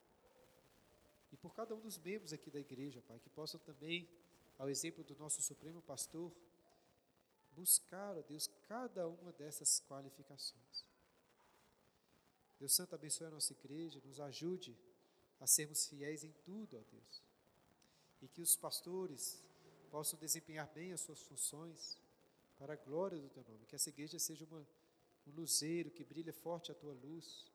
e 1.33 1.37
por 1.37 1.55
cada 1.55 1.75
um 1.75 1.81
dos 1.81 1.99
membros 1.99 2.33
aqui 2.33 2.51
da 2.51 2.61
igreja, 2.61 3.01
Pai, 3.03 3.19
que 3.19 3.31
possam 3.31 3.59
também, 3.61 4.07
ao 4.59 4.69
exemplo 4.69 5.03
do 5.03 5.17
nosso 5.17 5.41
Supremo 5.41 5.81
Pastor, 5.81 6.31
buscar, 7.53 8.17
ó 8.17 8.23
Deus, 8.23 8.49
cada 8.69 9.09
uma 9.09 9.33
dessas 9.33 9.81
qualificações. 9.89 10.85
Deus 12.59 12.75
Santo, 12.75 12.95
abençoe 12.95 13.27
a 13.27 13.31
nossa 13.31 13.53
igreja, 13.53 14.01
nos 14.05 14.21
ajude 14.21 14.79
a 15.41 15.47
sermos 15.47 15.87
fiéis 15.87 16.23
em 16.23 16.33
tudo, 16.45 16.77
ó 16.79 16.83
Deus. 16.93 17.23
E 18.21 18.29
que 18.29 18.43
os 18.43 18.55
pastores 18.55 19.43
possam 19.91 20.19
desempenhar 20.19 20.69
bem 20.69 20.93
as 20.93 21.01
suas 21.01 21.23
funções 21.23 21.99
para 22.59 22.75
a 22.75 22.77
glória 22.77 23.19
do 23.19 23.29
teu 23.31 23.43
nome. 23.49 23.67
Que 23.67 23.75
essa 23.75 23.89
igreja 23.89 24.19
seja 24.19 24.45
uma, 24.45 24.65
um 25.27 25.33
luzeiro 25.33 25.91
que 25.91 26.05
brilhe 26.05 26.31
forte 26.31 26.71
a 26.71 26.75
tua 26.75 26.93
luz, 26.93 27.51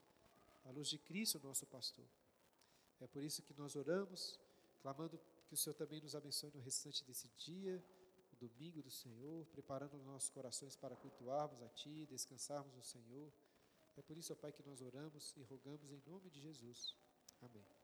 a 0.66 0.72
luz 0.72 0.90
de 0.90 0.98
Cristo, 0.98 1.40
nosso 1.40 1.66
pastor. 1.68 2.06
É 3.00 3.08
por 3.08 3.24
isso 3.24 3.42
que 3.44 3.54
nós 3.54 3.76
oramos, 3.76 4.40
clamando 4.82 5.20
que 5.48 5.54
o 5.54 5.58
Senhor 5.58 5.76
também 5.76 6.02
nos 6.02 6.16
abençoe 6.16 6.52
no 6.54 6.60
restante 6.60 7.04
desse 7.06 7.30
dia, 7.38 7.84
o 8.34 8.36
domingo 8.36 8.82
do 8.82 8.92
Senhor, 8.92 9.46
preparando 9.48 9.98
nossos 10.00 10.30
corações 10.30 10.76
para 10.76 10.96
cultuarmos 10.96 11.62
a 11.62 11.70
Ti, 11.70 12.06
descansarmos 12.08 12.74
no 12.76 12.84
Senhor. 12.84 13.32
É 13.96 14.02
por 14.02 14.18
isso, 14.18 14.34
ó 14.34 14.36
Pai, 14.36 14.52
que 14.52 14.64
nós 14.64 14.82
oramos 14.82 15.34
e 15.38 15.44
rogamos 15.44 15.92
em 15.92 16.02
nome 16.06 16.30
de 16.30 16.42
Jesus. 16.42 16.96
Amém. 17.42 17.77